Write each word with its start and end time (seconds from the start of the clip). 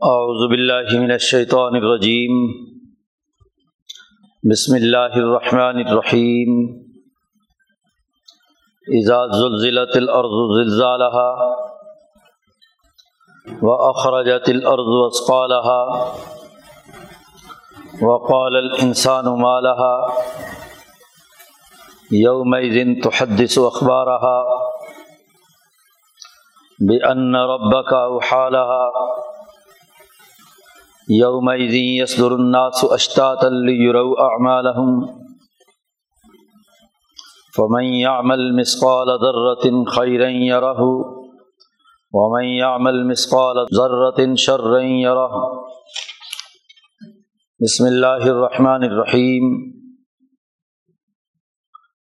اعوذ 0.00 0.50
باللہ 0.50 1.00
من 1.00 1.10
الشیطان 1.10 1.76
الرجیم۔ 1.76 2.52
بسم 4.50 4.74
اللہ 4.74 5.16
الرحمن 5.16 5.80
الرحیم۔ 5.86 6.60
اذا 8.88 9.26
زلزلت 9.26 9.96
الارض 9.96 10.36
زلزالها 10.58 11.56
واخرجت 13.62 14.48
الارض 14.48 14.92
اثقالها 15.06 15.80
وقال 18.02 18.56
الانسان 18.56 19.24
ما 19.24 19.60
لها 19.60 20.12
يومئذ 22.12 23.02
تحدث 23.02 23.58
اخبارها 23.58 24.38
بان 26.80 27.36
ربك 27.36 27.92
اوحى 27.92 28.50
لها 28.50 29.08
یوم 31.10 31.48
یصدر 32.00 32.32
الناس 32.32 32.84
اشتاتا 32.84 33.48
لیروا 33.48 34.16
اعمالهم 34.30 35.06
فمن 37.56 37.84
يعمل 37.84 38.56
مثقال 38.56 39.08
ذرة 39.22 39.84
خيرا 39.84 40.28
يره، 40.28 40.80
ومن 42.12 42.44
يعمل 42.44 43.06
مثقال 43.06 43.66
ذرة 43.74 44.34
شرا 44.34 44.80
يره. 44.80 45.32
بسم 47.62 47.86
الله 47.86 48.22
الرحمن 48.30 48.84
الرحيم. 48.84 49.44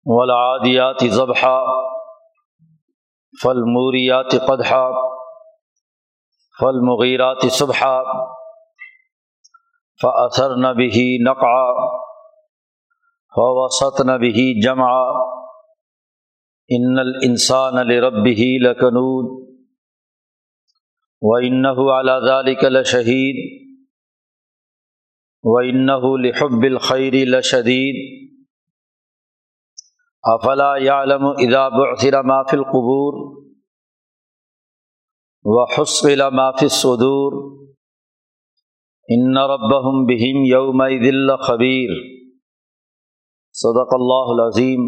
والعاديات 0.06 1.04
ضبحا 1.04 1.62
فالموريات 3.42 4.34
قدحا، 4.34 4.90
فالمغيرات 6.60 7.46
صبحا 7.46 8.02
فأثر 10.02 10.56
نبی 10.56 11.18
نقع 11.24 11.54
فوسط 13.36 14.06
نبی 14.06 14.60
جمع 14.60 14.90
ان 16.70 16.98
الانسان 16.98 17.86
لربه 17.88 18.58
لکنود 18.62 19.26
وانه 21.22 21.92
على 21.92 22.12
ان 39.08 39.36
ربهم 39.36 40.06
بهم 40.06 40.44
یوم 40.44 40.82
دل 40.88 41.36
خبیر 41.36 41.90
صدق 43.52 43.92
اللہ 43.92 44.32
العظیم 44.34 44.86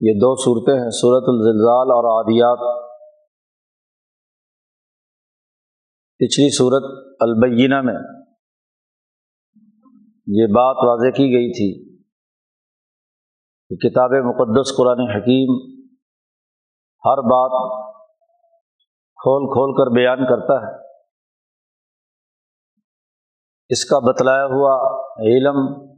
یہ 0.00 0.12
دو 0.14 0.36
صورتیں 0.36 0.74
ہیں 0.74 0.90
صورت 0.90 1.22
الزلزال 1.26 1.90
اور 1.90 2.04
عادیات. 2.04 2.88
پچھلی 6.18 6.50
صورت 6.50 7.14
البینہ 7.20 7.80
میں 7.80 7.98
یہ 10.26 10.46
بات 10.46 10.76
واضح 10.88 11.16
کی 11.16 11.24
گئی 11.24 11.52
تھی 11.52 11.98
کہ 13.68 13.88
کتاب 13.88 14.10
مقدس 14.10 14.76
قرآن 14.76 15.00
حکیم 15.00 15.78
ہر 17.04 17.18
بات 17.18 17.84
کھول 19.16 19.46
کھول 19.46 19.76
کر 19.76 19.94
بیان 19.96 20.18
کرتا 20.18 20.66
ہے۔ 20.66 20.87
اس 23.68 23.84
کا 23.84 23.98
بتلایا 23.98 24.44
ہوا 24.44 24.74
علم 25.16 25.88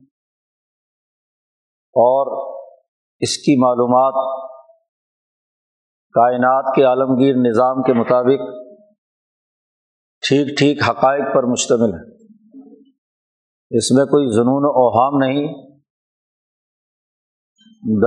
اور 1.95 2.55
اس 3.21 3.37
کی 3.37 3.63
معلومات 3.63 4.49
کائنات 6.15 6.77
کے 6.77 6.85
عالمگیر 6.85 7.35
نظام 7.35 7.83
کے 7.83 7.93
مطابق 7.93 8.61
ٹھیک 10.29 10.59
ٹھیک 10.59 10.83
حقائق 10.83 11.35
پر 11.35 11.43
مشتمل 11.43 11.95
ہے۔ 11.95 12.15
اس 13.79 13.93
میں 13.93 14.05
کوئی 14.05 14.31
جنون 14.31 14.65
و 14.65 14.69
اوہام 14.69 15.19
نہیں، 15.19 15.47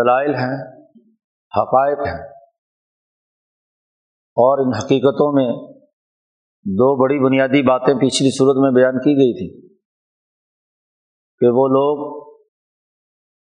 دلائل 0.04 0.36
ہیں، 0.36 0.84
حقائق 1.62 2.08
ہیں 2.08 2.30
اور 4.38 4.66
ان 4.66 4.74
حقیقتوں 4.74 5.34
میں 5.34 5.73
دو 6.66 6.96
بڑی 6.96 7.26
بنیادی 7.26 7.68
باتیں 7.68 7.94
پچھلی 7.94 8.38
صورت 8.38 8.58
میں 8.58 8.72
بیان 8.72 9.00
کی 9.00 9.10
گئی 9.10 9.34
تھی 9.34 9.68
کہ 11.40 11.48
وہ 11.48 11.68
لوگ 11.68 12.24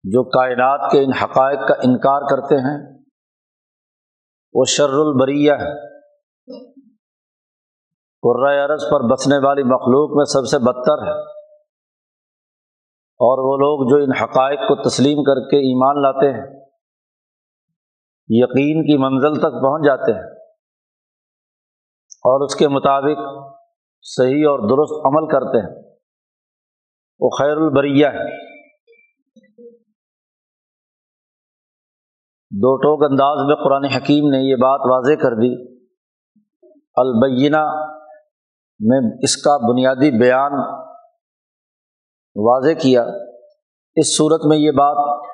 جو 0.03 0.24
کائنات 0.24 0.91
کے 0.91 1.03
ان 1.03 1.13
حقائق 1.13 1.59
کا 1.59 1.74
انکار 1.74 2.22
کرتے 2.22 2.56
ہیں، 2.56 3.00
وہ 4.53 4.66
شر 4.68 4.90
البریہ 4.90 5.53
ہے۔ 5.53 5.90
عرض 8.63 8.84
پر 8.91 9.13
بسنے 9.13 9.47
والی 9.47 9.63
مخلوق 9.63 10.18
میں 10.18 10.25
سب 10.25 10.46
سے 10.46 10.57
بدتر 10.57 11.07
ہے۔ 11.07 11.22
اور 13.19 13.38
وہ 13.38 13.57
لوگ 13.57 13.90
جو 13.90 14.03
ان 14.03 14.24
حقائق 14.24 14.59
کو 14.59 14.90
تسلیم 14.90 15.24
کر 15.24 15.50
کے 15.50 15.57
ایمان 15.57 16.01
لاتے 16.01 16.34
ہیں، 16.34 16.66
یقین 18.30 18.84
کی 18.84 18.97
منزل 18.97 19.36
تک 19.36 19.62
پہنچ 19.62 19.86
جاتے 19.86 20.12
ہیں۔ 20.12 20.38
اور 22.19 22.46
اس 22.46 22.56
کے 22.56 22.68
مطابق 22.68 23.18
صحیح 24.02 24.46
اور 24.50 24.59
درست 24.59 25.06
عمل 25.06 25.31
کرتے 25.31 25.57
ہیں۔ 25.57 25.97
وہ 27.19 27.30
خیر 27.30 27.57
البریہ 27.57 28.07
ہے۔ 28.07 28.50
دو 32.52 32.78
ٹوک 32.78 33.12
انداز 33.12 33.47
میں 33.47 33.56
قرآن 33.56 33.84
حکیم 33.84 34.30
نے 34.30 34.38
یہ 34.40 34.56
بات 34.56 34.80
واضح 34.91 35.22
کر 35.22 35.31
دی۔ 35.31 35.80
البینہ 36.96 37.66
میں 38.80 39.12
اس 39.22 39.38
کا 39.38 39.57
بنیادی 39.72 40.19
بیان 40.19 40.51
واضح 42.36 42.80
کیا۔ 42.81 43.06
اس 43.96 44.18
صورت 44.18 44.46
میں 44.46 44.57
یہ 44.57 44.72
بات 44.72 45.28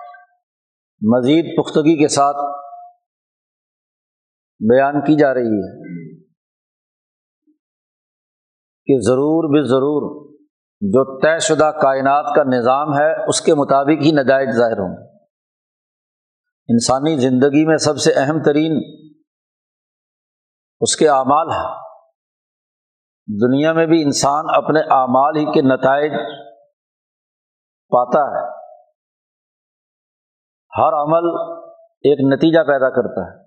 مزید 1.16 1.46
پختگی 1.58 1.98
کے 1.98 2.08
ساتھ 2.08 2.38
بیان 4.60 5.02
کی 5.02 5.16
جا 5.16 5.34
رہی 5.34 5.42
ہے۔ 5.42 5.85
کہ 8.86 9.00
ضرور 9.00 9.44
بھی 9.44 9.68
ضرور 9.68 10.26
جو 10.82 11.20
طے 11.20 11.40
شدہ 11.40 11.72
کائنات 11.82 12.36
کا 12.36 12.44
نظام 12.44 12.94
ہے، 12.94 13.28
اس 13.28 13.42
کے 13.42 13.54
مطابق 13.54 14.06
ہی 14.06 14.12
نتائج 14.12 14.50
ظاہر 14.52 14.78
ہوں۔ 14.78 15.10
انسانی 16.68 17.18
زندگی 17.18 17.66
میں 17.66 17.78
سب 17.78 17.98
سے 17.98 18.12
اہم 18.16 18.44
ترین 18.44 18.82
اس 20.82 20.96
کے 20.96 21.10
اعمال 21.10 21.52
ہے 21.52 21.86
دنیا 23.48 23.74
میں 23.74 23.86
بھی 23.86 24.04
انسان 24.04 24.46
اپنے 24.48 24.80
اعمال 24.80 25.38
ہی 25.38 25.46
کے 25.46 25.62
نتائج 25.62 26.12
پاتا 27.90 28.20
ہے۔ 28.20 28.50
ہر 30.78 30.94
عمل 30.94 31.54
ایک 31.82 32.34
نتیجہ 32.34 32.60
پیدا 32.60 32.90
کرتا 32.90 33.32
ہے۔ 33.32 33.46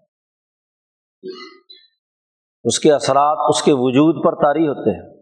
اس 2.65 2.79
کے 2.79 2.93
اثرات 2.93 3.37
اس 3.49 3.63
کے 3.63 3.73
وجود 3.75 4.25
پر 4.25 4.35
طاری 4.35 4.69
ہوتے 4.69 4.91
ہیں۔ 4.91 5.18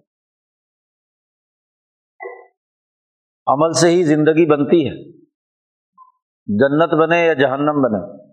عمل 3.47 3.73
سے 3.73 3.89
ہی 3.89 4.03
زندگی 4.03 4.51
بنتی 4.51 4.89
ہے۔ 4.89 5.13
جنت 6.47 6.95
بنے 6.95 7.27
یا 7.27 7.35
جہنم 7.35 7.83
بنے۔ 7.83 8.27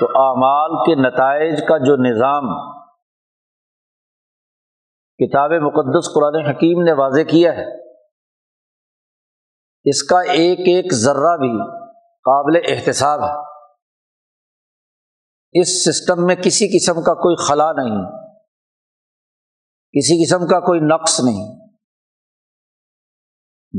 تو 0.00 0.06
اعمال 0.06 0.70
کے 0.70 0.94
نتائج 0.94 1.60
کا 1.68 1.78
جو 1.78 1.96
نظام 1.96 2.42
کتاب 5.18 5.50
مقدس 5.50 6.14
قرآن 6.14 6.46
حکیم 6.46 6.82
نے 6.82 6.92
واضح 6.92 7.20
کیا 7.20 7.52
ہے، 7.52 7.90
اس 9.90 10.02
کا 10.02 10.20
ایک 10.20 10.58
ایک 10.58 10.92
ذرہ 10.92 11.36
بھی 11.36 11.58
قابل 12.00 12.60
احتساب 12.68 13.20
ہے۔ 13.20 13.32
اس 15.60 15.84
سسٹم 15.84 16.26
میں 16.26 16.36
کسی 16.36 16.78
قسم 16.78 16.94
کا 16.94 17.14
کوئی 17.14 17.36
خلا 17.48 17.72
نہیں، 17.72 18.04
کسی 19.92 20.24
قسم 20.24 20.46
کا 20.46 20.60
کوئی 20.60 20.80
نقص 20.80 21.20
نہیں۔ 21.20 21.65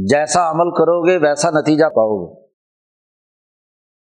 جیسا 0.05 0.49
عمل 0.49 0.71
کرو 0.71 1.07
گے، 1.07 1.17
ویسا 1.17 1.49
نتیجہ 1.49 1.85
پاؤ 1.85 2.25
گے۔ 2.25 2.47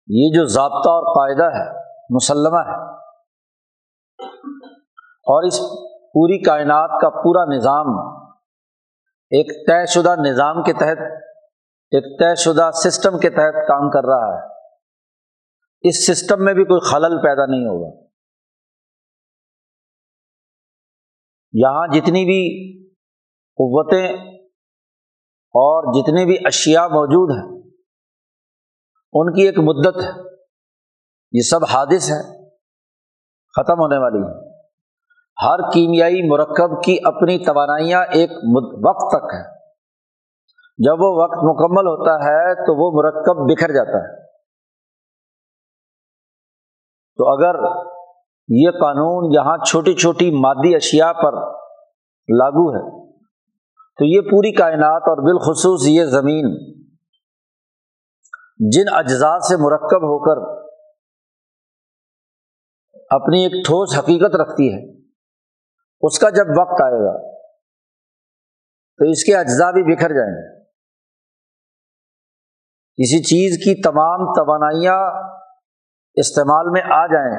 یہ 0.07 0.37
جو 0.37 0.45
ضابطہ 0.45 0.89
اور 0.89 1.03
قاعدہ 1.03 1.55
ہے، 1.55 1.79
مسلمہ 2.09 2.57
ہے۔ 2.57 2.95
اور 5.03 5.43
اس 5.43 5.59
پوری 6.13 6.43
کائنات 6.43 7.01
کا 7.01 7.09
پورا 7.09 7.55
نظام 7.55 7.85
ایک 9.29 9.67
طے 9.67 9.85
شدہ 9.85 10.15
نظام 10.15 10.63
کے 10.63 10.73
تحت، 10.73 10.97
ایک 11.91 12.19
طے 12.19 12.35
شدہ 12.35 12.69
سسٹم 12.73 13.19
کے 13.19 13.29
تحت 13.29 13.67
کام 13.67 13.89
کر 13.89 14.05
رہا 14.05 14.37
ہے۔ 14.37 14.47
اس 15.81 16.07
سسٹم 16.07 16.45
میں 16.45 16.53
بھی 16.53 16.63
کوئی 16.63 16.79
خلل 16.91 17.21
پیدا 17.21 17.45
نہیں 17.45 17.65
ہوگا۔ 17.65 18.07
یہاں 21.53 21.87
جتنی 21.87 22.25
بھی 22.25 22.77
قوتیں 23.31 24.34
اور 25.55 25.93
جتنے 25.93 26.25
بھی 26.25 26.37
اشیا 26.45 26.87
موجود 26.87 27.29
ہیں، 27.37 27.61
ان 29.13 29.33
کی 29.33 29.41
ایک 29.41 29.59
مدت 29.59 30.03
ہے۔ 30.03 30.11
یہ 31.31 31.41
سب 31.41 31.59
حادث 31.73 32.11
ہے 32.11 32.49
ختم 33.55 33.79
ہونے 33.79 33.97
والی 33.97 34.19
ہے 34.19 34.55
ہر 35.45 35.69
کیمیائی 35.71 36.29
مرکب 36.29 36.83
کی 36.83 36.97
اپنی 37.03 37.45
توانائیاں 37.45 38.05
ایک 38.11 38.31
وقت 38.87 39.09
تک 39.09 39.33
ہے 39.33 39.43
جب 40.77 40.93
وہ 40.99 41.23
وقت 41.23 41.43
مکمل 41.43 41.87
ہوتا 41.87 42.13
ہے، 42.13 42.55
تو 42.55 42.75
وہ 42.75 42.91
مرکب 42.91 43.51
بکھر 43.51 43.71
جاتا 43.71 43.97
ہے۔ 43.97 44.25
تو 47.17 47.33
اگر 47.33 47.55
یہ 48.49 48.71
قانون 48.71 49.33
یہاں 49.33 49.57
چھوٹی 49.57 49.93
چھوٹی 49.93 50.31
مادی 50.31 50.75
اشیاء 50.75 51.11
پر 51.11 51.33
لاگو 52.27 52.75
ہے 52.75 53.04
تو 53.99 54.05
یہ 54.05 54.21
پوری 54.21 54.51
کائنات 54.51 55.09
اور 55.09 55.21
بالخصوص 55.23 55.87
یہ 55.87 56.05
زمین 56.05 56.47
جن 58.71 58.89
اجزاء 58.93 59.37
سے 59.39 59.57
مرکب 59.57 60.03
ہو 60.03 60.17
کر 60.23 60.41
اپنی 63.11 63.43
ایک 63.43 63.55
ٹھوس 63.65 63.97
حقیقت 63.99 64.35
رکھتی 64.35 64.67
ہے، 64.73 64.81
اس 66.03 66.19
کا 66.19 66.29
جب 66.29 66.51
وقت 66.59 66.81
آئے 66.83 66.99
گا 67.05 67.13
تو 68.99 69.09
اس 69.09 69.23
کے 69.23 69.35
اجزاء 69.35 69.71
بھی 69.71 69.83
بکھر 69.83 70.13
جائیں 70.13 70.31
گے۔ 70.31 70.43
کسی 72.99 73.23
چیز 73.23 73.57
کی 73.63 73.81
تمام 73.81 74.25
توانائیاں 74.33 74.99
استعمال 76.17 76.69
میں 76.71 76.81
آ 76.91 77.05
جائیں، 77.07 77.33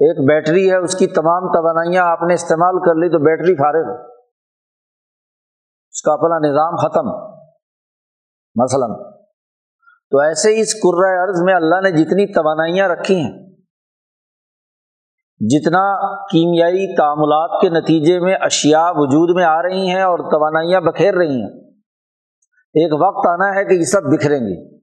ایک 0.00 0.24
بیٹری 0.28 0.70
ہے، 0.70 0.76
اس 0.76 0.98
کی 0.98 1.06
تمام 1.06 1.52
توانائیاں 1.52 2.04
آپ 2.06 2.22
نے 2.28 2.34
استعمال 2.34 2.80
کر 2.86 2.94
لی 2.94 3.08
تو 3.08 3.24
بیٹری 3.24 3.54
فارغ 3.54 3.92
اس 5.94 6.02
کا 6.02 6.12
اپنا 6.12 6.38
نظام 6.38 6.76
ختم، 6.76 7.06
مثلاً۔ 8.62 9.12
تو 10.10 10.18
ایسے 10.18 10.54
ہی 10.54 10.60
اس 10.60 10.74
عرض 11.22 11.42
میں 11.44 11.54
اللہ 11.54 11.80
نے 11.80 11.90
جتنی 11.90 12.32
توانائیاں 12.32 12.88
رکھی 12.88 13.16
ہیں، 13.16 13.32
جتنا 15.40 16.16
کیمیائی 16.26 16.96
تعاملات 16.96 17.60
کے 17.60 17.68
نتیجے 17.68 18.20
میں 18.20 18.34
اشیا 18.40 18.90
وجود 18.90 19.36
میں 19.36 19.44
آ 19.44 19.62
رہی 19.62 19.88
ہیں 19.88 20.02
اور 20.02 20.18
توانائیاں 20.18 20.80
بکھیر 20.80 21.14
رہی 21.14 21.42
ہیں۔ 21.42 21.70
ایک 22.74 22.92
وقت 22.92 23.26
آنا 23.28 23.54
ہے 23.54 23.64
کہ 23.64 23.74
یہ 23.74 23.84
سب 23.84 24.02
بکھریں 24.02 24.40
گی۔ 24.40 24.76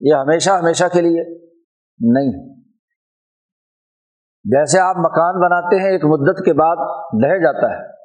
یہ 0.00 0.14
ہمیشہ 0.14 0.50
ہمیشہ 0.50 0.84
کے 0.92 1.00
لیے 1.00 1.48
نہیں۔ 2.14 2.56
جیسے 4.44 4.80
آپ 4.80 4.96
مکان 4.96 5.40
بناتے 5.40 5.76
ہیں، 5.76 5.90
ایک 5.90 6.04
مدت 6.04 6.38
کے 6.44 6.52
بعد 6.52 6.76
ڈہ 7.22 7.38
جاتا 7.42 7.78
ہے۔ 7.78 7.95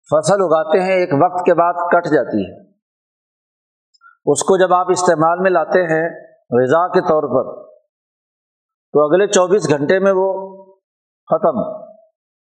فصل 0.00 0.34
اگاتے 0.34 0.80
ہیں، 0.80 0.92
ایک 0.92 1.10
وقت 1.22 1.46
کے 1.46 1.54
بعد 1.54 1.72
کٹ 1.92 2.06
جاتی 2.06 2.42
ہے۔ 2.42 2.70
اس 4.26 4.42
کو 4.42 4.58
جب 4.58 4.74
آپ 4.74 4.86
استعمال 4.90 5.38
میں 5.40 5.50
لاتے 5.50 5.82
ہیں 5.82 6.08
غذا 6.50 6.88
کے 6.88 7.00
طور 7.00 7.22
پر، 7.22 7.62
تو 8.92 9.06
اگلے 9.06 9.26
چوبیس 9.26 9.70
گھنٹے 9.70 9.98
میں 9.98 10.12
وہ 10.16 10.56
ختم۔ 11.30 11.84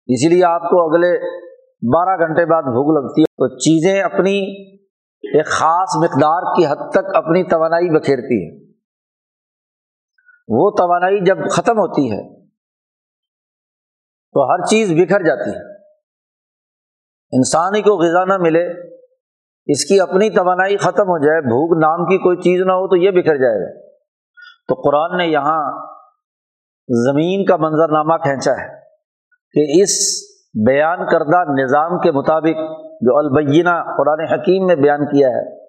اسی 0.07 0.29
لیے 0.29 0.45
آپ 0.45 0.61
کو 0.61 0.91
اگلے 0.91 1.19
بارہ 1.97 2.19
گھنٹے 2.19 2.47
بعد 2.47 2.63
بھوک 2.63 3.05
لگتی 3.05 3.21
ہے۔ 3.21 3.25
تو 3.25 3.59
چیزیں 3.59 4.03
اپنی 4.03 4.67
ایک 5.37 5.47
خاص 5.47 5.97
مقدار 5.97 6.57
کی 6.57 6.67
حد 6.67 6.91
تک 6.91 7.17
اپنی 7.17 7.45
توانائی 7.45 7.99
بکھیرتی 7.99 8.47
ہے 8.47 8.73
وہ 10.49 10.71
توانائی 10.71 11.25
جب 11.25 11.37
ختم 11.51 11.79
ہوتی 11.79 12.13
ہے، 12.13 12.45
تو 14.33 14.53
ہر 14.53 14.65
چیز 14.67 14.93
بکھر 14.93 15.23
جاتی 15.23 15.51
ہے۔ 15.51 15.80
انسان 17.33 17.75
ہی 17.75 17.83
کو 17.83 17.97
غذا 17.97 18.25
نہ 18.25 18.37
ملے، 18.37 18.65
اس 19.67 19.85
کی 19.85 20.01
اپنی 20.01 20.31
توانائی 20.31 20.77
ختم 20.77 21.09
ہو 21.09 21.19
جائے، 21.19 21.41
بھوک 21.41 21.83
نام 21.83 22.07
کی 22.07 22.19
کوئی 22.19 22.37
چیز 22.37 22.61
نہ 22.61 22.73
ہو 22.73 22.89
تو 22.89 22.97
یہ 22.97 23.11
بکھر 23.11 23.37
جائے 23.37 23.61
گا۔ 23.61 23.91
تو 24.69 24.75
قرآن 24.75 25.17
نے 25.19 25.27
یہاں 25.27 25.87
زمین 26.89 27.45
کا 27.45 27.57
منظرنامہ 27.57 28.17
کھینچا 28.17 28.53
ہے 28.53 28.69
کہ 29.53 29.83
اس 29.83 29.91
بیان 30.67 31.07
کردہ 31.07 31.63
نظام 31.63 31.99
کے 31.99 32.13
مطابق 32.13 32.59
جو 33.01 33.19
البینہ 33.19 33.95
قرآن 33.97 34.21
حکیم 34.21 34.67
میں 34.67 34.77
بیان 34.77 35.07
کیا 35.07 35.29
ہے، 35.29 35.65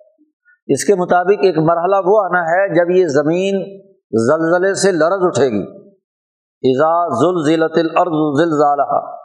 اس 0.68 0.86
کے 0.86 0.96
مطابق 0.96 1.40
ایک 1.42 1.58
مرحلہ 1.58 1.96
وہ 2.06 2.24
آنا 2.26 2.42
ہے 2.42 2.74
جب 2.74 2.90
یہ 2.90 3.08
زمین 3.08 3.80
زلزلے 4.12 4.74
سے 4.74 4.92
لرز 4.92 5.22
اٹھے 5.22 5.50
گی۔ 5.50 5.64
ایزا 6.64 6.92
ذیلت 7.48 7.78
الارض 7.78 8.42
زلزالہ 8.42 9.21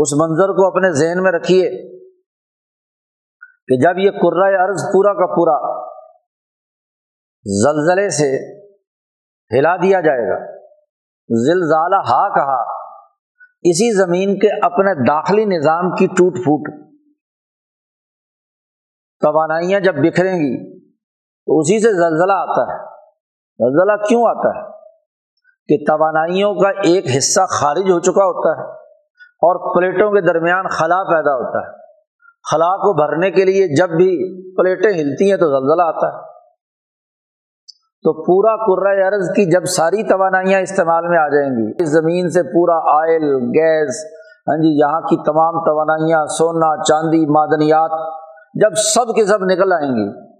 اس 0.00 0.12
منظر 0.12 0.48
کو 0.48 0.66
اپنے 0.66 0.92
ذہن 0.92 1.22
میں 1.22 1.32
رکھیے 1.32 1.70
کہ 3.68 3.76
جب 3.80 3.98
یہ 3.98 4.10
قرۂۂ 4.10 4.60
ارض 4.60 4.82
پورا 4.92 5.12
کا 5.12 5.26
پورا 5.26 5.86
زلزلے 7.44 8.08
سے 8.08 8.60
ہلا 9.58 9.76
دیا 9.76 10.00
جائے 10.00 10.30
گا، 10.30 10.46
زلزالہ 11.28 11.96
ہا 11.96 12.34
کہا، 12.34 12.62
اسی 13.62 13.96
زمین 13.96 14.38
کے 14.38 14.66
اپنے 14.66 15.04
داخلی 15.04 15.44
نظام 15.44 15.94
کی 15.94 16.06
ٹوٹ 16.06 16.36
پھوٹ 16.36 16.68
توانائیاں 19.20 19.80
جب 19.80 19.94
بکھریں 19.94 20.36
گی، 20.36 20.80
تو 21.18 21.58
اسی 21.58 21.82
سے 21.82 21.88
زلزلہ 21.88 22.32
آتا 22.32 22.72
ہے۔ 22.72 22.78
زلزلہ 23.58 24.08
کیوں 24.08 24.22
آتا 24.22 24.58
ہے؟ 24.58 24.70
کہ 25.68 25.84
توانائیوں 25.86 26.54
کا 26.54 26.68
ایک 26.68 27.04
حصہ 27.16 27.40
خارج 27.46 27.90
ہو 27.90 28.00
چکا 28.00 28.24
ہوتا 28.24 28.62
ہے۔ 28.62 28.79
اور 29.42 29.74
پلیٹوں 29.74 30.10
کے 30.10 30.20
درمیان 30.20 30.68
خلا 30.68 31.02
پیدا 31.02 31.34
ہوتا 31.34 31.58
ہے۔ 31.58 31.76
خلا 32.50 32.76
کو 32.76 32.92
بھرنے 32.92 33.30
کے 33.30 33.44
لیے 33.44 33.76
جب 33.76 33.88
بھی 33.88 34.10
پلیٹیں 34.56 34.90
ہلتی 34.90 35.30
ہیں 35.30 35.36
تو 35.36 35.46
زلزلہ 35.46 35.82
آتا 35.82 36.06
ہے۔ 36.06 36.30
تو 38.02 38.12
پورا 38.12 38.52
ارض 39.06 39.28
کی 39.28 39.50
جب 39.50 39.64
ساری 39.64 40.02
توانائیاں 40.02 40.60
استعمال 40.60 41.08
میں 41.08 41.18
آ 41.18 41.28
جائیں 41.28 41.50
گی، 41.50 41.82
اس 41.82 41.88
زمین 41.88 42.28
سے 42.28 42.42
پورا 42.42 42.76
آئل، 42.76 43.34
گیس 43.34 44.04
ہاں 44.48 44.56
جی 44.56 44.78
یہاں 44.80 45.00
کی 45.00 45.16
تمام 45.16 45.64
توانائیاں، 45.64 46.26
سونا، 46.26 46.84
چاندی، 46.84 47.26
معدنیات، 47.26 47.90
جب 48.54 48.74
سب 48.74 49.14
کے 49.14 49.24
سب 49.24 49.38
نکل 49.42 49.72
آئیں 49.72 49.90
گی، 49.90 50.30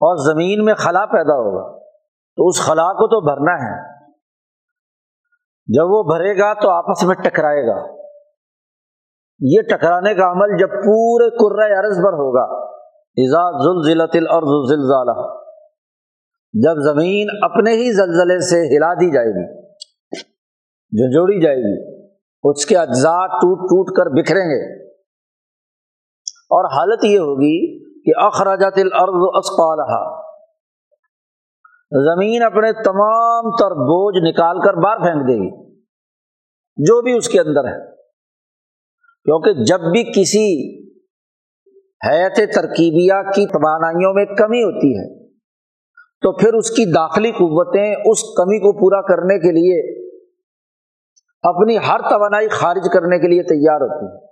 اور 0.00 0.16
زمین 0.16 0.64
میں 0.64 0.74
خلا 0.74 1.06
پیدا 1.06 1.34
ہوگا۔ 1.34 1.78
تو 2.36 2.46
اس 2.46 2.66
خلا 2.66 2.92
کو 2.92 3.08
تو 3.08 3.20
بھرنا 3.20 3.52
ہے۔ 3.52 3.95
جب 5.66 5.84
وہ 5.88 6.02
بھرے 6.02 6.38
گا 6.38 6.54
تو 6.54 6.70
آپس 6.70 7.04
میں 7.04 7.16
ٹکرائے 7.16 7.66
گا۔ 7.66 7.96
یہ 9.40 9.62
ٹکرانے 9.62 10.14
کا 10.14 10.32
عمل 10.32 10.56
جب 10.58 10.68
پورے 10.68 11.36
عرض 11.78 11.96
پر 11.96 12.12
ہوگا۔ 12.12 12.66
زلزالہ۔ 14.76 15.36
جب 16.52 16.74
زمین 16.76 17.26
اپنے 17.42 17.72
ہی 17.72 17.92
زلزلے 17.92 18.38
سے 18.38 18.76
ہلا 18.76 18.94
دی 18.94 19.12
جائے 19.12 19.26
گی، 19.26 19.72
جھنجھوڑی 20.72 21.40
جائے 21.40 21.56
گی، 21.56 22.06
اس 22.42 22.66
کے 22.66 22.76
اجزاء 22.76 23.26
ٹوٹ 23.26 23.58
ٹوٹ 23.58 23.96
کر 23.96 24.06
بکھریں 24.06 24.44
گے۔ 24.44 24.88
اور 26.28 26.64
حالت 26.64 27.04
یہ 27.04 27.18
ہوگی 27.18 27.78
کہ 28.04 28.24
اخراجات 28.24 28.72
الارض 28.76 29.36
اسقالہ 29.36 30.25
زمین 31.90 32.42
اپنے 32.42 32.72
تمام 32.72 33.50
تر 33.50 33.74
بوجھ 33.74 34.28
نکال 34.28 34.60
کر 34.60 34.74
باہر 34.74 34.98
پھینک 34.98 35.28
دے 35.28 35.34
گی، 35.34 35.74
جو 36.76 37.02
بھی 37.02 37.12
اس 37.12 37.28
کے 37.28 37.40
اندر 37.40 37.64
ہے۔ 37.64 37.94
کیونکہ 39.24 39.64
جب 39.64 39.80
بھی 39.80 40.04
کسی 40.04 40.76
حیت 42.08 42.54
ترکیبیہ 42.54 43.22
کی 43.34 43.46
توانائیوں 43.46 44.14
میں 44.14 44.24
کمی 44.24 44.62
ہوتی 44.62 44.98
ہے، 44.98 45.28
تو 46.20 46.32
پھر 46.32 46.54
اس 46.54 46.70
کی 46.70 46.92
داخلی 46.92 47.32
قوتیں 47.32 47.94
اس 48.04 48.22
کمی 48.36 48.58
کو 48.58 48.72
پورا 48.72 49.02
کرنے 49.02 49.38
کے 49.38 49.52
لیے، 49.52 50.06
اپنی 51.42 51.76
ہر 51.78 52.00
توانائی 52.10 52.48
خارج 52.48 52.88
کرنے 52.92 53.18
کے 53.18 53.28
لیے 53.28 53.42
تیار 53.42 53.80
ہوتی 53.80 54.06
ہے۔ 54.06 54.26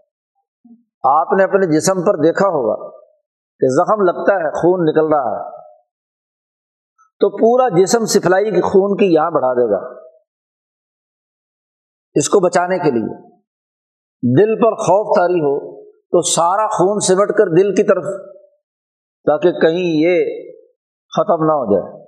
آپ 1.03 1.33
نے 1.33 1.45
اپنے 1.45 1.77
جسم 1.77 2.05
پر 2.05 2.17
دیکھا 2.17 2.49
ہوگا 2.49 2.91
کہ 3.61 3.69
زخم 3.69 4.03
لگتا 4.03 4.35
ہے، 4.35 4.51
خون 4.51 4.81
نکل 4.85 5.15
رہا 5.15 5.37
ہے۔ 5.37 5.64
تو 7.21 7.37
پورا 7.37 7.69
جسم 7.69 8.05
سفلائی 8.05 8.51
کی 8.51 8.61
خون 8.61 8.97
کی 8.97 9.15
یہاں 9.15 9.31
بڑھا 9.31 9.53
دے 9.53 9.71
گا۔ 9.71 10.01
اس 12.15 12.29
کو 12.29 12.41
بچانے 12.41 12.79
کے 12.79 12.91
لیے۔ 12.91 13.35
دل 14.45 14.57
پر 14.57 14.75
خوف 14.75 15.19
تاری 15.19 15.41
ہو 15.41 15.85
تو 15.85 16.23
سارا 16.23 16.67
خون 16.67 17.01
سمٹ 17.01 17.29
کر 17.29 17.47
دل 17.47 17.75
کی 17.75 17.83
طرف 17.83 18.05
تاکہ 19.25 19.53
کہیں 19.53 19.85
یہ 19.85 20.25
ختم 21.17 21.45
نہ 21.45 21.53
ہو 21.53 21.73
جائے۔ 21.73 22.05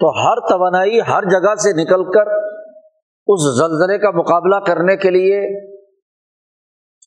تو 0.00 0.10
ہر 0.10 0.48
توانائی 0.48 1.00
ہر 1.00 1.22
جگہ 1.22 1.54
سے 1.54 1.72
نکل 1.72 2.04
کر 2.04 2.26
اس 3.26 3.56
زلزلے 3.58 3.98
کا 3.98 4.10
مقابلہ 4.10 4.56
کرنے 4.66 4.96
کے 4.96 5.10
لیے 5.10 5.68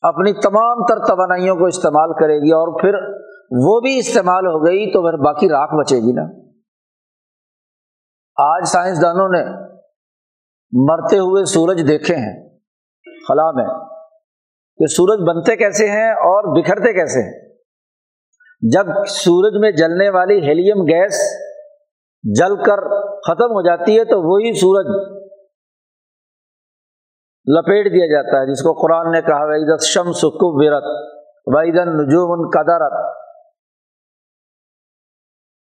اپنی 0.01 0.33
تمام 0.33 0.85
تر 0.85 1.07
توانائیوں 1.07 1.55
کو 1.55 1.65
استعمال 1.65 2.13
کرے 2.13 2.37
گی 2.37 2.51
اور 2.51 2.81
پھر 2.81 3.23
وہ 3.51 3.79
بھی 3.79 3.97
استعمال 3.97 4.45
ہو 4.45 4.65
گئی 4.65 4.91
تو 4.91 5.01
پھر 5.01 5.17
باقی 5.17 5.49
راکھ 5.49 5.75
بچے 5.75 5.95
گی 5.95 6.13
نا۔ 6.13 6.21
آج 8.37 8.63
سائنسدانوں 8.67 9.29
نے 9.29 9.43
مرتے 10.71 11.17
ہوئے 11.17 11.45
سورج 11.45 11.85
دیکھے 11.87 12.15
ہیں، 12.15 12.49
خلا 13.27 13.51
میں۔ 13.51 13.65
کہ 14.77 14.85
سورج 14.85 15.19
بنتے 15.27 15.55
کیسے 15.55 15.87
ہیں 15.87 16.11
اور 16.11 16.61
بکھرتے 16.61 16.93
کیسے 16.93 17.21
ہیں۔ 17.21 17.47
جب 18.73 18.85
سورج 19.07 19.57
میں 19.59 19.71
جلنے 19.71 20.09
والی 20.09 20.35
ہیلیم 20.39 20.83
گیس 20.83 21.21
جل 22.23 22.55
کر 22.55 22.77
ختم 22.99 23.45
ہو 23.45 23.61
جاتی 23.61 23.99
ہے 23.99 24.03
تو 24.03 24.21
وہی 24.21 24.53
سورج 24.53 24.85
لپیٹ 27.57 27.85
دیا 27.85 28.05
جاتا 28.05 28.37
ہے، 28.37 28.51
جس 28.51 28.61
کو 28.61 28.73
قرآن 28.73 29.11
نے 29.11 29.21
کہا 29.21 29.45
وحید 29.45 29.81
شم 29.81 30.11
سکب 30.11 30.55
ورت 30.55 30.83
وحیدن 31.45 31.89
نجوم 31.89 32.49
قدرت 32.49 33.16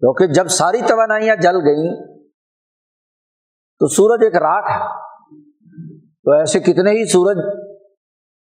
کیونکہ 0.01 0.27
جب 0.27 0.47
ساری 0.47 0.81
توانائیاں 0.89 1.37
جل 1.37 1.57
گئیں 1.57 2.17
تو 3.79 3.89
سورج 3.89 4.25
ایک 4.25 4.37
راک 4.37 4.71
ہے۔ 4.71 5.07
تو 6.25 6.33
ایسے 6.33 6.61
کتنے 6.61 6.91
ہی 6.91 7.05
سورج 7.05 7.37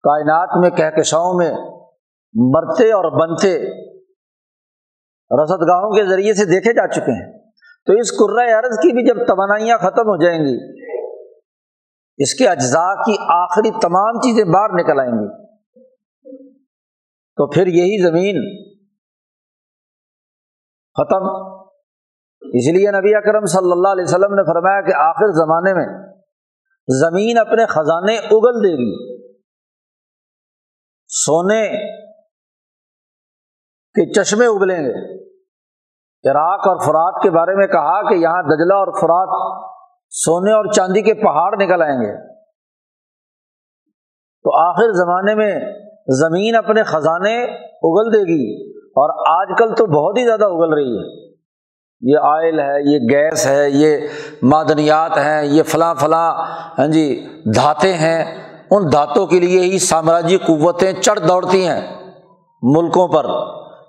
کائنات 0.02 0.48
میں 0.56 0.70
کہکشاؤں 0.70 1.34
میں 1.34 1.52
مرتے 2.34 2.92
اور 2.92 3.20
بنتے 3.20 3.58
رسد 5.42 5.62
گاہوں 5.68 5.90
کے 5.90 6.04
ذریعے 6.04 6.34
سے 6.34 6.44
دیکھے 6.44 6.72
جا 6.72 6.86
چکے 6.86 7.24
ہیں۔ 7.24 7.38
تو 7.86 7.92
اس 7.92 8.12
عرض 8.58 8.76
کی 8.76 8.92
بھی 8.92 9.04
جب 9.04 9.26
توانائیاں 9.26 9.78
ختم 9.78 10.08
ہو 10.08 10.24
جائیں 10.24 10.38
گی، 10.38 10.82
اس 12.18 12.34
کے 12.34 12.48
اجزاء 12.48 12.94
کی 12.94 13.16
آخری 13.28 13.70
تمام 13.70 14.20
چیزیں 14.20 14.44
باہر 14.44 14.68
نکل 14.74 15.00
آئیں 15.00 15.12
گی۔ 15.12 15.42
تو 17.36 17.50
پھر 17.50 17.66
یہی 17.66 18.02
زمین 18.02 18.68
ختم۔ 20.94 21.52
اس 22.42 22.72
لیے 22.72 22.90
نبی 22.90 23.14
اکرم 23.14 23.44
صلی 23.44 23.72
اللہ 23.72 23.88
علیہ 23.88 24.04
وسلم 24.04 24.34
نے 24.34 24.42
فرمایا 24.42 24.80
کہ 24.80 24.94
آخر 24.94 25.32
زمانے 25.32 25.74
میں 25.74 25.86
زمین 27.00 27.38
اپنے 27.38 27.66
خزانے 27.66 28.18
اگل 28.18 28.64
دے 28.64 28.72
گی۔ 28.72 29.22
سونے 31.06 31.68
کے 33.94 34.12
چشمے 34.12 34.46
ابلیں 34.46 34.78
گے۔ 34.78 35.22
عراق 36.30 36.68
اور 36.68 36.76
فرات 36.76 37.22
کے 37.22 37.30
بارے 37.30 37.54
میں 37.54 37.66
کہا 37.66 38.08
کہ 38.08 38.14
یہاں 38.14 38.42
دجلہ 38.42 38.74
اور 38.74 39.00
فرات 39.00 39.62
سونے 40.10 40.52
اور 40.52 40.72
چاندی 40.72 41.02
کے 41.02 41.14
پہاڑ 41.14 41.62
نکل 41.62 41.82
آئیں 41.82 42.00
گے۔ 42.00 42.32
تو 44.42 44.56
آخر 44.56 44.92
زمانے 44.92 45.34
میں 45.34 45.60
زمین 46.08 46.56
اپنے 46.56 46.82
خزانے 46.82 47.44
اگل 47.66 48.12
دے 48.12 48.20
گی۔ 48.20 48.71
اور 48.94 49.40
آج 49.40 49.48
کل 49.58 49.74
تو 49.74 49.86
بہت 49.86 50.18
ہی 50.18 50.24
زیادہ 50.24 50.44
اگل 50.44 50.72
رہی 50.72 50.98
ہے۔ 50.98 51.32
یہ 52.00 52.18
آئل 52.22 52.60
ہے، 52.60 52.92
یہ 52.92 52.98
گیس 52.98 53.46
ہے، 53.46 53.70
یہ 53.70 53.96
معدنیات 54.42 55.18
ہیں، 55.18 55.44
یہ 55.44 55.62
فلاں 55.62 55.94
فلاں 55.94 56.34
ہاں 56.78 56.86
جی 56.86 57.26
دھاتے 57.54 57.94
ہیں۔ 57.94 58.48
ان 58.70 58.92
دھاتوں 58.92 59.26
کے 59.26 59.40
لیے 59.40 59.60
ہی 59.60 59.78
سامراجی 59.78 60.36
قوتیں 60.36 60.92
چڑھ 60.92 61.20
دوڑتی 61.28 61.66
ہیں 61.66 61.80
ملکوں 62.62 63.08
پر۔ 63.08 63.26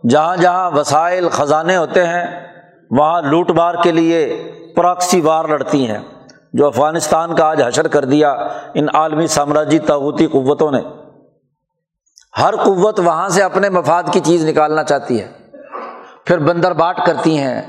جہاں 0.09 0.37
جہاں 0.37 0.71
وسائل 0.71 1.29
خزانے 1.29 1.77
ہوتے 1.77 2.07
ہیں، 2.07 2.47
وہاں 2.91 3.21
لوٹ 3.21 3.51
مار 3.51 3.75
کے 3.83 3.91
لیے 3.91 4.51
پراکسی 4.75 5.21
وار 5.21 5.45
لڑتی 5.45 5.87
ہیں۔ 5.87 5.99
جو 6.53 6.67
افغانستان 6.67 7.35
کا 7.35 7.49
آج 7.49 7.61
حشر 7.61 7.87
کر 7.87 8.05
دیا 8.05 8.31
ان 8.73 8.85
عالمی 8.93 9.27
سامراجی 9.27 9.79
تعوتی 9.79 10.27
قوتوں 10.27 10.71
نے۔ 10.71 11.02
ہر 12.41 12.55
قوت 12.55 12.99
وہاں 12.99 13.29
سے 13.29 13.43
اپنے 13.43 13.69
مفاد 13.69 14.03
کی 14.11 14.19
چیز 14.19 14.49
نکالنا 14.49 14.83
چاہتی 14.83 15.21
ہے۔ 15.21 15.27
پھر 16.25 16.37
بندر 16.37 16.73
باٹ 16.73 17.05
کرتی 17.05 17.37
ہیں 17.37 17.61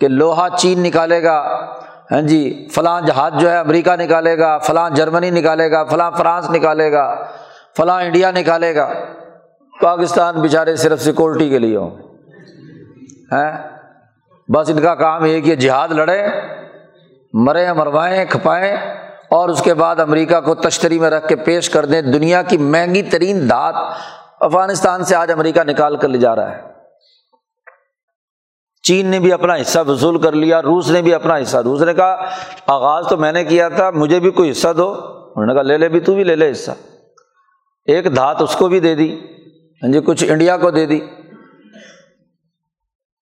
کہ 0.00 0.08
لوہا 0.08 0.48
چین 0.56 0.82
نکالے 0.82 1.22
گا 1.22 1.66
ہاں 2.12 2.22
جی 2.22 2.68
فلاں 2.74 3.00
جہاز 3.00 3.32
جو 3.38 3.50
ہے 3.50 3.58
امریکہ 3.58 3.96
نکالے 3.96 4.38
گا، 4.38 4.58
فلاں 4.58 4.90
جرمنی 4.90 5.30
نکالے 5.30 5.70
گا، 5.70 5.84
فلاں 5.84 6.10
فرانس 6.10 6.50
نکالے 6.50 6.92
گا، 6.92 7.26
فلاں 7.76 8.02
انڈیا 8.02 8.30
نکالے 8.30 8.74
گا۔ 8.74 8.88
پاکستان 9.80 10.40
بیچارے 10.40 10.76
صرف 10.76 11.02
سیکورٹی 11.02 11.48
کے 11.48 11.58
لیے 11.58 11.76
ہوں۔ 11.76 11.90
ہیں 13.32 13.68
بس 14.48 14.70
ان 14.70 14.80
کا 14.80 14.94
کام 14.94 15.24
یہ 15.24 15.40
کہ 15.40 15.54
جہاد 15.54 15.88
لڑیں، 15.88 16.28
مریں 17.32 17.72
مروائیں 17.72 18.24
کھپائیں۔ 18.24 18.76
اور 19.30 19.48
اس 19.48 19.62
کے 19.62 19.74
بعد 19.74 20.00
امریکہ 20.00 20.40
کو 20.40 20.54
تشتری 20.54 20.98
میں 20.98 21.10
رکھ 21.10 21.28
کے 21.28 21.36
پیش 21.36 21.70
کر 21.70 21.86
دیں۔ 21.86 22.02
دنیا 22.02 22.42
کی 22.42 22.58
مہنگی 22.58 23.02
ترین 23.02 23.48
دھات 23.48 23.74
افغانستان 24.40 25.04
سے 25.04 25.14
آج 25.14 25.32
امریکہ 25.32 25.60
نکال 25.60 25.96
کر 25.96 26.08
لے 26.08 26.18
جا 26.18 26.36
رہا 26.36 26.56
ہے۔ 26.56 26.62
چین 28.82 29.06
نے 29.06 29.18
بھی 29.18 29.32
اپنا 29.32 29.54
حصہ 29.54 29.78
وصول 29.88 30.22
کر 30.22 30.32
لیا، 30.32 30.62
روس 30.62 30.90
نے 30.90 31.02
بھی 31.02 31.14
اپنا 31.14 31.36
حصہ۔ 31.36 31.56
روس 31.56 31.82
نے 31.82 31.94
کہا، 31.94 32.24
آغاز 32.66 33.06
تو 33.08 33.16
میں 33.16 33.32
نے 33.32 33.44
کیا 33.44 33.68
تھا، 33.68 33.90
مجھے 33.90 34.20
بھی 34.20 34.30
کوئی 34.30 34.50
حصہ 34.50 34.72
دو۔ 34.72 34.94
انہوں 35.36 35.46
نے 35.46 35.54
کہا، 35.54 35.62
لے 35.62 35.78
لے 35.78 35.88
بھی 35.88 36.00
تو 36.00 36.14
بھی، 36.14 36.24
لے 36.24 36.36
لے 36.36 36.50
حصہ۔ 36.50 36.70
ایک 37.84 38.16
دھات 38.16 38.42
اس 38.42 38.56
کو 38.56 38.68
بھی 38.68 38.80
دے 38.80 38.94
دی 38.94 39.16
ہاں 39.82 39.92
جی 39.92 40.00
کچھ 40.00 40.24
انڈیا 40.28 40.56
کو 40.56 40.70
دے 40.70 40.86
دی۔ 40.86 41.00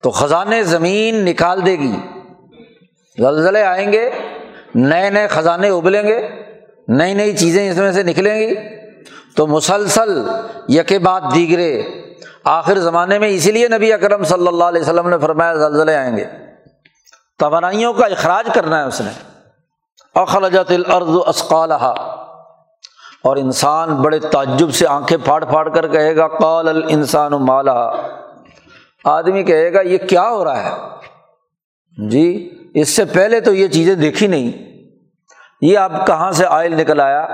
تو 0.03 0.09
خزانے 0.09 0.63
زمین 0.63 1.15
نکال 1.25 1.65
دے 1.65 1.79
گی۔ 1.79 1.95
زلزلے 3.17 3.63
آئیں 3.63 3.91
گے 3.91 4.09
نئے 4.75 5.09
نئے 5.09 5.27
خزانے 5.27 5.69
ابلیں 5.69 6.03
گے، 6.03 6.29
نئی 6.87 7.13
نئی 7.13 7.37
چیزیں 7.37 7.71
اس 7.71 7.77
میں 7.77 7.91
سے 7.91 8.03
نکلیں 8.03 8.39
گی۔ 8.39 8.55
تو 9.35 9.47
مسلسل 9.47 10.23
یکے 10.69 10.99
بعد 10.99 11.21
دیگرے، 11.35 11.83
آخر 12.43 12.79
زمانے 12.79 13.19
میں 13.19 13.27
اسی 13.27 13.51
لیے 13.51 13.67
نبی 13.67 13.93
اکرم 13.93 14.23
صلی 14.23 14.47
اللہ 14.47 14.63
علیہ 14.63 14.81
وسلم 14.81 15.09
نے 15.09 15.17
فرمایا 15.17 15.53
زلزلے 15.53 15.95
آئیں 15.95 16.17
گے۔ 16.17 16.25
توانائیوں 17.39 17.93
کا 17.93 18.05
اخراج 18.05 18.49
کرنا 18.53 18.79
ہے 18.79 18.87
اس 18.87 19.01
نے۔ 19.01 19.11
اخلجت 20.15 20.71
الارض 20.71 21.15
اسقالحا 21.27 21.93
اور 23.23 23.37
انسان 23.37 23.95
بڑے 23.95 24.19
تعجب 24.19 24.71
سے 24.71 24.87
آنکھیں 24.87 25.17
پھاڑ 25.23 25.45
پھاڑ 25.45 25.69
کر 25.69 25.87
کہے 25.87 26.15
گا، 26.15 26.27
قال 26.27 26.67
الانسان 26.67 27.31
مالا 27.31 27.91
آدمی 29.03 29.43
کہے 29.43 29.73
گا، 29.73 29.81
یہ 29.81 29.97
کیا 29.97 30.29
ہو 30.29 30.43
رہا 30.43 30.63
ہے؟ 30.63 30.71
جی 32.09 32.55
اس 32.73 32.89
سے 32.89 33.05
پہلے 33.05 33.39
تو 33.39 33.53
یہ 33.53 33.67
چیزیں 33.67 33.95
دیکھی 33.95 34.27
نہیں۔ 34.27 34.51
یہ 35.61 35.77
اب 35.77 36.07
کہاں 36.07 36.31
سے 36.31 36.45
آئل 36.45 36.75
نکل 36.75 36.99
آیا؟ 36.99 37.27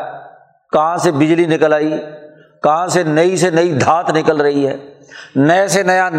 کہاں 0.71 0.97
سے 0.97 1.11
بجلی 1.11 1.45
نکل 1.45 1.73
آئی؟ 1.73 1.91
کہاں 2.63 2.87
سے 2.87 3.03
نئی 3.03 3.37
سے 3.37 3.49
نئی 3.49 3.73
دھات 3.73 4.09
نکل 4.09 4.41
رہی 4.41 4.67
ہے؟ 4.67 4.77
نئے 5.35 5.67
سے 5.67 5.83
نیا 5.83 6.09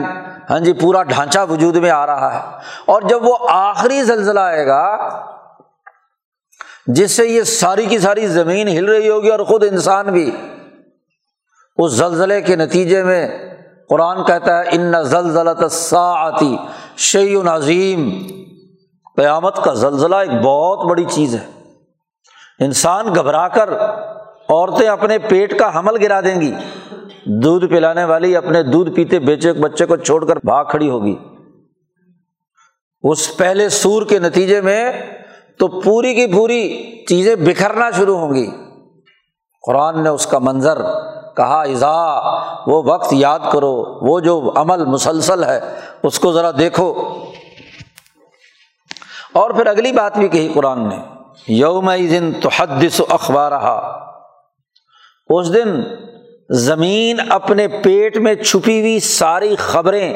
ہاں 0.50 0.60
جی 0.60 0.72
پورا 0.72 1.02
ڈھانچہ 1.02 1.38
وجود 1.50 1.76
میں 1.76 1.90
آ 1.90 2.06
رہا 2.06 2.34
ہے۔ 2.34 2.58
اور 2.86 3.02
جب 3.02 3.26
وہ 3.26 3.36
آخری 3.50 4.02
زلزلہ 4.02 4.40
آئے 4.40 4.66
گا، 4.66 5.08
جس 6.86 7.10
سے 7.10 7.26
یہ 7.26 7.42
ساری 7.42 7.86
کی 7.86 7.98
ساری 7.98 8.26
زمین 8.26 8.68
ہل 8.68 8.84
رہی 8.84 9.08
ہوگی 9.08 9.28
اور 9.28 9.40
خود 9.40 9.64
انسان 9.70 10.06
بھی، 10.06 10.30
اس 11.76 11.92
زلزلے 11.92 12.40
کے 12.40 12.56
نتیجے 12.56 13.02
میں 13.02 13.28
قرآن 13.88 14.24
کہتا 14.24 14.58
ہے، 14.58 14.64
ان 14.70 14.94
زلزلہ 15.02 15.68
ساعتی 15.70 16.56
شعی 16.96 17.36
عظیم 17.36 18.10
قیامت 19.16 19.56
کا 19.56 19.74
زلزلہ 19.74 20.16
ایک 20.16 20.30
بہت 20.42 20.90
بڑی 20.90 21.04
چیز 21.04 21.34
ہے۔ 21.34 21.46
انسان 22.64 23.14
گھبرا 23.14 23.48
کر 23.48 23.80
عورتیں 24.48 24.88
اپنے 24.88 25.18
پیٹ 25.18 25.58
کا 25.58 25.78
حمل 25.78 25.96
گرا 26.02 26.20
دیں 26.20 26.40
گی۔ 26.40 26.52
دودھ 27.26 27.66
پلانے 27.66 28.04
والی 28.04 28.36
اپنے 28.36 28.62
دودھ 28.62 28.90
پیتے 28.90 29.18
بیچے 29.18 29.52
بچے 29.52 29.86
کو 29.86 29.96
چھوڑ 29.96 30.24
کر 30.24 30.36
بھاگ 30.36 30.64
کھڑی 30.64 30.90
ہوگی۔ 30.90 31.16
اس 33.02 33.36
پہلے 33.36 33.68
سور 33.68 34.02
کے 34.02 34.18
نتیجے 34.18 34.60
میں 34.60 34.92
تو 35.58 35.68
پوری 35.68 36.14
کی 36.14 36.26
پوری 36.26 36.82
چیزیں 37.08 37.36
بکھرنا 37.36 37.90
شروع 37.90 38.18
ہوں 38.18 38.34
گی۔ 38.34 38.50
قرآن 39.66 40.02
نے 40.02 40.08
اس 40.08 40.26
کا 40.26 40.38
منظر 40.38 40.82
کہا 41.36 41.60
ازا 41.60 42.20
وہ 42.66 42.82
وقت 42.82 43.12
یاد 43.12 43.38
کرو، 43.52 43.84
وہ 44.10 44.20
جو 44.20 44.52
عمل 44.56 44.84
مسلسل 44.84 45.44
ہے، 45.44 45.60
اس 46.02 46.18
کو 46.18 46.32
ذرا 46.32 46.50
دیکھو۔ 46.58 46.94
اور 49.36 49.50
پھر 49.50 49.66
اگلی 49.66 49.92
بات 49.92 50.18
بھی 50.18 50.28
کہی 50.28 50.48
قرآن 50.54 50.88
نے، 50.88 50.96
یوم 51.48 51.90
دن 52.10 52.32
تو 52.42 52.48
حدث 52.56 53.00
اخبار 53.08 53.52
اس 55.30 55.52
دن 55.54 55.68
زمین 56.50 57.20
اپنے 57.28 57.66
پیٹ 57.82 58.16
میں 58.16 58.34
چھپی 58.34 58.78
ہوئی 58.80 58.98
ساری 59.00 59.56
خبریں 59.56 60.12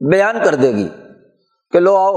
بیان 0.00 0.36
کر 0.44 0.54
دے 0.54 0.72
گی 0.72 0.88
کہ 1.72 1.80
لو 1.80 1.96
آؤ، 1.96 2.16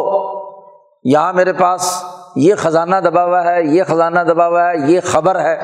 یہاں 1.04 1.34
میرے 1.34 1.54
پاس 1.54 2.04
یہ 2.36 2.56
خزانہ 2.56 2.96
دبا 2.96 3.24
ہوا 3.26 3.44
ہے، 3.44 3.64
یہ 3.64 3.84
خزانہ 3.84 4.20
دبا 4.20 4.48
ہوا 4.48 4.70
ہے، 4.70 4.92
یہ 4.92 5.00
خبر 5.04 5.40
ہے۔ 5.40 5.58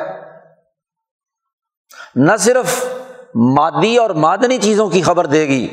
نہ 2.15 2.35
صرف 2.39 2.85
مادی 3.35 3.97
اور 3.97 4.09
مادنی 4.19 4.57
چیزوں 4.57 4.89
کی 4.89 5.01
خبر 5.01 5.25
دے 5.25 5.47
گی، 5.47 5.67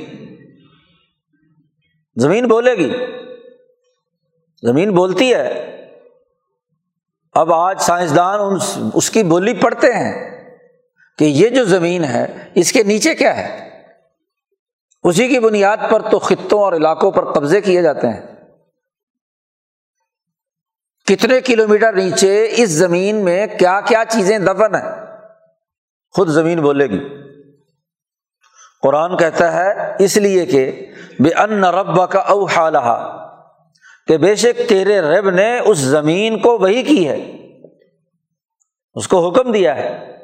زمین 2.17 2.49
بولے 2.49 2.75
گی۔ 2.75 2.93
زمین 4.63 4.95
بولتی 4.95 5.35
ہے۔ 5.35 5.65
اب 7.33 7.53
آج 7.53 7.81
سائنسدان 7.81 8.59
اس 8.95 9.11
کی 9.11 9.23
بولی 9.23 9.55
پڑھتے 9.55 9.93
ہیں 9.93 10.45
کہ 11.19 11.25
یہ 11.25 11.49
جو 11.49 11.65
زمین 11.65 12.05
ہے، 12.05 12.51
اس 12.55 12.73
کے 12.73 12.83
نیچے 12.83 13.15
کیا 13.15 13.37
ہے؟ 13.37 13.69
اسی 15.03 15.29
کی 15.29 15.39
بنیاد 15.39 15.77
پر 15.91 16.11
تو 16.11 16.19
خطوں 16.19 16.61
اور 16.61 16.73
علاقوں 16.73 17.11
پر 17.11 17.33
قبضے 17.33 17.61
کیے 17.61 17.83
جاتے 17.83 18.09
ہیں۔ 18.09 18.27
کتنے 21.07 21.41
کلو 21.41 21.69
میٹر 21.69 21.93
نیچے 21.93 22.49
اس 22.51 22.71
زمین 22.71 23.17
میں 23.17 23.47
کیا 23.47 23.81
کیا 23.81 24.05
چیزیں 24.09 24.39
دفن 24.39 24.75
ہیں؟ 24.75 25.17
خود 26.11 26.29
زمین 26.29 26.63
بولے 26.63 26.87
گی۔ 26.87 27.09
قرآن 28.83 29.17
کہتا 29.17 29.53
ہے 29.53 29.97
اس 29.99 30.17
لیے 30.17 30.47
کہ 30.47 30.87
بے 31.21 31.31
ان 31.35 31.65
رب 31.65 32.11
کا 32.11 32.19
او 32.19 32.45
حالہ 32.45 33.25
کہ 34.09 34.17
بے 34.19 34.35
شک 34.35 34.69
تیرے 34.69 35.01
رب 35.01 35.31
نے 35.31 35.59
اس 35.59 35.79
زمین 35.79 36.39
کو 36.39 36.59
وہی 36.59 36.83
کی 36.83 37.09
ہے، 37.09 37.17
اس 38.95 39.09
کو 39.09 39.29
حکم 39.29 39.53
دیا 39.53 39.77
ہے 39.77 40.17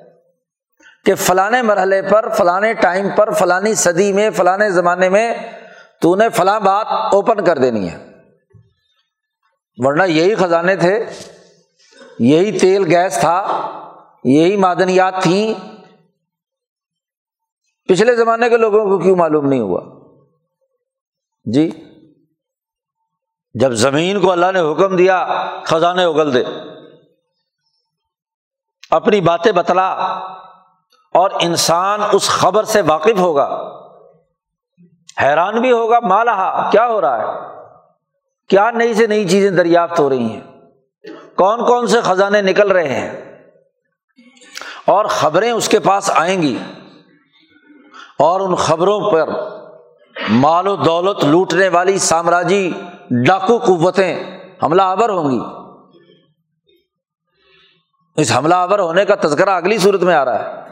کہ 1.04 1.14
فلاں 1.14 1.62
مرحلے 1.62 2.02
پر 2.02 2.28
فلاں 2.28 2.60
ٹائم 2.80 3.08
پر، 3.16 3.32
فلانی 3.32 3.74
صدی 3.74 4.12
میں 4.12 4.30
فلاں 4.30 4.68
زمانے 4.68 5.08
میں 5.08 5.34
تو 6.00 6.16
نے 6.16 6.28
فلاں 6.28 6.60
بات 6.60 6.86
اوپن 7.14 7.44
کر 7.44 7.58
دینی 7.58 7.90
ہے۔ 7.90 8.10
ورنہ 9.76 10.02
یہی 10.02 10.34
خزانے 10.34 10.76
تھے، 10.76 11.04
یہی 12.18 12.58
تیل 12.58 12.84
گیس 12.84 13.18
تھا، 13.20 13.38
یہی 14.24 14.56
معدنیات 14.56 15.22
تھیں۔ 15.22 15.74
پچھلے 17.88 18.14
زمانے 18.16 18.48
کے 18.48 18.56
لوگوں 18.56 18.84
کو 18.84 18.98
کیوں 18.98 19.16
معلوم 19.16 19.46
نہیں 19.46 19.60
ہوا؟ 19.60 19.80
جی؟ 21.44 21.70
جب 23.54 23.72
زمین 23.72 24.20
کو 24.20 24.32
اللہ 24.32 24.52
نے 24.52 24.60
حکم 24.60 24.96
دیا، 24.96 25.46
خزانے 25.64 26.04
اگل 26.04 26.34
دے۔ 26.34 26.44
اپنی 28.90 29.20
باتیں 29.20 29.52
بتلا 29.52 29.90
اور 31.12 31.30
انسان 31.40 32.00
اس 32.12 32.28
خبر 32.28 32.64
سے 32.64 32.80
واقف 32.80 33.18
ہوگا۔ 33.18 33.78
حیران 35.22 35.60
بھی 35.60 35.72
ہوگا، 35.72 36.00
مالا 36.00 36.68
کیا 36.72 36.86
ہو 36.86 37.00
رہا 37.00 37.18
ہے؟ 37.18 37.26
کیا 38.48 38.70
نئی 38.70 38.94
سے 38.94 39.06
نئی 39.06 39.28
چیزیں 39.28 39.50
دریافت 39.50 40.00
ہو 40.00 40.10
رہی 40.10 40.32
ہیں؟ 40.32 40.40
کون 41.36 41.66
کون 41.66 41.86
سے 41.86 42.00
خزانے 42.00 42.42
نکل 42.42 42.70
رہے 42.70 42.88
ہیں؟ 42.88 43.42
اور 44.84 45.04
خبریں 45.04 45.52
اس 45.52 45.68
کے 45.68 45.78
پاس 45.78 46.10
آئیں 46.14 46.42
گی۔ 46.42 46.58
اور 48.18 48.40
ان 48.40 48.54
خبروں 48.54 49.10
پر 49.10 49.28
مال 50.28 50.68
و 50.68 50.76
دولت 50.76 51.24
لوٹنے 51.24 51.68
والی 51.68 51.98
سامراجی 51.98 52.72
ڈاکو 53.10 53.58
قوتیں 53.58 54.40
حملہ 54.62 54.82
آور 54.82 55.08
ہوں 55.08 55.30
گی۔ 55.30 55.40
اس 58.16 58.32
حملہ 58.36 58.54
آور 58.54 58.78
ہونے 58.78 59.04
کا 59.04 59.14
تذکرہ 59.14 59.50
اگلی 59.50 59.78
صورت 59.78 60.02
میں 60.02 60.14
آ 60.14 60.24
رہا 60.24 60.38
ہے۔ 60.38 60.64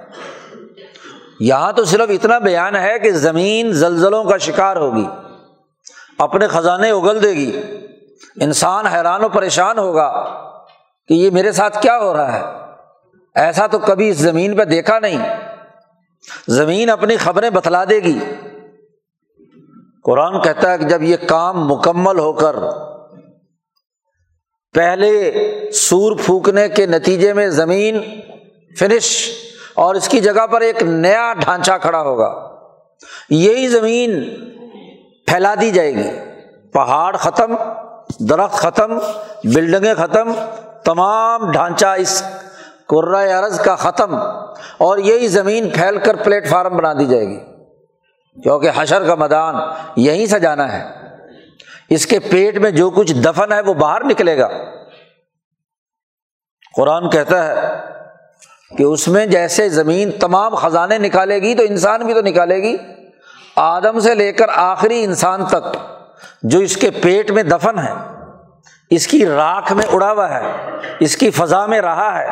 یہاں 1.41 1.73
تو 1.73 1.85
صرف 1.85 2.09
اتنا 2.09 2.39
بیان 2.39 2.77
ہے 2.77 2.99
کہ 2.99 3.12
زمین 3.12 3.73
زلزلوں 3.73 4.25
کا 4.25 4.39
شکار 4.39 4.77
ہوگی، 4.77 5.07
اپنے 6.19 6.49
خزانے 6.49 6.91
اگل 6.91 7.23
دے 7.23 7.31
گی۔ 7.31 7.61
انسان 8.41 8.87
حیران 8.87 9.25
و 9.25 9.29
پریشان 9.29 9.79
ہوگا 9.79 10.25
کہ 11.09 11.15
یہ 11.15 11.31
میرے 11.31 11.53
ساتھ 11.53 11.83
کیا 11.83 11.99
ہو 11.99 12.12
رہا 12.12 12.33
ہے۔ 12.33 12.43
ایسا 13.35 13.67
تو 13.67 13.79
کبھی 13.79 14.09
اس 14.09 14.17
زمین 14.17 14.57
پہ 14.57 14.65
دیکھا 14.65 14.99
نہیں۔ 14.99 15.37
زمین 16.49 16.91
اپنی 16.91 17.17
خبریں 17.17 17.51
بتلا 17.51 17.85
دے 17.85 18.01
گی۔ 18.01 18.19
قرآن 20.04 20.40
کہتا 20.42 20.73
ہے 20.73 20.78
کہ 20.78 20.85
جب 20.85 21.02
یہ 21.02 21.16
کام 21.28 21.66
مکمل 21.68 22.18
ہو 22.18 22.32
کر 22.32 22.56
پہلے 24.75 25.71
سور 25.75 26.16
پھونکنے 26.25 26.68
کے 26.68 26.87
نتیجے 26.87 27.32
میں 27.32 27.49
زمین 27.50 28.00
فنش 28.78 29.30
اور 29.75 29.94
اس 29.94 30.09
کی 30.09 30.21
جگہ 30.21 30.47
پر 30.47 30.61
ایک 30.61 30.82
نیا 30.82 31.32
ڈھانچہ 31.40 31.73
کھڑا 31.82 32.00
ہوگا، 32.02 32.30
یہی 33.30 33.68
زمین 33.68 34.18
پھیلا 35.26 35.54
دی 35.61 35.71
جائے 35.71 35.94
گی۔ 35.94 36.11
پہاڑ 36.75 37.16
ختم، 37.16 37.54
درخت 38.21 38.54
ختم، 38.54 38.99
بلڈنگیں 39.44 39.94
ختم، 39.94 40.32
تمام 40.85 41.50
ڈھانچہ 41.52 41.87
اس 41.99 42.23
عرض 42.90 43.61
کا 43.61 43.75
ختم 43.76 44.14
اور 44.78 44.99
یہی 44.99 45.28
زمین 45.28 45.68
پھیل 45.71 45.99
کر 45.99 46.16
پلیٹ 46.16 46.49
فارم 46.49 46.76
بنا 46.76 46.93
دی 46.93 47.06
جائے 47.06 47.26
گی۔ 47.28 47.38
کیونکہ 48.42 48.71
حشر 48.76 49.04
کا 49.04 49.14
میدان 49.14 49.54
یہیں 49.97 50.26
سے 50.26 50.38
جانا 50.38 50.73
ہے۔ 50.73 50.88
اس 51.88 52.06
کے 52.06 52.18
پیٹ 52.18 52.58
میں 52.58 52.71
جو 52.71 52.90
کچھ 52.90 53.12
دفن 53.12 53.52
ہے 53.52 53.60
وہ 53.60 53.75
باہر 53.75 54.04
نکلے 54.04 54.38
گا۔ 54.38 54.49
قرآن 56.76 57.10
کہتا 57.10 57.47
ہے 57.47 57.80
کہ 58.78 58.82
اس 58.82 59.08
میں 59.08 59.26
جیسے 59.26 59.68
زمین 59.68 60.10
تمام 60.10 60.54
خزانے 60.54 60.99
نکالے 60.99 61.42
گی 61.42 61.54
تو 61.54 61.62
انسان 61.62 62.02
بھی 62.02 62.14
تو 62.14 62.21
نکالے 62.21 62.56
گی۔ 62.56 62.76
آدم 63.56 64.00
سے 64.00 64.14
لے 64.14 64.32
کر 64.32 64.47
آخری 64.54 65.04
انسان 65.04 65.45
تک 65.45 65.76
جو 66.42 66.58
اس 66.58 66.76
کے 66.76 66.90
پیٹ 66.90 67.30
میں 67.30 67.42
دفن 67.42 67.78
ہے، 67.78 67.92
اس 68.90 69.06
کی 69.06 69.26
راکھ 69.26 69.73
میں 69.73 69.84
اڑا 69.92 70.12
ہوا 70.12 70.30
ہے، 70.30 70.42
اس 71.00 71.16
کی 71.16 71.30
فضا 71.30 71.66
میں 71.66 71.80
رہا 71.80 72.18
ہے، 72.18 72.28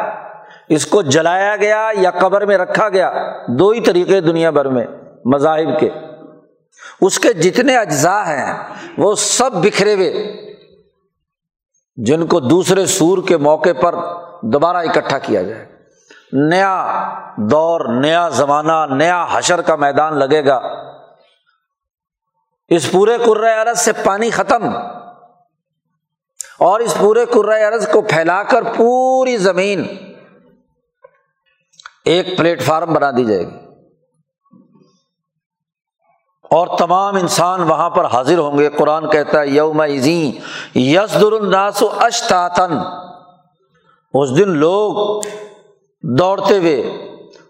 اس 0.69 0.87
کو 0.87 1.03
جلایا 1.03 1.57
گیا 1.57 1.91
یا 1.93 2.11
قبر 2.11 2.47
میں 2.47 2.59
رکھا 2.59 2.89
گیا، 2.89 3.13
دو 3.49 3.71
ہی 3.71 3.81
طریقے 3.81 4.21
دنیا 4.21 4.51
بھر 4.51 4.69
میں۔ 4.69 4.87
مذاہب 5.25 5.81
کے۔ 5.81 5.91
اس 7.01 7.19
کے 7.19 7.33
جتنے 7.33 7.77
اجزاء 7.77 8.25
ہیں، 8.25 8.77
وہ 8.99 9.15
سب 9.15 9.51
بکھرے 9.53 9.95
ہوئے۔ 9.95 10.13
جن 11.97 12.27
کو 12.27 12.41
دوسرے 12.41 12.87
سور 12.87 13.19
کے 13.29 13.37
موقع 13.37 13.73
پر 13.83 13.95
دوبارہ 14.43 14.77
اکٹھا 14.77 15.19
کیا 15.19 15.43
جائے۔ 15.43 15.67
نیا 16.33 17.05
دور، 17.37 17.81
نیا 18.01 18.29
زمانہ، 18.29 18.95
نیا 18.95 19.27
حشر 19.33 19.63
کا 19.63 19.77
میدان 19.77 20.19
لگے 20.19 20.45
گا۔ 20.45 20.61
اس 22.69 22.93
پورے 22.93 23.53
عرض 23.63 23.79
سے 23.79 23.93
پانی 24.05 24.31
ختم۔ 24.31 24.77
اور 26.59 26.81
اس 26.81 26.95
پورے 26.99 27.63
عرض 27.65 27.89
کو 27.89 28.03
پھیلا 28.03 28.43
کر 28.43 28.63
پوری 28.63 29.37
زمین 29.37 29.87
ایک 32.05 32.39
پلیٹ 32.39 32.63
فارم 32.63 32.95
بنا 32.95 33.11
دی 33.11 33.25
جائے 33.25 33.47
گی۔ 33.47 33.70
اور 36.51 36.79
تمام 36.79 37.17
انسان 37.17 37.63
وہاں 37.63 37.91
پر 37.91 38.05
حاضر 38.05 38.39
ہوں 38.39 38.59
گے۔ 38.59 38.69
قرآن 38.69 39.11
کہتا 39.11 39.41
ہے، 39.41 39.49
یوم 39.49 39.83
یس 40.75 41.21
در 41.21 41.33
الناس 41.33 41.83
اشتاتن 41.97 42.79
اس 44.15 44.37
دن 44.37 44.49
لوگ 44.49 45.21
دوڑتے 46.03 46.59
ہوئے 46.59 46.83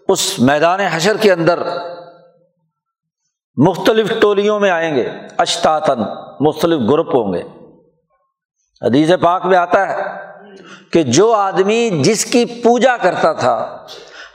اس 0.07 0.39
میدان 0.39 0.79
حشر 0.79 1.17
کے 1.17 1.31
اندر 1.31 1.59
مختلف 3.57 4.13
ٹولیوں 4.21 4.59
میں 4.59 4.71
آئیں 4.71 4.95
گے۔ 4.95 5.09
اشتاتن 5.37 5.99
مختلف 6.39 6.89
گروپ 6.89 7.15
ہوں 7.15 7.33
گے۔ 7.33 7.43
حدیث 8.85 9.11
پاک 9.21 9.45
میں 9.45 9.57
آتا 9.57 9.89
ہے 9.89 10.03
کہ 10.91 11.03
جو 11.03 11.33
آدمی 11.33 11.89
جس 12.03 12.25
کی 12.25 12.45
پوجا 12.45 12.97
کرتا 12.97 13.33
تھا، 13.33 13.85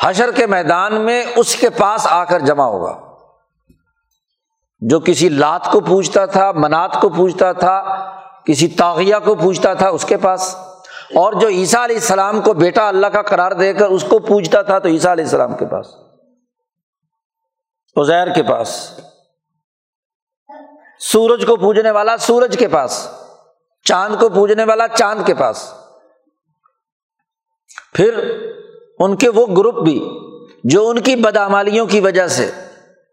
حشر 0.02 0.30
کے 0.30 0.46
میدان 0.46 1.00
میں 1.00 1.24
اس 1.36 1.56
کے 1.56 1.70
پاس 1.70 2.06
آ 2.10 2.24
کر 2.24 2.40
جمع 2.40 2.64
ہوگا۔ 2.64 3.05
جو 4.80 5.00
کسی 5.00 5.28
لات 5.28 5.72
کو 5.72 5.80
پوچھتا 5.80 6.26
تھا، 6.26 6.52
منات 6.52 7.00
کو 7.00 7.08
پوچھتا 7.08 7.52
تھا، 7.52 7.82
کسی 8.44 8.68
تاغیہ 8.68 9.14
کو 9.24 9.34
پوچھتا 9.34 9.74
تھا 9.74 9.88
اس 9.88 10.04
کے 10.04 10.16
پاس۔ 10.16 10.56
اور 11.14 11.32
جو 11.32 11.48
عیسیٰ 11.48 11.84
علیہ 11.84 11.96
السلام 11.96 12.40
کو 12.40 12.54
بیٹا 12.54 12.88
اللہ 12.88 13.06
کا 13.06 13.22
قرار 13.22 13.52
دے 13.52 13.72
کر 13.72 13.88
اس 13.88 14.04
کو 14.08 14.18
پوچھتا 14.18 14.62
تھا 14.62 14.78
تو 14.78 14.88
عیسیٰ 14.88 15.12
علیہ 15.12 15.24
السلام 15.24 15.56
کے 15.56 15.66
پاس۔ 15.66 15.86
ازیر 17.96 18.32
کے 18.32 18.42
پاس۔ 18.42 19.00
سورج 21.00 21.44
کو 21.46 21.56
پوجنے 21.56 21.90
والا 21.90 22.16
سورج 22.16 22.56
کے 22.58 22.68
پاس۔ 22.68 23.08
چاند 23.84 24.16
کو 24.20 24.28
پوجنے 24.28 24.64
والا 24.64 24.88
چاند 24.88 25.26
کے 25.26 25.34
پاس۔ 25.34 25.74
پھر 27.92 28.40
ان 28.98 29.16
کے 29.16 29.28
وہ 29.28 29.46
گروپ 29.46 29.74
بھی 29.74 30.08
جو 30.64 30.88
ان 30.88 31.00
کی 31.00 31.16
بدامالیوں 31.16 31.86
کی 31.86 32.00
وجہ 32.00 32.26
سے 32.26 32.50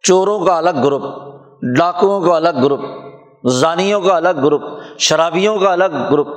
چوروں 0.03 0.45
کا 0.45 0.57
الگ 0.57 0.83
گروپ۔ 0.83 1.33
ڈاکوؤں 1.77 2.21
کا 2.21 2.35
الگ 2.35 2.63
گروپ، 2.63 2.81
زانیوں 3.49 4.01
کا 4.01 4.15
الگ 4.15 4.41
گروپ، 4.43 4.61
شرابیوں 4.99 5.59
کا 5.59 5.71
الگ 5.71 5.95
گروپ۔ 6.11 6.27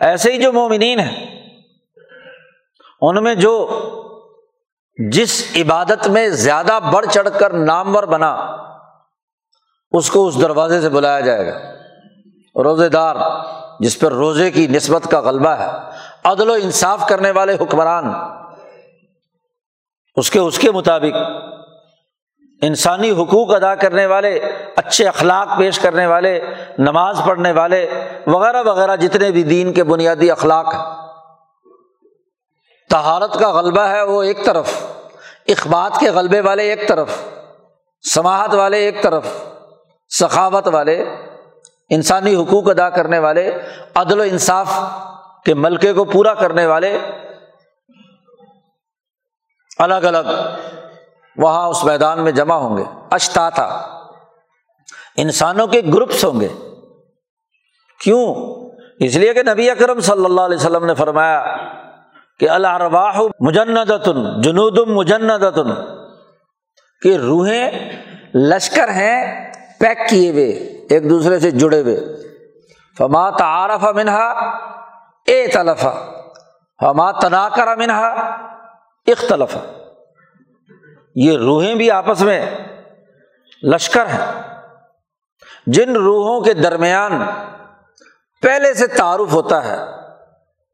ایسے 0.00 0.32
ہی 0.32 0.42
جو 0.42 0.52
مومنین 0.52 1.00
ہیں، 1.00 1.26
ان 3.00 3.22
میں 3.24 3.34
جو 3.34 3.54
جس 5.12 5.56
عبادت 5.56 6.08
میں 6.08 6.28
زیادہ 6.28 6.78
بڑھ 6.92 7.06
چڑھ 7.06 7.28
کر 7.38 7.52
نامور 7.52 8.02
بنا، 8.02 8.32
اس 9.92 10.10
کو 10.10 10.26
اس 10.26 10.40
دروازے 10.40 10.80
سے 10.80 10.88
بلایا 10.88 11.20
جائے 11.20 11.46
گا۔ 11.46 11.58
روزے 12.62 12.88
دار 12.88 13.16
جس 13.80 13.98
پر 13.98 14.12
روزے 14.12 14.50
کی 14.50 14.66
نسبت 14.66 15.10
کا 15.10 15.20
غلبہ 15.20 15.50
ہے، 15.50 15.68
عدل 16.24 16.50
و 16.50 16.52
انصاف 16.52 17.08
کرنے 17.08 17.30
والے 17.30 17.56
حکمران، 17.60 18.12
اس 20.16 20.30
کے 20.30 20.38
اس 20.38 20.58
کے 20.58 20.70
مطابق 20.70 21.16
انسانی 22.66 23.10
حقوق 23.10 23.54
ادا 23.54 23.74
کرنے 23.74 24.06
والے، 24.06 24.34
اچھے 24.76 25.08
اخلاق 25.08 25.58
پیش 25.58 25.78
کرنے 25.78 26.06
والے، 26.06 26.40
نماز 26.78 27.20
پڑھنے 27.26 27.52
والے، 27.52 27.90
وغیرہ 28.26 28.62
وغیرہ 28.62 28.96
جتنے 28.96 29.30
بھی 29.30 29.42
دین 29.42 29.72
کے 29.72 29.84
بنیادی 29.84 30.30
اخلاق 30.30 30.74
ہیں۔ 30.74 30.82
تہارت 32.90 33.38
کا 33.38 33.52
غلبہ 33.52 33.80
ہے 33.80 34.02
وہ 34.02 34.22
ایک 34.22 34.44
طرف، 34.44 34.72
اخبات 35.48 36.00
کے 36.00 36.10
غلبے 36.10 36.40
والے 36.40 36.62
ایک 36.62 36.88
طرف 36.88 37.10
سماہت 38.02 38.54
والے 38.54 38.78
ایک 38.78 39.02
طرف، 39.02 39.26
سخاوت 40.10 40.68
والے، 40.68 41.04
انسانی 41.90 42.34
حقوق 42.34 42.70
ادا 42.70 42.88
کرنے 42.90 43.18
والے، 43.18 43.50
عدل 43.94 44.20
و 44.20 44.22
انصاف 44.22 44.78
کے 45.44 45.54
ملکے 45.54 45.92
کو 45.92 46.04
پورا 46.04 46.34
کرنے 46.34 46.66
والے، 46.66 46.98
الگ 49.78 50.04
الگ۔ 50.04 50.28
وہاں 51.36 51.68
اس 51.68 51.84
میدان 51.84 52.24
میں 52.24 52.32
جمع 52.32 52.54
ہوں 52.54 52.76
گے۔ 52.76 52.84
اشتا 53.10 53.50
تھا 53.50 53.98
انسانوں 55.16 55.66
کے 55.66 55.82
گروپس 55.94 56.24
ہوں 56.24 56.40
گے۔ 56.40 56.48
کیوں؟ 58.00 58.34
اس 59.00 59.16
لیے 59.16 59.34
کہ 59.34 59.42
نبی 59.42 59.70
اکرم 59.70 60.00
صلی 60.00 60.24
اللہ 60.24 60.40
علیہ 60.40 60.56
وسلم 60.56 60.84
نے 60.84 60.94
فرمایا 60.94 61.56
کہ 62.40 62.50
الرواہ 62.50 63.20
مجندن 63.40 64.40
جنود 64.40 64.78
مجندن 64.78 65.74
کہ 67.02 67.16
روحیں 67.16 67.70
لشکر 68.34 68.88
ہیں 68.88 69.52
پیک 69.80 69.98
کیے 70.08 70.30
ہوئے، 70.30 70.48
ایک 70.90 71.10
دوسرے 71.10 71.40
سے 71.40 71.50
جڑے 71.50 71.82
ہوئے۔ 71.82 72.00
فما 72.98 73.30
تعارف 73.30 73.82
منہا، 73.82 74.26
اے 75.26 75.46
تلفا۔ 75.46 75.92
فما 76.80 77.12
تنا 77.12 77.48
کر 77.48 77.76
منہا 77.76 78.06
اختلف 79.06 79.56
یہ 81.14 81.38
روحیں 81.38 81.74
بھی 81.74 81.90
آپس 81.90 82.20
میں 82.20 82.46
لشکر 83.62 84.06
ہیں۔ 84.06 84.42
جن 85.66 85.96
روحوں 85.96 86.40
کے 86.40 86.54
درمیان 86.54 87.12
پہلے 88.42 88.74
سے 88.74 88.86
تعارف 88.86 89.32
ہوتا 89.32 89.64
ہے، 89.64 89.76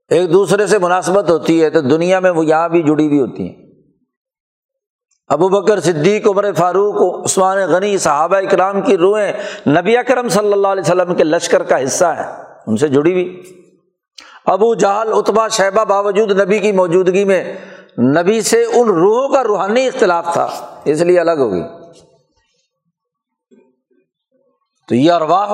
ایک 0.08 0.32
دوسرے 0.32 0.66
سے 0.66 0.78
مناسبت 0.78 1.30
ہوتی 1.30 1.62
ہے، 1.62 1.70
تو 1.70 1.80
دنیا 1.80 2.20
میں 2.20 2.30
وہ 2.30 2.46
یہاں 2.46 2.68
بھی 2.68 2.82
جڑی 2.82 3.06
ہوئی 3.06 3.20
ہوتی 3.20 3.48
ہیں۔ 3.48 3.66
ابو 5.28 5.48
بکر 5.48 5.80
صدیق، 5.80 6.26
عمر 6.26 6.52
فاروق، 6.52 7.24
عثمان 7.24 7.58
غنی، 7.58 7.98
صحابہ 7.98 8.36
اکرام 8.36 8.80
کی 8.80 8.96
روحیں 8.96 9.32
نبی 9.68 9.96
اکرم 9.96 10.28
صلی 10.28 10.52
اللہ 10.52 10.68
علیہ 10.68 10.82
وسلم 10.82 11.14
کے 11.14 11.24
لشکر 11.24 11.62
کا 11.62 11.84
حصہ 11.84 12.04
ہے 12.04 12.24
ان 12.66 12.76
سے 12.76 12.88
جڑی 12.88 13.12
ہوئی۔ 13.12 13.42
ابو 14.46 14.74
جہل 14.74 15.12
اتبا 15.12 15.48
شہبہ 15.48 15.84
باوجود 15.84 16.40
نبی 16.40 16.58
کی 16.58 16.72
موجودگی 16.72 17.24
میں 17.24 17.54
نبی 18.00 18.42
سے 18.42 18.64
ان 18.64 18.88
روحوں 18.88 19.28
کا 19.28 19.44
روحانی 19.44 19.86
اختلاف 19.86 20.32
تھا، 20.32 20.48
اس 20.84 21.00
لیے 21.00 21.20
الگ 21.20 21.30
ہوگی۔ 21.30 21.62
تو 24.88 24.94
یہ 24.94 25.12
ارواہ 25.12 25.48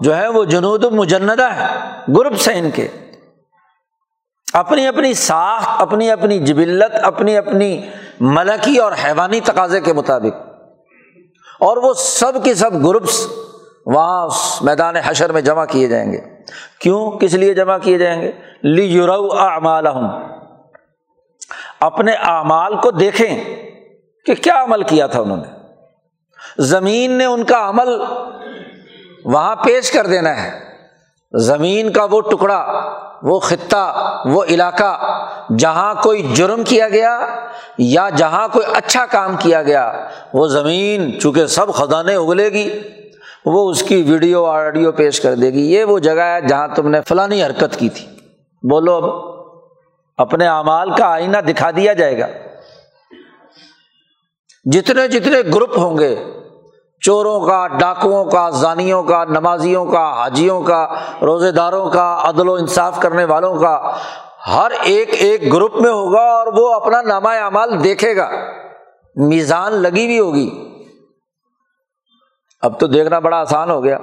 جو 0.00 0.16
ہے 0.16 0.28
وہ 0.28 0.44
جنود 0.44 0.84
مجندہ 0.84 1.52
ہے 1.52 1.66
گروپ 2.08 2.40
سے 2.40 2.52
ان 2.52 2.70
کے۔ 2.70 2.88
اپنی 4.52 4.86
اپنی 4.86 5.14
ساخت، 5.14 5.68
اپنی 5.78 6.10
اپنی 6.10 6.38
جبلت، 6.38 6.96
اپنی 7.02 7.36
اپنی 7.36 7.88
ملکی 8.20 8.76
اور 8.76 8.92
حیوانی 9.04 9.40
تقاضے 9.40 9.80
کے 9.80 9.92
مطابق۔ 9.92 10.48
اور 11.60 11.76
وہ 11.76 11.94
سب 11.94 12.44
کے 12.44 12.54
سب 12.54 12.86
گروپس 12.86 13.26
وہاں 13.86 14.26
اس 14.26 14.62
میدان 14.62 14.96
حشر 14.96 15.32
میں 15.32 15.42
جمع 15.42 15.64
کیے 15.64 15.88
جائیں 15.88 16.12
گے۔ 16.12 16.20
کیوں؟ 16.80 17.10
کس 17.10 17.34
لیے 17.34 17.54
جمع 17.54 17.78
کیے 17.78 17.98
جائیں 17.98 18.22
گے؟ 18.22 18.32
لی 18.62 18.84
یورو 18.84 19.28
اعمال 19.32 19.86
اپنے 21.82 22.12
اعمال 22.12 22.76
کو 22.76 22.90
دیکھیں 22.90 23.44
کہ 24.26 24.34
کیا 24.34 24.62
عمل 24.62 24.82
کیا 24.82 25.06
تھا 25.06 25.20
انہوں 25.20 25.36
نے۔ 25.36 25.58
زمین 26.58 27.10
نے 27.10 27.24
ان 27.24 27.44
کا 27.44 27.68
عمل 27.68 27.88
وہاں 29.24 29.56
پیش 29.56 29.92
کر 29.92 30.06
دینا 30.06 30.42
ہے۔ 30.42 30.58
زمین 31.38 31.92
کا 31.92 32.06
وہ 32.10 32.20
ٹکڑا، 32.20 32.66
وہ 33.22 33.40
خطہ، 33.40 34.16
وہ 34.24 34.44
علاقہ 34.44 35.18
جہاں 35.58 35.94
کوئی 36.02 36.22
جرم 36.34 36.64
کیا 36.64 36.88
گیا 36.88 37.20
یا 37.78 38.08
جہاں 38.16 38.48
کوئی 38.52 38.66
اچھا 38.74 39.06
کام 39.06 39.36
کیا 39.36 39.62
گیا، 39.62 40.08
وہ 40.32 40.46
زمین 40.46 41.20
چونکہ 41.20 41.46
سب 41.46 41.74
خزانے 41.74 42.14
اگلے 42.14 42.48
گی، 42.48 42.80
وہ 43.44 43.70
اس 43.70 43.82
کی 43.82 44.02
ویڈیو، 44.02 44.46
آڈیو 44.46 44.92
پیش 44.92 45.20
کر 45.20 45.34
دے 45.34 45.52
گی۔ 45.52 45.72
یہ 45.72 45.84
وہ 45.84 45.98
جگہ 45.98 46.20
ہے 46.20 46.40
جہاں 46.40 46.68
تم 46.68 46.88
نے 46.88 47.00
فلانی 47.00 47.44
حرکت 47.44 47.76
کی 47.78 47.88
تھی۔ 47.88 48.06
بولو 48.62 48.94
اب۔ 48.94 49.31
اپنے 50.22 50.46
اعمال 50.46 50.90
کا 50.96 51.06
آئینہ 51.06 51.38
دکھا 51.38 51.70
دیا 51.70 51.92
جائے 51.92 52.18
گا۔ 52.18 52.26
جتنے 54.72 55.08
جتنے 55.08 55.38
گروپ 55.54 55.78
ہوں 55.78 55.98
گے، 55.98 56.24
چوروں 57.00 57.40
کا، 57.40 57.66
ڈاکوؤں 57.66 58.24
کا، 58.24 58.50
زانیوں 58.50 59.02
کا، 59.02 59.24
نمازیوں 59.24 59.86
کا، 59.86 60.12
حاجیوں 60.12 60.62
کا، 60.62 60.86
روزے 61.22 61.50
داروں 61.50 61.90
کا، 61.90 62.20
عدل 62.24 62.48
و 62.48 62.54
انصاف 62.54 63.00
کرنے 63.00 63.24
والوں 63.24 63.56
کا، 63.56 63.96
ہر 64.46 64.70
ایک 64.82 65.08
ایک 65.12 65.52
گروپ 65.52 65.74
میں 65.74 65.90
ہوگا 65.90 66.20
اور 66.20 66.46
وہ 66.46 66.74
اپنا 66.74 67.02
نامہ 67.02 67.28
اعمال 67.28 67.84
دیکھے 67.84 68.16
گا۔ 68.16 68.30
میزان 69.16 69.72
لگی 69.72 70.04
ہوئی 70.04 70.18
ہوگی۔ 70.18 70.78
اب 72.62 72.80
تو 72.80 72.86
دیکھنا 72.86 73.18
بڑا 73.18 73.36
آسان 73.36 73.70
ہو 73.70 73.84
گیا، 73.84 73.98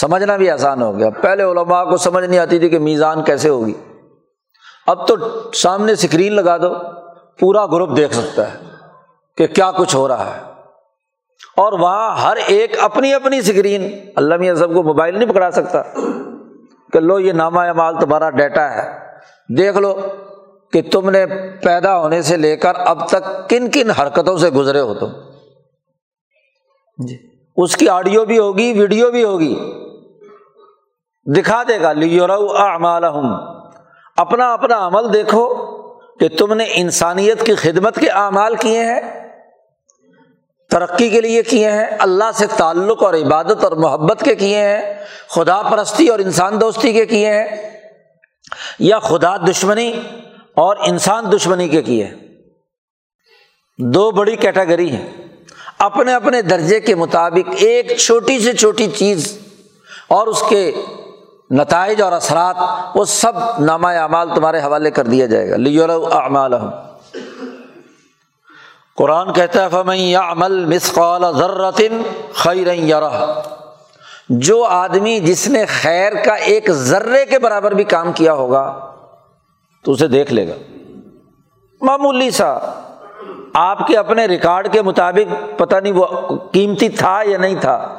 سمجھنا 0.00 0.36
بھی 0.36 0.50
آسان 0.50 0.82
ہو 0.82 0.98
گیا۔ 0.98 1.10
پہلے 1.10 1.42
علماء 1.42 1.84
کو 1.84 1.96
سمجھ 1.96 2.24
نہیں 2.24 2.40
آتی 2.40 2.58
تھی 2.58 2.68
کہ 2.68 2.78
میزان 2.78 3.24
کیسے 3.24 3.48
ہوگی۔ 3.48 3.72
اب 4.88 5.06
تو 5.06 5.16
سامنے 5.52 5.92
اسکرین 5.92 6.32
لگا 6.32 6.56
دو، 6.56 6.74
پورا 7.38 7.66
گروپ 7.66 7.96
دیکھ 7.96 8.14
سکتا 8.14 8.54
ہے 8.54 8.58
کہ 9.36 9.46
کیا 9.46 9.70
کچھ 9.70 9.96
ہو 9.96 10.08
رہا 10.08 10.36
ہے۔ 10.36 10.40
اور 11.56 11.72
وہاں 11.72 12.16
ہر 12.16 12.36
ایک 12.46 12.78
اپنی 12.80 13.14
اپنی 13.14 13.38
اسکرین 13.38 14.10
اللہ 14.16 14.36
میاں 14.36 14.54
سب 14.54 14.74
کو 14.74 14.82
موبائل 14.82 15.18
نہیں 15.18 15.28
پکڑا 15.28 15.50
سکتا 15.50 15.82
کہ 16.92 17.00
لو 17.00 17.18
یہ 17.18 17.32
نامہ 17.32 17.72
مال 17.72 18.00
تمہارا 18.00 18.30
ڈیٹا 18.30 18.70
ہے۔ 18.70 18.98
دیکھ 19.56 19.76
لو 19.76 19.96
کہ 20.72 20.82
تم 20.92 21.10
نے 21.10 21.26
پیدا 21.64 21.98
ہونے 21.98 22.22
سے 22.22 22.36
لے 22.36 22.56
کر 22.56 22.72
اب 22.74 23.08
تک 23.08 23.50
کن 23.50 23.70
کن 23.70 23.90
حرکتوں 23.90 24.38
سے 24.38 24.50
گزرے 24.50 24.80
ہو 24.80 24.94
تم۔ 24.94 25.08
جی 27.06 27.16
اس 27.56 27.76
کی 27.76 27.88
آڈیو 27.88 28.24
بھی 28.24 28.38
ہوگی، 28.38 28.80
ویڈیو 28.80 29.10
بھی 29.10 29.24
ہوگی۔ 29.24 29.72
دکھا 31.36 31.62
دے 31.68 31.80
گا 31.80 31.92
لیور 31.92 32.28
اعمال 32.58 33.04
اپنا 34.18 34.52
اپنا 34.52 34.76
عمل 34.86 35.12
دیکھو 35.12 35.46
کہ 36.20 36.28
تم 36.28 36.54
نے 36.54 36.64
انسانیت 36.74 37.44
کی 37.46 37.54
خدمت 37.54 37.98
کے 38.00 38.08
اعمال 38.10 38.54
کیے 38.54 38.84
ہیں، 38.84 39.00
ترقی 40.70 41.08
کے 41.08 41.20
لیے 41.20 41.42
کیے 41.42 41.70
ہیں، 41.70 41.86
اللہ 41.98 42.30
سے 42.34 42.46
تعلق 42.56 43.02
اور 43.02 43.14
عبادت 43.14 43.64
اور 43.64 43.72
محبت 43.76 44.22
کے 44.24 44.34
کیے 44.34 44.58
ہیں، 44.58 44.94
خدا 45.30 45.60
پرستی 45.62 46.08
اور 46.08 46.18
انسان 46.18 46.60
دوستی 46.60 46.92
کے 46.92 47.06
کیے 47.06 47.30
ہیں، 47.30 47.46
یا 48.78 48.98
خدا 48.98 49.36
دشمنی 49.36 49.90
اور 50.56 50.76
انسان 50.86 51.32
دشمنی 51.32 51.68
کے 51.68 51.82
کیے 51.82 52.10
دو 53.78 54.10
بڑی 54.10 54.36
کیٹاگری 54.36 54.90
ہیں۔ 54.90 55.06
اپنے 55.78 56.14
اپنے 56.14 56.42
درجے 56.42 56.80
کے 56.80 56.94
مطابق 56.94 57.54
ایک 57.56 57.96
چھوٹی 57.98 58.38
سے 58.40 58.52
چھوٹی 58.52 58.86
چیز 58.96 59.36
اور 60.08 60.26
اس 60.26 60.42
کے 60.48 60.70
نتائج 61.50 62.02
اور 62.02 62.12
اثرات، 62.12 62.56
وہ 62.94 63.04
سب 63.04 63.32
نامہ 63.58 63.88
اعمال 63.88 64.28
تمہارے 64.34 64.58
حوالے 64.58 64.90
کر 64.90 65.04
دیا 65.04 65.26
جائے 65.26 65.50
گا۔ 65.50 65.56
لیور 65.56 65.88
اعمال 65.88 66.54
قرآن 68.96 69.32
کہتا 69.32 69.62
ہے، 69.62 69.68
فمن 69.68 69.96
یا 69.96 70.20
عمل 70.32 70.64
مسقال 70.64 71.24
خیر 72.34 72.74
یار 72.74 73.02
جو 74.28 74.64
آدمی 74.64 75.20
جس 75.20 75.48
نے 75.48 75.64
خیر 75.66 76.12
کا 76.24 76.34
ایک 76.34 76.70
ذرے 76.70 77.26
کے 77.26 77.38
برابر 77.38 77.74
بھی 77.74 77.84
کام 77.84 78.12
کیا 78.12 78.32
ہوگا، 78.32 78.92
تو 79.84 79.92
اسے 79.92 80.08
دیکھ 80.08 80.32
لے 80.32 80.48
گا۔ 80.48 80.54
معمولی 81.80 82.30
سا۔ 82.30 82.58
آپ 83.54 83.86
کے 83.86 83.96
اپنے 83.96 84.26
ریکارڈ 84.26 84.72
کے 84.72 84.82
مطابق 84.82 85.58
پتہ 85.58 85.76
نہیں 85.76 85.92
وہ 85.92 86.06
قیمتی 86.52 86.88
تھا 86.88 87.22
یا 87.24 87.38
نہیں 87.38 87.54
تھا۔ 87.60 87.94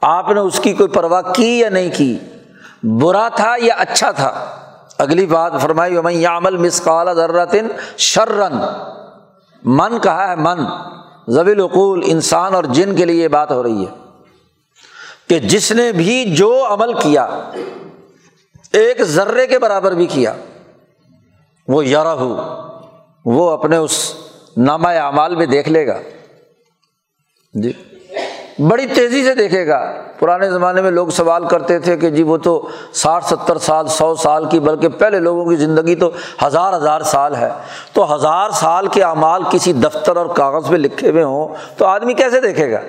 آپ 0.00 0.30
نے 0.30 0.40
اس 0.40 0.60
کی 0.60 0.72
کوئی 0.72 0.88
پرواہ 0.88 1.22
کی 1.22 1.60
یا 1.60 1.68
نہیں 1.68 1.90
کی۔ 1.96 2.18
برا 2.82 3.28
تھا 3.28 3.54
یا 3.58 3.74
اچھا 3.74 4.10
تھا؟ 4.10 4.58
اگلی 4.98 5.26
بات 5.26 5.52
فرمائی 5.60 6.00
میں 6.00 6.12
یامل 6.12 6.56
مسقال 6.56 7.14
ذراتن 7.14 7.68
شررن 7.96 8.54
من 9.62 9.98
کہا 9.98 10.28
ہے 10.28 10.36
من۔ 10.36 10.64
زبی 11.28 11.50
القول 11.50 12.02
انسان 12.06 12.54
اور 12.54 12.64
جن 12.64 12.96
کے 12.96 13.04
لیے 13.04 13.22
یہ 13.22 13.28
بات 13.28 13.52
ہو 13.52 13.62
رہی 13.62 13.86
ہے 13.86 13.94
کہ 15.28 15.38
جس 15.38 15.72
نے 15.72 15.92
بھی 15.92 16.34
جو 16.36 16.66
عمل 16.70 16.92
کیا، 16.94 17.50
ایک 18.72 19.02
ذرے 19.02 19.46
کے 19.46 19.58
برابر 19.58 19.92
بھی 19.92 20.06
کیا، 20.06 20.32
وہ 21.68 21.86
یار 21.86 22.06
ہو 22.06 22.56
وہ 23.24 23.50
اپنے 23.50 23.76
اس 23.76 24.14
نامہ 24.56 24.88
اعمال 24.88 25.36
میں 25.36 25.46
دیکھ 25.46 25.68
لے 25.68 25.86
گا۔ 25.86 26.00
جی۔ 27.54 27.72
بڑی 28.58 28.86
تیزی 28.86 29.24
سے 29.24 29.34
دیکھے 29.34 29.66
گا۔ 29.66 29.92
پرانے 30.18 30.50
زمانے 30.50 30.82
میں 30.82 30.90
لوگ 30.90 31.08
سوال 31.08 31.44
کرتے 31.44 31.78
تھے 31.78 31.96
کہ 31.96 32.10
جی 32.10 32.22
وہ 32.22 32.36
تو 32.36 32.68
ساٹھ، 32.92 33.24
ستر 33.24 33.58
سال، 33.58 33.86
سو 33.86 34.14
سال 34.14 34.44
کی، 34.44 34.60
بلکہ 34.60 34.88
پہلے 34.88 35.18
لوگوں 35.18 35.50
کی 35.50 35.56
زندگی 35.56 35.94
تو 35.94 36.10
ہزار 36.46 36.76
ہزار 36.76 37.00
سال 37.00 37.36
ہے۔ 37.36 37.48
تو 37.92 38.14
ہزار 38.14 38.50
سال 38.50 38.86
کے 38.86 39.02
اعمال 39.02 39.42
کسی 39.50 39.72
دفتر 39.72 40.16
اور 40.16 40.26
کاغذ 40.26 40.68
پہ 40.68 40.76
لکھے 40.76 41.10
ہوئے 41.10 41.22
ہوں 41.22 41.54
تو 41.76 41.84
آدمی 41.84 42.14
کیسے 42.14 42.40
دیکھے 42.40 42.72
گا؟ 42.72 42.80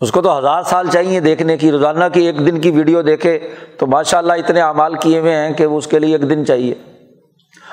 اس 0.00 0.12
کو 0.12 0.22
تو 0.22 0.38
ہزار 0.38 0.62
سال 0.62 0.88
چاہیے 0.90 1.20
دیکھنے 1.20 1.56
کی، 1.56 1.70
روزانہ 1.70 2.04
کی 2.12 2.26
ایک 2.26 2.38
دن 2.38 2.60
کی 2.60 2.70
ویڈیو 2.70 3.02
دیکھے۔ 3.02 3.38
تو 3.78 3.86
ماشاء 3.86 4.18
اللہ 4.18 4.32
اتنے 4.32 4.60
اعمال 4.60 4.94
کیے 4.94 5.18
ہوئے 5.18 5.36
ہیں 5.36 5.52
کہ 5.52 5.66
وہ 5.66 5.78
اس 5.78 5.86
کے 5.86 5.98
لیے 5.98 6.16
ایک 6.16 6.30
دن 6.30 6.46
چاہیے۔ 6.46 6.74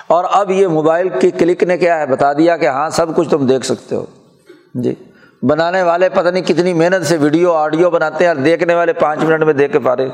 اور 0.07 0.25
اب 0.31 0.51
یہ 0.51 0.67
موبائل 0.67 1.09
کی 1.09 1.31
کلک 1.31 1.63
نے 1.63 1.77
کیا 1.77 1.99
ہے؟ 1.99 2.05
بتا 2.05 2.33
دیا 2.33 2.57
کہ 2.57 2.67
ہاں 2.67 2.89
سب 2.89 3.15
کچھ 3.15 3.29
تم 3.29 3.47
دیکھ 3.47 3.65
سکتے 3.65 3.95
ہو۔ 3.95 4.05
جی۔ 4.73 4.95
بنانے 5.49 5.81
والے 5.83 6.09
پتہ 6.09 6.29
نہیں 6.29 6.43
کتنی 6.43 6.73
محنت 6.73 7.05
سے 7.05 7.17
ویڈیو، 7.17 7.53
آڈیو 7.53 7.89
بناتے 7.89 8.23
ہیں 8.23 8.27
اور 8.27 8.35
دیکھنے 8.35 8.75
والے 8.75 8.93
پانچ 8.93 9.23
منٹ 9.23 9.43
میں 9.43 9.53
دیکھ 9.53 9.73
کے 9.73 9.79
پارے 9.79 10.07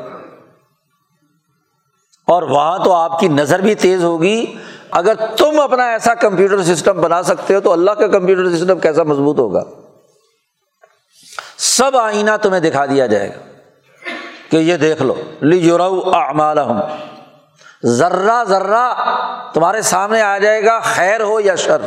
اور 2.27 2.43
وہاں 2.43 2.79
تو 2.85 2.93
آپ 2.93 3.19
کی 3.19 3.27
نظر 3.27 3.59
بھی 3.59 3.75
تیز 3.75 4.03
ہوگی۔ 4.03 4.55
اگر 4.91 5.13
تم 5.37 5.59
اپنا 5.59 5.91
ایسا 5.91 6.13
کمپیوٹر 6.13 6.63
سسٹم 6.63 7.01
بنا 7.01 7.23
سکتے 7.23 7.55
ہو 7.55 7.59
تو 7.59 7.71
اللہ 7.71 7.91
کا 7.91 8.07
کمپیوٹر 8.07 8.55
سسٹم 8.55 8.79
کیسا 8.79 9.03
مضبوط 9.03 9.39
ہوگا؟ 9.39 9.63
سب 11.57 11.97
آئینہ 11.97 12.31
تمہیں 12.41 12.61
دکھا 12.61 12.85
دیا 12.85 13.05
جائے 13.05 13.29
گا 13.29 13.39
کہ 14.49 14.57
یہ 14.57 14.77
دیکھ 14.77 15.01
لو۔ 15.01 15.15
لی 15.41 15.71
اعمال 15.71 16.57
ذرہ 17.85 18.43
ذرہ 18.43 18.93
تمہارے 19.53 19.81
سامنے 19.81 20.21
آ 20.21 20.37
جائے 20.37 20.63
گا، 20.63 20.79
خیر 20.79 21.21
ہو 21.21 21.39
یا 21.39 21.55
شر۔ 21.55 21.81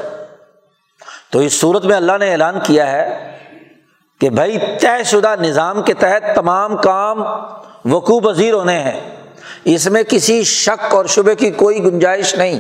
تو 1.31 1.39
اس 1.39 1.61
صورت 1.61 1.85
میں 1.85 1.97
اللہ 1.97 2.13
نے 2.19 2.33
اعلان 2.33 2.59
کیا 2.63 2.93
ہے 2.93 3.34
کہ 4.25 4.31
بھائی 4.31 4.59
طے 4.81 5.05
شدہ 5.05 5.35
نظام 5.41 5.83
کے 5.83 5.95
تحت 5.95 6.35
تمام 6.35 6.77
کام 6.77 7.25
وقوع 7.85 8.21
پذیر 8.21 8.53
ہونے 8.53 8.79
ہیں۔ 8.79 9.17
اس 9.65 9.91
میں 9.91 10.03
کسی 10.09 10.43
شک 10.43 10.95
اور 10.95 11.05
شبے 11.05 11.35
کی 11.35 11.51
کوئی 11.51 11.85
گنجائش 11.85 12.35
نہیں۔ 12.35 12.59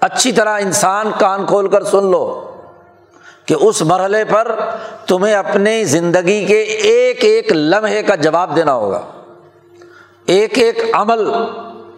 اچھی 0.00 0.32
طرح 0.32 0.58
انسان 0.60 1.10
کان 1.18 1.46
کھول 1.46 1.68
کر 1.68 1.84
سن 1.84 2.10
لو 2.10 2.54
کہ 3.46 3.54
اس 3.60 3.82
مرحلے 3.82 4.24
پر 4.24 4.60
تمہیں 5.06 5.34
اپنی 5.34 5.84
زندگی 5.84 6.44
کے 6.44 6.60
ایک 6.62 7.24
ایک 7.24 7.52
لمحے 7.52 8.02
کا 8.02 8.14
جواب 8.14 8.56
دینا 8.56 8.74
ہوگا۔ 8.74 9.02
ایک 10.26 10.58
ایک 10.58 10.78
عمل 10.92 11.32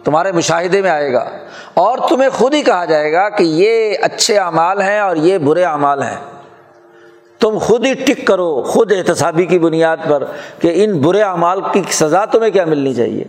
تمہارے 0.03 0.31
مشاہدے 0.31 0.81
میں 0.81 0.89
آئے 0.89 1.13
گا 1.13 1.29
اور 1.73 1.97
تمہیں 2.09 2.29
خود 2.29 2.53
ہی 2.53 2.61
کہا 2.61 2.85
جائے 2.85 3.13
گا 3.13 3.29
کہ 3.29 3.43
یہ 3.43 3.95
اچھے 4.01 4.37
اعمال 4.37 4.81
ہیں 4.81 4.99
اور 4.99 5.15
یہ 5.15 5.37
برے 5.37 5.63
اعمال 5.63 6.03
ہیں۔ 6.03 6.38
تم 7.39 7.57
خود 7.57 7.85
ہی 7.85 7.93
ٹک 7.93 8.27
کرو، 8.27 8.63
خود 8.63 8.91
احتسابی 8.91 9.45
کی 9.45 9.59
بنیاد 9.59 9.97
پر 10.09 10.23
کہ 10.59 10.83
ان 10.83 11.01
برے 11.01 11.21
اعمال 11.21 11.61
کی 11.73 11.81
سزا 11.91 12.25
تمہیں 12.25 12.51
کیا 12.51 12.65
ملنی 12.65 12.93
چاہیے؟ 12.93 13.23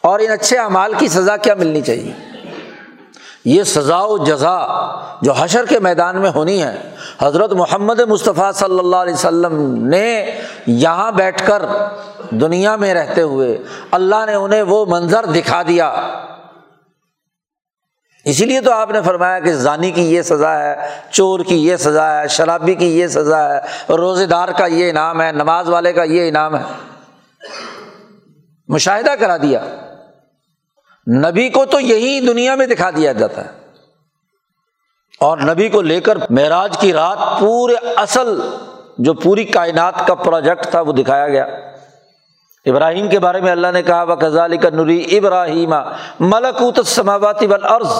اور 0.00 0.20
ان 0.20 0.30
اچھے 0.30 0.58
اعمال 0.58 0.92
کی 0.98 1.08
سزا 1.08 1.36
کیا 1.36 1.54
ملنی 1.54 1.80
چاہیے؟ 1.80 2.12
یہ 3.44 3.62
سزا 3.62 4.00
و 4.00 4.18
جزا 4.18 4.58
جو 5.22 5.32
حشر 5.32 5.64
کے 5.64 5.78
میدان 5.78 6.20
میں 6.20 6.30
ہونی 6.34 6.62
ہے، 6.62 6.90
حضرت 7.20 7.52
محمد 7.52 8.00
مصطفیٰ 8.00 8.52
صلی 8.52 8.78
اللہ 8.78 8.96
علیہ 8.96 9.14
وسلم 9.14 9.86
نے 9.86 10.30
یہاں 10.66 11.12
بیٹھ 11.12 11.46
کر 11.46 11.62
دنیا 12.30 12.76
میں 12.76 12.94
رہتے 12.94 13.22
ہوئے 13.22 13.58
اللہ 13.90 14.24
نے 14.26 14.34
انہیں 14.34 14.62
وہ 14.62 14.86
منظر 14.88 15.24
دکھا 15.24 15.62
دیا۔ 15.62 15.92
اسی 18.24 18.44
لیے 18.44 18.60
تو 18.60 18.72
آپ 18.72 18.90
نے 18.90 19.02
فرمایا 19.02 19.38
کہ 19.38 19.52
ضانی 19.52 19.90
کی 19.90 20.14
یہ 20.14 20.22
سزا 20.22 20.58
ہے، 20.58 20.74
چور 21.10 21.40
کی 21.40 21.66
یہ 21.66 21.76
سزا 21.76 22.20
ہے، 22.20 22.28
شرابی 22.28 22.74
کی 22.74 23.00
یہ 23.00 23.06
سزا 23.06 23.54
ہے 23.54 23.60
روزے 23.92 24.26
دار 24.26 24.48
کا 24.48 24.66
یہ 24.66 24.90
انعام 24.90 25.22
ہے، 25.22 25.32
نماز 25.32 25.68
والے 25.68 25.92
کا 25.92 26.02
یہ 26.02 26.28
انعام 26.28 26.56
ہے۔ 26.56 26.62
مشاہدہ 28.68 29.10
کرا 29.10 29.36
دیا۔ 29.36 29.60
نبی 31.16 31.48
کو 31.48 31.64
تو 31.64 31.80
یہی 31.80 32.26
دنیا 32.26 32.54
میں 32.54 32.66
دکھا 32.66 32.90
دیا 32.90 33.12
جاتا 33.12 33.44
ہے۔ 33.44 33.50
اور 35.20 35.38
نبی 35.38 35.68
کو 35.68 35.82
لے 35.82 36.00
کر 36.00 36.18
معراج 36.30 36.78
کی 36.78 36.92
رات 36.92 37.18
پورے 37.40 37.74
اصل 37.96 38.40
جو 38.98 39.14
پوری 39.14 39.44
کائنات 39.44 40.06
کا 40.06 40.14
پروجیکٹ 40.14 40.66
تھا 40.66 40.80
وہ 40.80 40.92
دکھایا 40.92 41.28
گیا۔ 41.28 41.46
ابراہیم 42.66 43.08
کے 43.08 43.18
بارے 43.18 43.40
میں 43.40 43.52
اللہ 43.52 43.66
نے 43.72 43.82
کہا 43.82 44.02
وہ 44.02 44.14
کزالی 44.14 44.56
کا 44.56 44.70
نوری 44.70 45.18
ابراہیم 45.18 45.74
ملکوت 46.20 46.86
سماواتی 46.86 47.46
عرض 47.62 47.92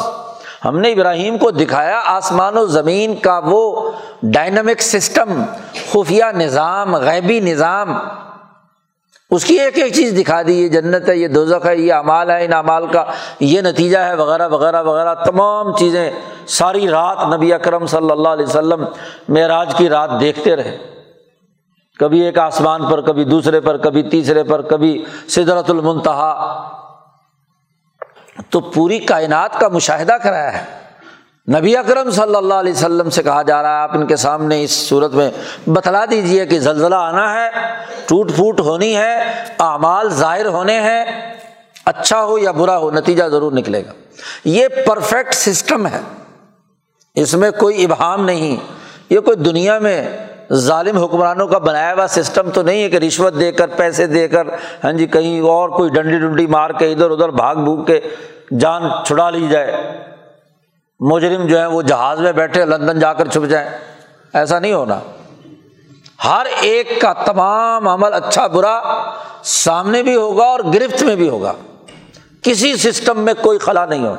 ہم 0.64 0.78
نے 0.78 0.92
ابراہیم 0.92 1.38
کو 1.38 1.50
دکھایا 1.50 2.00
آسمان 2.04 2.56
و 2.56 2.66
زمین 2.66 3.16
کا 3.16 3.40
وہ 3.44 3.90
ڈائنمک 4.22 4.82
سسٹم 4.82 5.42
خفیہ 5.92 6.24
نظام، 6.34 6.96
غیبی 6.96 7.40
نظام۔ 7.40 7.96
اس 9.30 9.44
کی 9.44 9.60
ایک 9.60 9.78
ایک 9.78 9.94
چیز 9.94 10.18
دکھا 10.18 10.42
دی، 10.42 10.62
یہ 10.62 10.68
جنت 10.68 11.08
ہے، 11.08 11.16
یہ 11.16 11.28
دوزخ 11.28 11.66
ہے، 11.66 11.76
یہ 11.76 11.92
امال 11.92 12.30
ہے، 12.30 12.44
ان 12.44 12.52
امال 12.52 12.86
کا 12.86 13.04
یہ 13.40 13.60
نتیجہ 13.60 13.98
ہے، 13.98 14.14
وغیرہ 14.14 14.48
وغیرہ 14.48 14.82
وغیرہ۔ 14.82 15.14
تمام 15.14 15.76
چیزیں 15.76 16.10
ساری 16.46 16.88
رات 16.88 17.34
نبی 17.34 17.52
اکرم 17.52 17.86
صلی 17.86 18.10
اللہ 18.10 18.28
علیہ 18.28 18.46
وسلم 18.46 18.84
معراج 19.28 19.74
کی 19.74 19.88
رات 19.88 20.10
دیکھتے 20.20 20.56
رہے۔ 20.56 20.93
کبھی 21.98 22.20
ایک 22.20 22.38
آسمان 22.38 22.86
پر، 22.86 23.00
کبھی 23.00 23.24
دوسرے 23.24 23.60
پر، 23.60 23.76
کبھی 23.76 24.02
تیسرے 24.02 24.44
پر، 24.44 24.62
کبھی 24.62 25.04
سدرت 25.28 25.70
المنتہا۔ 25.70 26.68
تو 28.50 28.60
پوری 28.60 28.98
کائنات 28.98 29.60
کا 29.60 29.68
مشاہدہ 29.68 30.12
کرایا 30.12 30.62
ہے۔ 30.62 30.64
نبی 31.58 31.76
اکرم 31.76 32.10
صلی 32.10 32.34
اللہ 32.34 32.54
علیہ 32.54 32.72
وسلم 32.72 33.10
سے 33.10 33.22
کہا 33.22 33.42
جا 33.42 33.62
رہا 33.62 33.68
ہے، 33.68 33.82
آپ 33.82 33.96
ان 33.96 34.06
کے 34.06 34.16
سامنے 34.16 34.64
اس 34.64 34.88
صورت 34.88 35.12
میں 35.12 35.30
بتلا 35.66 36.04
دیجیے 36.10 36.46
کہ 36.46 36.58
زلزلہ 36.58 36.94
آنا 36.94 37.34
ہے، 37.34 37.50
ٹوٹ 38.06 38.34
پھوٹ 38.34 38.60
ہونی 38.60 38.96
ہے، 38.96 39.14
اعمال 39.58 40.08
ظاہر 40.08 40.46
ہونے 40.46 40.80
ہیں 40.80 41.04
اچھا 41.84 42.24
ہو 42.24 42.38
یا 42.38 42.50
برا 42.50 42.78
ہو، 42.78 42.90
نتیجہ 42.90 43.24
ضرور 43.24 43.52
نکلے 43.52 43.82
گا۔ 43.86 43.92
یہ 44.44 44.68
پرفیکٹ 44.86 45.34
سسٹم 45.34 45.86
ہے۔ 45.86 46.00
اس 47.14 47.34
میں 47.34 47.50
کوئی 47.50 47.84
ابہام 47.84 48.24
نہیں۔ 48.24 48.56
یہ 49.10 49.20
کوئی 49.20 49.36
دنیا 49.36 49.78
میں 49.78 50.26
ظالم 50.52 50.96
حکمرانوں 50.96 51.46
کا 51.46 51.58
بنایا 51.58 51.92
ہوا 51.92 52.06
سسٹم 52.08 52.50
تو 52.50 52.62
نہیں 52.62 52.82
ہے 52.82 52.90
کہ 52.90 52.96
رشوت 52.96 53.34
دے 53.40 53.52
کر، 53.52 53.66
پیسے 53.66 54.06
دے 54.06 54.28
کر 54.28 54.46
ہاں 54.84 54.92
جی 54.92 55.06
کہیں 55.06 55.40
اور 55.40 55.68
کوئی 55.68 55.90
ڈنڈی 55.90 56.18
ڈنڈی 56.18 56.46
مار 56.46 56.70
کے 56.70 56.92
ادھر 56.92 57.10
ادھر 57.10 57.28
بھاگ 57.28 57.56
بھوگ 57.56 57.84
کے 57.84 58.00
جان 58.60 58.82
چھڑا 59.06 59.30
لی 59.30 59.48
جائے۔ 59.48 60.00
مجرم 61.00 61.46
جو 61.46 61.58
ہے 61.58 61.66
وہ 61.66 61.82
جہاز 61.82 62.20
میں 62.20 62.32
بیٹھے، 62.32 62.64
لندن 62.64 62.98
جا 62.98 63.12
کر 63.12 63.28
چھپ 63.28 63.46
جائیں۔ 63.46 63.70
ایسا 64.34 64.58
نہیں 64.58 64.72
ہونا۔ 64.72 65.00
ہر 66.24 66.46
ایک 66.60 67.00
کا 67.00 67.12
تمام 67.12 67.88
عمل 67.88 68.14
اچھا 68.14 68.46
برا 68.46 68.82
سامنے 69.42 70.02
بھی 70.02 70.14
ہوگا 70.14 70.44
اور 70.44 70.60
گرفت 70.60 71.02
میں 71.02 71.16
بھی 71.16 71.28
ہوگا۔ 71.28 71.52
کسی 72.42 72.76
سسٹم 72.76 73.20
میں 73.20 73.34
کوئی 73.42 73.58
خلا 73.58 73.84
نہیں 73.84 74.06
ہو۔ 74.06 74.14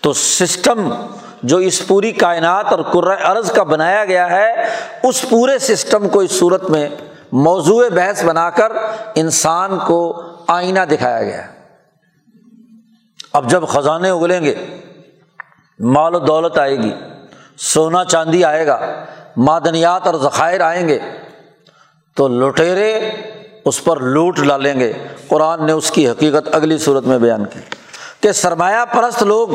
تو 0.00 0.12
سسٹم 0.12 0.94
جو 1.42 1.56
اس 1.56 1.86
پوری 1.86 2.12
کائنات 2.12 2.72
اور 2.72 3.02
ارض 3.24 3.52
کا 3.52 3.62
بنایا 3.62 4.04
گیا 4.04 4.28
ہے، 4.30 4.52
اس 5.02 5.24
پورے 5.28 5.58
سسٹم 5.58 6.08
کو 6.08 6.20
اس 6.20 6.30
صورت 6.30 6.70
میں 6.70 6.88
موضوع 7.32 7.82
بحث 7.94 8.24
بنا 8.24 8.50
کر 8.50 8.72
انسان 9.14 9.78
کو 9.78 10.00
آئینہ 10.46 10.80
دکھایا 10.90 11.22
گیا 11.22 11.42
اب 13.32 13.50
جب 13.50 13.66
خزانے 13.68 14.10
اگلیں 14.10 14.40
گے، 14.44 14.54
مال 15.80 16.14
و 16.14 16.18
دولت 16.18 16.58
آئے 16.58 16.76
گی، 16.76 16.92
سونا 17.58 18.04
چاندی 18.04 18.44
آئے 18.44 18.66
گا، 18.66 18.78
معدنیات 19.36 20.06
اور 20.06 20.14
ذخائر 20.14 20.60
آئیں 20.60 20.88
گے، 20.88 20.98
تو 22.16 22.28
لٹیرے 22.28 22.92
اس 23.64 23.84
پر 23.84 24.00
لوٹ 24.00 24.38
ڈالیں 24.38 24.80
گے۔ 24.80 24.92
قرآن 25.28 25.66
نے 25.66 25.72
اس 25.72 25.90
کی 25.90 26.08
حقیقت 26.08 26.54
اگلی 26.54 26.78
صورت 26.78 27.04
میں 27.04 27.18
بیان 27.18 27.44
کی 27.44 27.60
کہ 28.20 28.32
سرمایہ 28.32 28.84
پرست 28.92 29.22
لوگ 29.22 29.48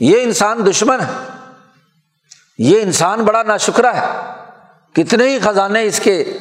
یہ 0.00 0.22
انسان 0.22 0.66
دشمن 0.70 1.00
ہے۔ 1.00 1.38
یہ 2.58 2.82
انسان 2.82 3.24
بڑا 3.24 3.42
نا 3.42 3.56
شکرا 3.56 4.00
ہے۔ 4.00 4.30
کتنے 4.92 5.28
ہی 5.28 5.38
خزانے 5.38 5.84
اس 5.84 6.00
کے 6.00 6.38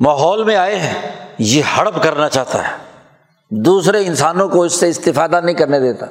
ماحول 0.00 0.44
میں 0.44 0.56
آئے 0.56 0.76
ہیں، 0.76 1.10
یہ 1.38 1.62
ہڑپ 1.62 2.02
کرنا 2.02 2.28
چاہتا 2.28 2.68
ہے۔ 2.68 2.76
دوسرے 3.50 4.06
انسانوں 4.06 4.48
کو 4.48 4.62
اس 4.62 4.72
سے 4.72 4.88
استفادہ 4.88 5.40
نہیں 5.44 5.54
کرنے 5.54 5.80
دیتا۔ 5.80 6.06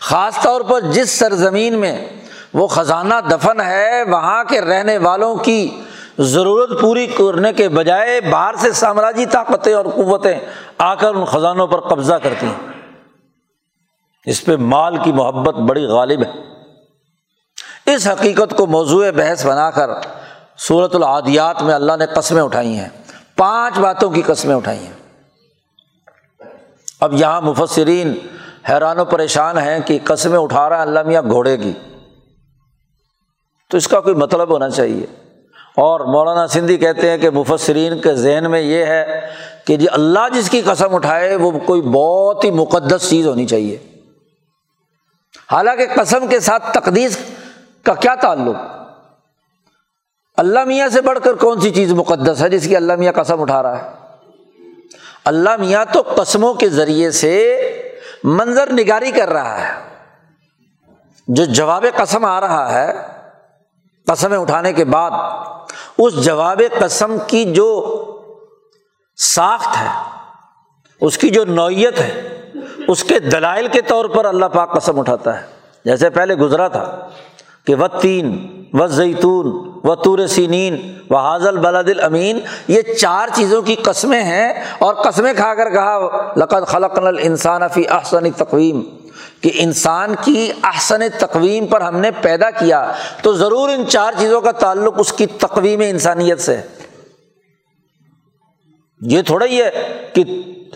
خاص 0.00 0.42
طور 0.42 0.60
پر 0.60 0.80
جس 0.80 1.10
سرزمین 1.10 1.78
میں 1.78 2.08
وہ 2.52 2.66
خزانہ 2.66 3.14
دفن 3.30 3.60
ہے، 3.60 4.02
وہاں 4.02 4.44
کے 4.44 4.60
رہنے 4.60 4.98
والوں 4.98 5.36
کی 5.36 5.80
ضرورت 6.18 6.80
پوری 6.80 7.06
کرنے 7.06 7.52
کے 7.52 7.68
بجائے 7.68 8.20
باہر 8.20 8.54
سے 8.54 8.72
سامراجی 8.72 9.26
طاقتیں 9.26 9.74
اور 9.74 9.84
قوتیں 9.84 10.38
آ 10.78 10.94
کر 10.94 11.14
ان 11.14 11.24
خزانوں 11.24 11.66
پر 11.66 11.80
قبضہ 11.80 12.14
کرتی 12.14 12.46
ہیں۔ 12.46 12.71
اس 14.26 14.44
پہ 14.44 14.56
مال 14.56 14.96
کی 14.96 15.12
محبت 15.12 15.54
بڑی 15.54 15.84
غالب 15.84 16.22
ہے۔ 16.22 16.30
اس 17.94 18.08
حقیقت 18.08 18.56
کو 18.56 18.66
موضوع 18.66 19.04
بحث 19.16 19.46
بنا 19.46 19.70
کر 19.70 19.90
صورت 20.58 20.94
العادیات 20.94 21.62
میں 21.62 21.74
اللہ 21.74 21.92
نے 21.98 22.06
قسمیں 22.06 22.42
اٹھائی 22.42 22.76
ہیں۔ 22.76 22.88
پانچ 23.36 23.78
باتوں 23.78 24.10
کی 24.10 24.22
قسمیں 24.22 24.56
اٹھائی 24.56 24.78
ہیں۔ 24.78 24.92
اب 27.00 27.12
یہاں 27.12 27.40
مفسرین 27.40 28.14
حیران 28.68 28.98
و 28.98 29.04
پریشان 29.04 29.58
ہیں 29.58 29.80
کہ 29.80 29.98
قسمیں 30.04 30.38
اٹھا 30.38 30.68
رہا 30.68 30.76
ہے 30.76 30.82
اللہ 30.82 31.02
میاں 31.02 31.22
گھوڑے 31.22 31.56
کی۔ 31.56 31.72
تو 33.70 33.76
اس 33.76 33.88
کا 33.88 34.00
کوئی 34.00 34.14
مطلب 34.14 34.48
ہونا 34.48 34.70
چاہیے۔ 34.70 35.06
اور 35.76 36.00
مولانا 36.00 36.46
سندھی 36.46 36.76
کہتے 36.76 37.10
ہیں 37.10 37.18
کہ 37.18 37.30
مفسرین 37.30 37.98
کے 37.98 38.14
ذہن 38.14 38.50
میں 38.50 38.60
یہ 38.60 38.84
ہے 38.84 39.20
کہ 39.66 39.76
جی 39.76 39.86
اللہ 39.92 40.28
جس 40.34 40.50
کی 40.50 40.60
قسم 40.60 40.94
اٹھائے 40.94 41.36
وہ 41.36 41.50
کوئی 41.66 41.80
بہت 41.80 42.44
ہی 42.44 42.50
مقدس 42.50 43.10
چیز 43.10 43.26
ہونی 43.26 43.46
چاہیے۔ 43.46 43.91
حالانکہ 45.52 45.86
قسم 45.94 46.26
کے 46.26 46.40
ساتھ 46.40 46.72
تقدیس 46.72 47.18
کا 47.82 47.94
کیا 47.94 48.14
تعلق؟ 48.14 48.56
اللہ 50.36 50.64
میاں 50.64 50.88
سے 50.88 51.00
بڑھ 51.00 51.18
کر 51.24 51.34
کون 51.34 51.60
سی 51.60 51.70
چیز 51.70 51.92
مقدس 51.92 52.42
ہے 52.42 52.48
جس 52.48 52.64
کی 52.64 52.76
اللہ 52.76 52.92
میاں 52.92 53.12
قسم 53.12 53.40
اٹھا 53.40 53.62
رہا 53.62 53.82
ہے؟ 53.82 53.90
اللہ 55.24 55.56
میاں 55.56 55.84
تو 55.92 56.02
قسموں 56.02 56.54
کے 56.54 56.68
ذریعے 56.68 57.10
سے 57.10 57.58
منظر 58.24 58.72
نگاری 58.72 59.10
کر 59.10 59.28
رہا 59.28 59.68
ہے۔ 59.68 59.88
جو 61.28 61.44
جواب 61.44 61.84
قسم 61.96 62.24
آ 62.24 62.40
رہا 62.40 62.72
ہے، 62.72 62.92
قسمیں 64.06 64.38
اٹھانے 64.38 64.72
کے 64.72 64.84
بعد، 64.84 65.10
اس 65.98 66.24
جواب 66.24 66.62
قسم 66.80 67.16
کی 67.26 67.52
جو 67.52 67.98
ساخت 69.16 69.76
ہے، 69.76 69.86
اس 71.00 71.18
کی 71.18 71.30
جو 71.30 71.44
نوعیت 71.44 72.00
ہے 72.00 72.41
اس 72.92 73.04
کے 73.04 73.18
دلائل 73.18 73.68
کے 73.68 73.80
طور 73.80 74.04
پر 74.04 74.24
اللہ 74.24 74.46
پاک 74.46 74.80
قسم 74.80 75.00
اٹھاتا 75.00 75.40
ہے۔ 75.40 75.46
جیسے 75.84 76.10
پہلے 76.10 76.34
گزرا 76.34 76.68
تھا 76.68 77.08
کہ 77.66 77.74
و 77.74 77.88
تین 77.88 78.48
و 78.72 78.86
زیتون 78.86 79.46
و 79.84 79.94
تور 79.94 80.26
سینین 80.26 80.98
و 81.10 81.16
حاضل 81.16 81.56
بلد 81.56 81.88
الامین، 81.88 82.40
یہ 82.68 82.82
چار 82.82 83.28
چیزوں 83.34 83.62
کی 83.62 83.74
قسمیں 83.74 84.22
ہیں 84.22 84.52
اور 84.78 84.94
قسمیں 84.94 85.32
کھا 85.36 85.54
کر 85.54 85.70
کہا، 85.70 85.98
لقد 86.36 86.66
خلق 86.66 86.98
الانسان 86.98 87.62
فی 87.74 87.88
احسن 87.88 88.30
تقویم۔ 88.30 88.82
کہ 89.40 89.50
انسان 89.54 90.14
کی 90.24 90.52
احسن 90.62 91.00
تقویم 91.18 91.66
پر 91.66 91.80
ہم 91.80 91.96
نے 91.96 92.10
پیدا 92.10 92.50
کیا، 92.50 92.92
تو 93.22 93.32
ضرور 93.32 93.68
ان 93.68 93.86
چار 93.88 94.12
چیزوں 94.18 94.40
کا 94.40 94.52
تعلق 94.52 94.94
اس 94.98 95.12
کی 95.12 95.26
تقویم 95.26 95.80
انسانیت 95.80 96.40
سے 96.40 96.60
یہ 99.00 99.22
تھوڑا 99.22 99.46
ہی 99.46 99.62
ہے 99.62 99.70
کہ 100.14 100.24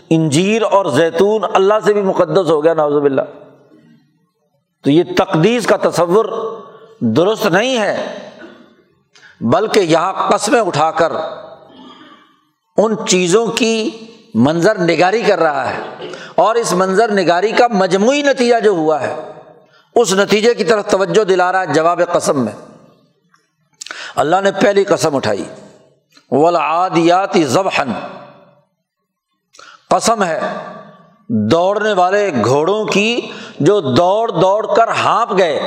انجیر 0.09 0.61
اور 0.61 0.85
زیتون 0.85 1.41
اللہ 1.53 1.73
سے 1.85 1.93
بھی 1.93 2.01
مقدس 2.01 2.49
ہو 2.49 2.63
گیا 2.63 2.73
نوزب 2.73 3.05
اللہ 3.05 3.21
تو 4.83 4.89
یہ 4.89 5.03
تقدیس 5.17 5.67
کا 5.67 5.89
تصور 5.89 6.25
درست 6.99 7.45
نہیں 7.45 7.81
ہے، 7.81 8.07
بلکہ 9.41 9.79
یہاں 9.79 10.29
قسمیں 10.29 10.61
اٹھا 10.61 10.91
کر 10.91 11.11
ان 12.77 12.95
چیزوں 13.07 13.47
کی 13.47 13.89
منظر 14.35 14.77
نگاری 14.79 15.21
کر 15.21 15.39
رہا 15.39 15.69
ہے۔ 15.69 16.07
اور 16.35 16.55
اس 16.55 16.73
منظر 16.73 17.11
نگاری 17.11 17.51
کا 17.51 17.67
مجموعی 17.67 18.21
نتیجہ 18.21 18.59
جو 18.63 18.71
ہوا 18.71 19.01
ہے، 19.01 19.15
اس 19.95 20.13
نتیجے 20.13 20.53
کی 20.53 20.63
طرف 20.63 20.85
توجہ 20.91 21.23
دلا 21.23 21.51
رہا 21.51 21.61
ہے 21.61 21.73
جواب 21.73 22.01
قسم 22.13 22.45
میں۔ 22.45 22.53
اللہ 24.15 24.35
نے 24.43 24.51
پہلی 24.51 24.83
قسم 24.83 25.15
اٹھائی۔ 25.15 25.43
ولادیاتی 26.31 27.43
ضبحن 27.43 27.91
قسم 29.89 30.23
ہے۔ 30.23 30.39
دوڑنے 31.29 31.93
والے 31.93 32.31
گھوڑوں 32.45 32.85
کی 32.85 33.31
جو 33.59 33.79
دوڑ 33.79 34.31
دوڑ 34.31 34.75
کر 34.75 34.87
ہانپ 34.87 35.37
گئے، 35.37 35.59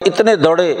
اتنے 0.00 0.36
دوڑے 0.36 0.76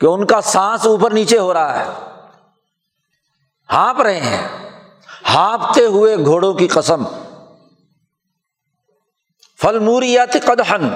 کہ 0.00 0.06
ان 0.06 0.26
کا 0.26 0.40
سانس 0.40 0.86
اوپر 0.86 1.10
نیچے 1.10 1.38
ہو 1.38 1.54
رہا 1.54 1.78
ہے۔ 1.78 1.84
ہانپ 3.72 4.00
رہے 4.00 4.20
ہیں۔ 4.20 4.48
ہانپتے 5.34 5.86
ہوئے 5.86 6.16
گھوڑوں 6.16 6.54
کی 6.54 6.66
قسم۔ 6.66 7.04
فل 9.62 9.78
موریات 9.78 10.32
قدہن 10.32 10.88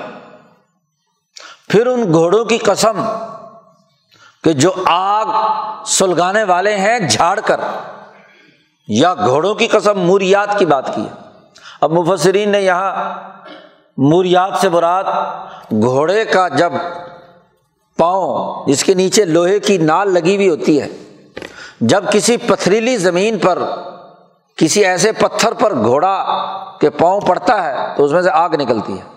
پھر 1.69 1.87
ان 1.87 2.13
گھوڑوں 2.13 2.45
کی 2.45 2.59
قسم 2.59 3.05
کہ 4.45 4.53
جو 4.53 4.73
آگ 4.87 5.27
سلگانے 5.87 6.45
والے 6.45 6.77
ہیں، 6.77 6.99
جھاڑ 6.99 7.41
کر۔ 7.41 7.61
یا 8.89 9.15
گھوڑوں 9.15 9.55
کی 9.55 9.67
قسم 9.67 9.99
موریات 9.99 10.59
کی 10.59 10.67
بات 10.67 10.95
کی 10.95 11.03
ہے۔ 11.03 11.13
اب 11.81 11.91
مفسرین 11.91 12.49
نے 12.49 12.61
یہاں 12.61 13.15
موریات 13.97 14.53
سے 14.61 14.69
برات 14.69 15.07
گھوڑے 15.71 16.25
کا 16.25 16.49
جب 16.49 16.73
پاؤں 17.99 18.65
جس 18.67 18.85
کے 18.85 18.95
نیچے 18.95 19.25
لوہے 19.25 19.59
کی 19.61 19.79
نال 19.79 20.13
لگی 20.13 20.37
ہوئی 20.37 20.49
ہوتی 20.49 20.81
ہے، 20.83 20.89
جب 21.81 22.05
کسی 22.11 22.37
پتھریلی 22.37 22.97
زمین 22.97 23.39
پر، 23.39 23.59
کسی 24.57 24.85
ایسے 24.85 25.13
پتھر 25.13 25.53
پر 25.53 25.75
گھوڑا 25.75 26.25
کے 26.81 26.91
پاؤں 26.91 27.21
پڑتا 27.21 27.65
ہے 27.65 27.75
تو 27.97 28.05
اس 28.05 28.13
میں 28.13 28.23
سے 28.23 28.31
آگ 28.31 28.51
نکلتی 28.51 28.99
ہے۔ 28.99 29.14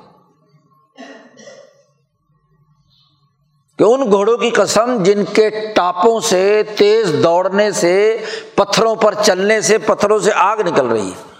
کہ 3.78 3.84
ان 3.84 4.12
گھوڑوں 4.12 4.38
کی 4.38 4.50
قسم 4.50 5.04
جن 5.04 5.26
کے 5.26 5.50
ٹاپوں 5.76 6.20
سے 6.20 6.64
تیز 6.64 7.16
دوڑنے 7.24 7.72
سے، 7.72 8.26
پتھروں 8.56 8.96
پر 8.96 9.14
چلنے 9.14 9.62
سے، 9.62 9.78
پتھروں 9.78 10.20
سے 10.20 10.32
آگ 10.36 10.58
نکل 10.58 10.88
رہی 10.88 11.10
ہے۔ 11.10 11.34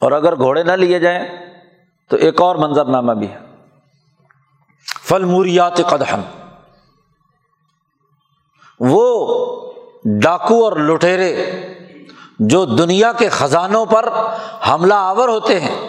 اور 0.00 0.12
اگر 0.12 0.36
گھوڑے 0.36 0.62
نہ 0.62 0.72
لیے 0.72 0.98
جائیں 0.98 1.28
تو 2.08 2.16
ایک 2.16 2.40
اور 2.40 2.56
منظر 2.56 2.84
نامہ 2.84 3.12
بھی 3.12 3.28
ہے۔ 3.30 3.38
فل 5.04 5.24
موریات 5.24 5.76
قدہن 5.76 6.20
وہ 8.80 9.02
ڈاکو 10.04 10.64
اور 10.64 10.72
لٹیرے 10.72 11.60
جو 12.38 12.64
دنیا 12.64 13.12
کے 13.12 13.28
خزانوں 13.28 13.86
پر 13.86 14.08
حملہ 14.68 14.94
آور 14.94 15.28
ہوتے 15.28 15.60
ہیں 15.60 15.87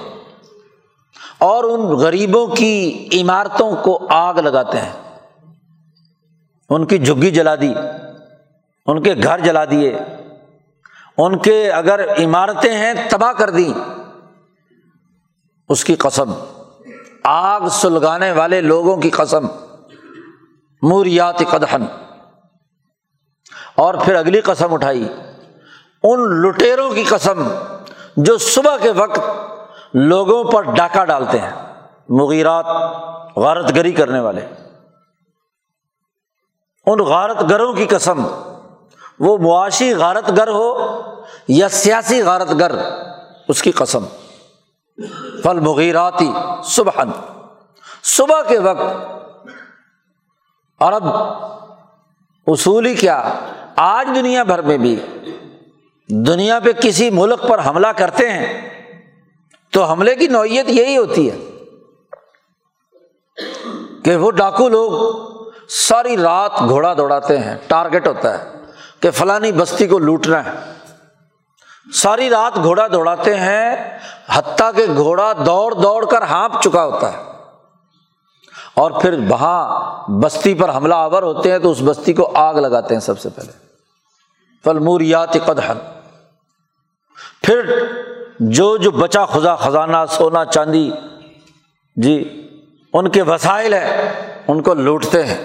اور 1.39 1.63
ان 1.63 1.80
غریبوں 1.80 2.47
کی 2.47 3.10
عمارتوں 3.21 3.75
کو 3.75 4.08
آگ 4.10 4.34
لگاتے 4.34 4.78
ہیں۔ 4.78 4.93
ان 6.69 6.86
کی 6.86 6.97
جھگی 6.97 7.32
جلا 7.32 7.56
دی، 7.56 7.73
ان 8.86 9.04
کے 9.04 9.15
گھر 9.23 9.39
جلا 9.39 9.65
دیے۔ 9.65 9.97
ان 11.17 11.38
کے 11.38 11.71
اگر 11.71 12.23
عمارتیں 12.23 12.73
ہیں، 12.73 12.93
تباہ 13.10 13.34
کر 13.34 13.49
دی 13.49 13.73
اس 15.69 15.84
کی 15.84 15.95
قسم، 15.95 16.34
آگ 17.23 17.62
سلگانے 17.71 18.32
والے 18.32 18.62
لوگوں 18.62 18.97
کی 18.97 19.10
قسم۔ 19.10 19.47
موریات 20.82 21.39
قدہن 21.49 21.86
اور 23.75 23.93
پھر 23.93 24.15
اگلی 24.15 24.41
قسم 24.41 24.73
اٹھائی۔ 24.73 25.08
ان 26.04 26.41
لٹیروں 26.41 26.91
کی 26.91 27.04
قسم 27.04 27.47
جو 28.17 28.38
صبح 28.38 28.78
کے 28.78 28.91
وقت 28.91 29.19
لوگوں 29.93 30.43
پر 30.52 30.62
ڈاکہ 30.62 31.06
ڈالتے 31.06 31.39
ہیں۔ 31.39 31.52
مغیرات 32.10 32.65
غارت 33.36 33.75
گری 33.75 33.91
کرنے 33.91 34.19
والے۔ 34.19 34.41
ان 36.86 36.99
غارت 36.99 37.49
گروں 37.49 37.73
کی 37.73 37.86
قسم۔ 37.86 38.25
وہ 39.19 39.38
معاشی 39.38 39.93
غارت 39.93 40.38
گر 40.38 40.47
ہو 40.47 40.91
یا 41.47 41.69
سیاسی 41.69 42.21
غارت 42.21 42.60
گر 42.60 42.71
اس 43.47 43.62
کی 43.62 43.71
قسم۔ 43.71 44.06
فل 45.43 45.60
مغیراتی 45.60 46.34
صبح 46.63 47.04
صبح 48.04 48.41
کے 48.41 48.60
وقت 48.60 49.12
عرب 50.80 51.04
اصولی 52.47 52.95
کیا، 52.95 53.34
آج 53.75 54.08
دنیا 54.15 54.43
بھر 54.43 54.62
میں 54.62 54.78
بھی۔ 54.78 55.06
دنیا 56.10 56.60
پہ 56.60 56.71
کسی 56.71 57.10
ملک 57.10 57.47
پر 57.47 57.65
حملہ 57.65 57.88
کرتے 57.88 58.32
ہیں۔ 58.32 58.68
تو 59.71 59.84
حملے 59.84 60.15
کی 60.15 60.27
نوعیت 60.27 60.69
یہی 60.69 60.97
ہوتی 60.97 61.32
ہے 61.32 61.38
کہ 64.03 64.15
وہ 64.15 64.32
ڈاکو 64.32 64.69
لوگ 64.69 64.91
ساری 65.69 66.17
رات 66.17 66.51
گھوڑا 66.60 66.93
دوڑاتے 66.93 67.38
ہیں 67.38 67.58
ٹارگیٹ 67.67 68.08
ہوتا 68.08 68.39
ہے 68.39 68.51
کہ 68.99 69.12
فلانی 69.12 69.51
بستی 69.51 69.88
کو 69.88 69.99
لوٹنا 69.99 70.45
ہے۔ 70.45 70.73
ساری 71.93 72.29
رات 72.29 72.55
گھوڑا 72.55 72.88
دوڑاتے 72.88 73.36
ہیں، 73.36 73.99
حتیٰ 74.34 74.71
کہ 74.75 74.86
گھوڑا 74.95 75.34
دوڑ 75.45 75.73
دوڑ 75.73 76.05
کر 76.05 76.21
ہانپ 76.21 76.62
چکا 76.62 76.86
ہوتا 76.86 77.13
ہے۔ 77.13 77.23
اور 78.73 78.91
پھر 78.91 79.19
وہاں 79.29 79.79
بستی 80.12 80.53
پر 80.53 80.75
حملہ 80.75 80.93
آور 80.93 81.23
ہوتے 81.23 81.51
ہیں 81.51 81.60
تو 81.60 81.71
اس 81.71 81.77
بستی 81.86 82.13
کو 82.13 82.32
آگ 82.34 82.55
لگاتے 82.55 82.93
ہیں 82.95 83.01
سب 83.01 83.19
سے 83.19 83.29
پہلے۔ 83.29 83.51
فلموریات 84.63 85.34
قدحن 85.45 85.77
پھر 87.43 87.86
جو 88.39 88.78
جو 88.78 88.91
بچا 88.91 89.25
خزا 89.25 89.56
خزانہ، 89.56 89.97
سونا، 90.10 90.45
چاندی 90.45 90.91
جی 91.95 92.47
ان 92.93 93.10
کے 93.10 93.21
وسائل 93.21 93.73
ہیں، 93.73 94.10
ان 94.47 94.62
کو 94.62 94.73
لوٹتے 94.73 95.23
ہیں۔ 95.25 95.43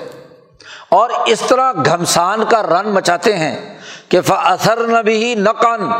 اور 0.88 1.10
اس 1.26 1.40
طرح 1.40 1.72
گھمسان 1.72 2.44
کا 2.44 2.62
رن 2.62 2.88
مچاتے 2.88 3.36
ہیں 3.36 3.78
کہ 4.08 4.20
فصر 4.20 4.86
نبی 4.86 5.34
نقن۔ 5.34 5.92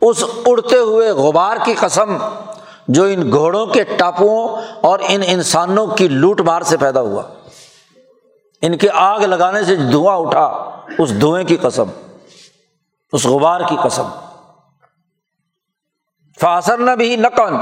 اس 0.00 0.24
اڑتے 0.46 0.78
ہوئے 0.78 1.10
غبار 1.10 1.56
کی 1.64 1.74
قسم 1.74 2.16
جو 2.88 3.04
ان 3.04 3.30
گھوڑوں 3.30 3.66
کے 3.66 3.84
ٹاپوؤں 3.84 4.62
اور 4.80 4.98
ان 5.08 5.22
انسانوں 5.26 5.86
کی 5.86 6.08
لوٹ 6.08 6.40
مار 6.40 6.62
سے 6.62 6.76
پیدا 6.76 7.00
ہوا۔ 7.00 7.22
ان 8.62 8.76
کے 8.76 8.88
آگ 8.94 9.20
لگانے 9.20 9.64
سے 9.64 9.76
دھواں 9.76 10.16
اٹھا، 10.16 10.70
اس 10.98 11.20
دھوئیں 11.20 11.44
کی 11.44 11.56
قسم، 11.56 11.84
اس 13.12 13.26
غبار 13.26 13.60
کی 13.60 13.76
قسم۔ 13.82 14.08
فاصر 16.42 16.78
نہ 16.78 16.90
بھی 16.90 17.16
نقن 17.16 17.54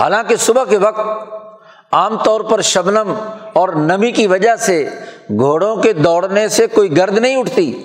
حالانکہ 0.00 0.36
صبح 0.36 0.64
کے 0.64 0.78
وقت 0.78 1.00
عام 1.92 2.18
طور 2.18 2.40
پر 2.40 2.60
شبنم 2.60 3.14
اور 3.52 3.68
نمی 3.68 4.10
کی 4.10 4.26
وجہ 4.26 4.56
سے 4.56 4.88
گھوڑوں 5.28 5.76
کے 5.76 5.92
دوڑنے 5.92 6.48
سے 6.48 6.66
کوئی 6.66 6.96
گرد 6.96 7.18
نہیں 7.18 7.36
اٹھتی۔ 7.36 7.82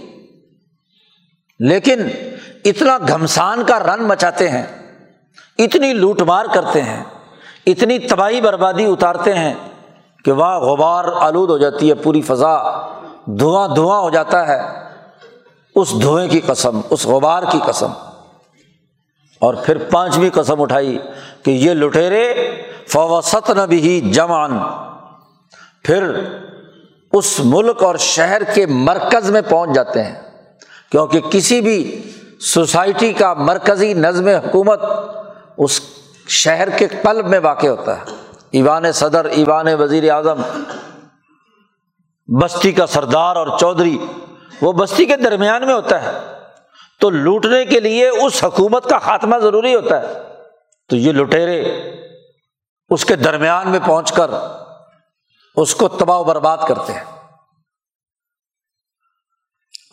لیکن 1.60 2.02
اتنا 2.66 2.98
گھمسان 3.08 3.64
کا 3.64 3.80
رن 3.80 4.04
مچاتے 4.04 4.50
ہیں، 4.50 4.66
اتنی 5.60 5.94
لوٹ 5.94 6.22
مار 6.22 6.46
کرتے 6.54 6.82
ہیں، 6.82 7.04
اتنی 7.66 8.00
تباہی 8.00 8.42
بربادی 8.42 8.86
اتارتے 8.86 9.34
ہیں 9.34 9.54
کہ 10.26 10.32
وہاں 10.32 10.60
غبار 10.60 11.06
آلود 11.20 11.50
ہو 11.50 11.58
جاتی 11.58 11.90
ہے، 11.90 11.94
پوری 11.94 12.22
فضا 12.22 12.88
دھواں 13.26 13.68
دھواں 13.68 14.00
ہو 14.02 14.10
جاتا 14.10 14.48
ہے۔ 14.48 14.62
اس 15.76 16.02
دھوئیں 16.02 16.30
کی 16.30 16.40
قسم، 16.40 16.82
اس 16.90 17.06
غبار 17.06 17.44
کی 17.52 17.60
قسم۔ 17.66 17.90
اور 19.44 19.54
پھر 19.54 19.78
پانچویں 19.78 20.30
قسم 20.34 20.62
اٹھائی 20.62 20.98
کہ 21.44 21.52
یہ 21.52 21.74
لٹیرے 21.74 22.52
فوسط 22.88 23.50
نہ 23.50 23.62
بھی 23.62 24.02
جمان 24.14 24.60
پھر 25.84 26.12
اس 27.12 27.40
ملک 27.46 27.84
اور 27.84 27.96
شہر 27.96 28.44
کے 28.44 28.66
مرکز 28.66 29.32
میں 29.32 29.42
پہنچ 29.50 29.76
جاتے 29.76 30.04
ہیں۔ 30.04 30.16
کیونکہ 30.92 31.20
کسی 31.20 31.62
بھی 31.62 32.02
سوسائٹی 32.40 33.14
کا 33.14 33.34
مرکزی 33.34 33.94
نظم 33.94 34.28
حکومت 34.28 34.82
اس 35.58 35.82
شہر 36.28 36.70
کے 36.70 36.88
قلب 36.88 37.28
میں 37.28 37.40
واقع 37.40 37.68
ہوتا 37.68 37.98
ہے۔ 37.98 38.04
ایوان 38.52 38.92
صدر، 38.92 39.26
ایوان 39.26 39.68
وزیر 39.80 40.12
اعظم، 40.12 40.42
بستی 42.28 42.72
کا 42.72 42.86
سردار 42.86 43.36
اور 43.36 43.48
چودھری، 43.60 43.98
وہ 44.62 44.74
بستی 44.74 45.06
کے 45.06 45.18
درمیان 45.18 45.66
میں 45.66 45.74
ہوتا 45.74 46.04
ہے۔ 46.04 46.33
تو 47.04 47.10
لوٹنے 47.10 47.66
کے 47.66 47.80
لیے 47.80 48.10
اس 48.10 48.44
حکومت 48.44 48.90
کا 48.90 48.98
خاتمہ 48.98 49.38
ضروری 49.38 49.76
ہوتا 49.76 50.02
ہے۔ 50.02 50.14
تو 50.90 50.96
یہ 50.96 51.12
لٹیرے 51.12 51.64
اس 52.90 53.06
کے 53.06 53.16
درمیان 53.16 53.70
میں 53.70 53.80
پہنچ 53.86 54.12
کر 54.12 54.32
اس 55.56 55.76
کو 55.76 55.88
تباہ 55.88 56.18
و 56.18 56.24
برباد 56.24 56.58
کرتے 56.68 56.94
ہیں۔ 56.94 57.04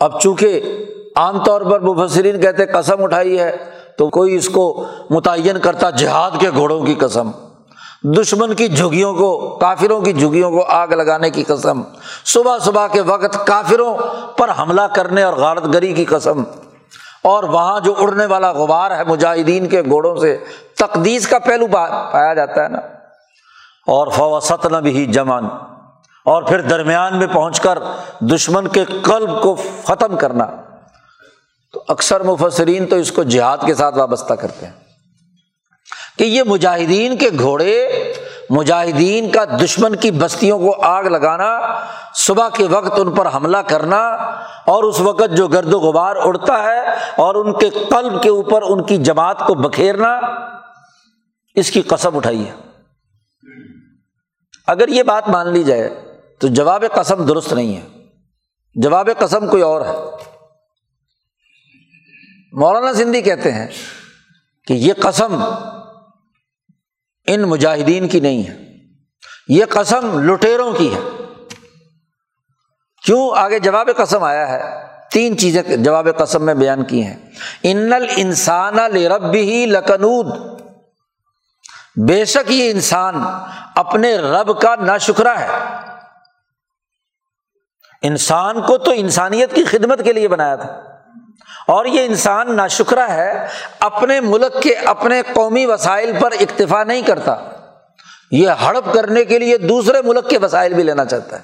اب 0.00 0.20
چونکہ 0.20 0.78
عام 1.16 1.44
طور 1.44 1.60
پر 1.60 1.80
مفسرین 1.80 2.40
کہتے 2.40 2.66
قسم 2.66 3.02
اٹھائی 3.02 3.40
ہے، 3.40 3.56
تو 3.98 4.08
کوئی 4.08 4.34
اس 4.34 4.48
کو 4.48 4.84
متعین 5.10 5.60
کرتا 5.60 5.90
جہاد 5.90 6.30
کے 6.40 6.50
گھوڑوں 6.50 6.86
کی 6.86 6.94
قسم، 6.94 7.30
دشمن 8.04 8.54
کی 8.54 8.68
جھگیوں 8.68 9.14
کو، 9.14 9.58
کافروں 9.58 10.00
کی 10.00 10.12
جھگیوں 10.12 10.50
کو 10.50 10.64
آگ 10.64 10.88
لگانے 10.88 11.30
کی 11.30 11.44
قسم، 11.44 11.82
صبح 12.24 12.58
صبح 12.58 12.86
کے 12.86 13.00
وقت 13.00 13.46
کافروں 13.46 13.96
پر 14.36 14.50
حملہ 14.58 14.86
کرنے 14.94 15.22
اور 15.22 15.32
غارت 15.32 15.64
گری 15.74 15.92
کی 15.92 16.04
قسم۔ 16.04 16.42
اور 17.22 17.44
وہاں 17.44 17.80
جو 17.80 17.94
اڑنے 17.98 18.26
والا 18.26 18.52
غبار 18.52 18.90
ہے 18.90 19.04
مجاہدین 19.04 19.68
کے 19.68 19.82
گھوڑوں 19.82 20.16
سے، 20.16 20.38
تقدیس 20.78 21.28
کا 21.28 21.38
پہلو 21.38 21.66
پایا 21.66 22.34
جاتا 22.34 22.64
ہے 22.64 22.68
نا۔ 22.68 22.78
اور 23.86 24.06
فوسط 24.06 24.66
نہ 24.66 24.76
بھی 24.76 25.06
جمان 25.06 25.44
اور 26.24 26.42
پھر 26.42 26.60
درمیان 26.60 27.18
میں 27.18 27.26
پہنچ 27.26 27.60
کر 27.60 27.78
دشمن 28.20 28.68
کے 28.68 28.84
قلب 28.84 29.42
کو 29.42 29.56
ختم 29.84 30.16
کرنا۔ 30.16 30.46
تو 31.72 31.84
اکثر 31.88 32.20
مفسرین 32.20 32.86
تو 32.86 32.96
اس 32.96 33.12
کو 33.12 33.22
جہاد 33.22 33.58
کے 33.66 33.74
ساتھ 33.74 33.98
وابستہ 33.98 34.34
کرتے 34.34 34.66
ہیں۔ 34.66 34.72
کہ 36.18 36.24
یہ 36.24 36.42
مجاہدین 36.42 37.16
کے 37.16 37.28
گھوڑے 37.38 37.99
مجاہدین 38.50 39.30
کا 39.30 39.44
دشمن 39.44 39.96
کی 39.96 40.10
بستیوں 40.10 40.58
کو 40.58 40.82
آگ 40.82 41.04
لگانا، 41.04 41.80
صبح 42.14 42.48
کے 42.48 42.64
وقت 42.64 42.92
ان 42.96 43.14
پر 43.14 43.34
حملہ 43.34 43.56
کرنا، 43.56 44.08
اور 44.66 44.82
اس 44.82 45.00
وقت 45.00 45.36
جو 45.36 45.48
گرد 45.48 45.74
و 45.74 45.78
غبار 45.78 46.16
اڑتا 46.16 46.62
ہے 46.62 46.80
اور 47.16 47.34
ان 47.34 47.58
کے 47.58 47.70
قلب 47.70 48.22
کے 48.22 48.28
اوپر 48.28 48.62
ان 48.62 48.82
کی 48.82 48.96
جماعت 48.96 49.38
کو 49.38 49.54
بکھیرنا، 49.54 50.20
اس 51.54 51.70
کی 51.70 51.82
قسم 51.82 52.16
اٹھائی 52.16 52.48
ہے 52.48 52.52
اگر 54.66 54.88
یہ 54.88 55.02
بات 55.02 55.28
مان 55.28 55.52
لی 55.52 55.64
جائے، 55.64 56.18
تو 56.38 56.48
جواب 56.48 56.84
قسم 56.94 57.26
درست 57.26 57.52
نہیں 57.52 57.76
ہے۔ 57.76 57.86
جواب 58.74 59.08
قسم 59.18 59.48
کوئی 59.48 59.62
اور 59.62 59.80
ہے۔ 59.86 59.94
مولانا 62.52 62.92
سندھی 62.92 63.22
کہتے 63.22 63.52
ہیں 63.52 63.66
کہ 64.66 64.72
یہ 64.72 64.92
قسم 65.00 65.44
ان 67.26 67.42
مجاہدین 67.42 68.08
کی 68.08 68.20
نہیں 68.20 68.48
ہے۔ 68.48 68.70
یہ 69.48 69.64
قسم 69.68 70.32
لٹیروں 70.32 70.72
کی 70.72 70.94
ہے۔ 70.94 71.00
کیوں 73.04 73.30
آگے 73.36 73.58
جواب 73.58 73.88
قسم 73.96 74.22
آیا 74.22 74.48
ہے؟ 74.48 74.86
تین 75.12 75.38
چیزیں 75.38 75.62
جواب 75.76 76.08
قسم 76.18 76.44
میں 76.46 76.54
بیان 76.54 76.84
کی 76.84 77.04
ہیں۔ 77.04 77.16
ان 77.62 77.92
انسان 78.16 78.78
رب 78.78 79.34
ہی 79.34 79.66
لکنود۔ 79.66 80.26
بے 82.08 82.24
شک 82.24 82.50
یہ 82.50 82.70
انسان 82.70 83.24
اپنے 83.74 84.16
رب 84.16 84.60
کا 84.60 84.74
نا 84.76 84.98
شکرا 84.98 85.40
ہے۔ 85.40 85.48
انسان 88.02 88.62
کو 88.62 88.78
تو 88.78 88.90
انسانیت 88.94 89.54
کی 89.54 89.64
خدمت 89.64 90.04
کے 90.04 90.12
لیے 90.12 90.28
بنایا 90.28 90.56
تھا۔ 90.56 90.89
اور 91.70 91.84
یہ 91.84 92.04
انسان 92.04 92.56
نا 92.56 92.66
شکرا 92.66 93.14
ہے، 93.14 93.46
اپنے 93.80 94.20
ملک 94.20 94.62
کے 94.62 94.74
اپنے 94.74 95.22
قومی 95.34 95.66
وسائل 95.66 96.12
پر 96.20 96.32
اکتفا 96.32 96.84
نہیں 96.84 97.02
کرتا۔ 97.02 97.36
یہ 98.30 98.48
ہڑپ 98.48 98.94
کرنے 98.94 99.24
کے 99.24 99.38
لیے 99.38 99.58
دوسرے 99.58 100.02
ملک 100.02 100.30
کے 100.30 100.38
وسائل 100.38 100.74
بھی 100.74 100.82
لینا 100.82 101.04
چاہتا 101.04 101.36
ہے۔ 101.36 101.42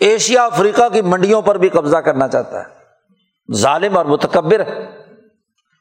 ایشیا، 0.00 0.44
افریقہ 0.44 0.88
کی 0.88 1.02
منڈیوں 1.02 1.42
پر 1.42 1.58
بھی 1.58 1.68
قبضہ 1.68 1.96
کرنا 1.96 2.28
چاہتا 2.28 2.62
ہے۔ 2.62 2.64
ظالم 3.54 3.96
اور 3.96 4.04
متکبر۔ 4.04 4.60
ہے 4.60 4.86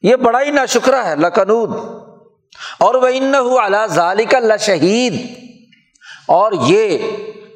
یہ 0.01 0.15
بڑا 0.15 0.41
ہی 0.41 0.51
ناشکرا 0.51 1.09
ہے، 1.09 1.15
لکنود۔ 1.15 1.69
اور 2.79 2.95
وہ 2.95 3.07
ان 3.13 3.33
ظالی 3.87 4.25
کا 4.25 4.57
شہید 4.57 5.43
اور 6.27 6.51
یہ 6.51 6.97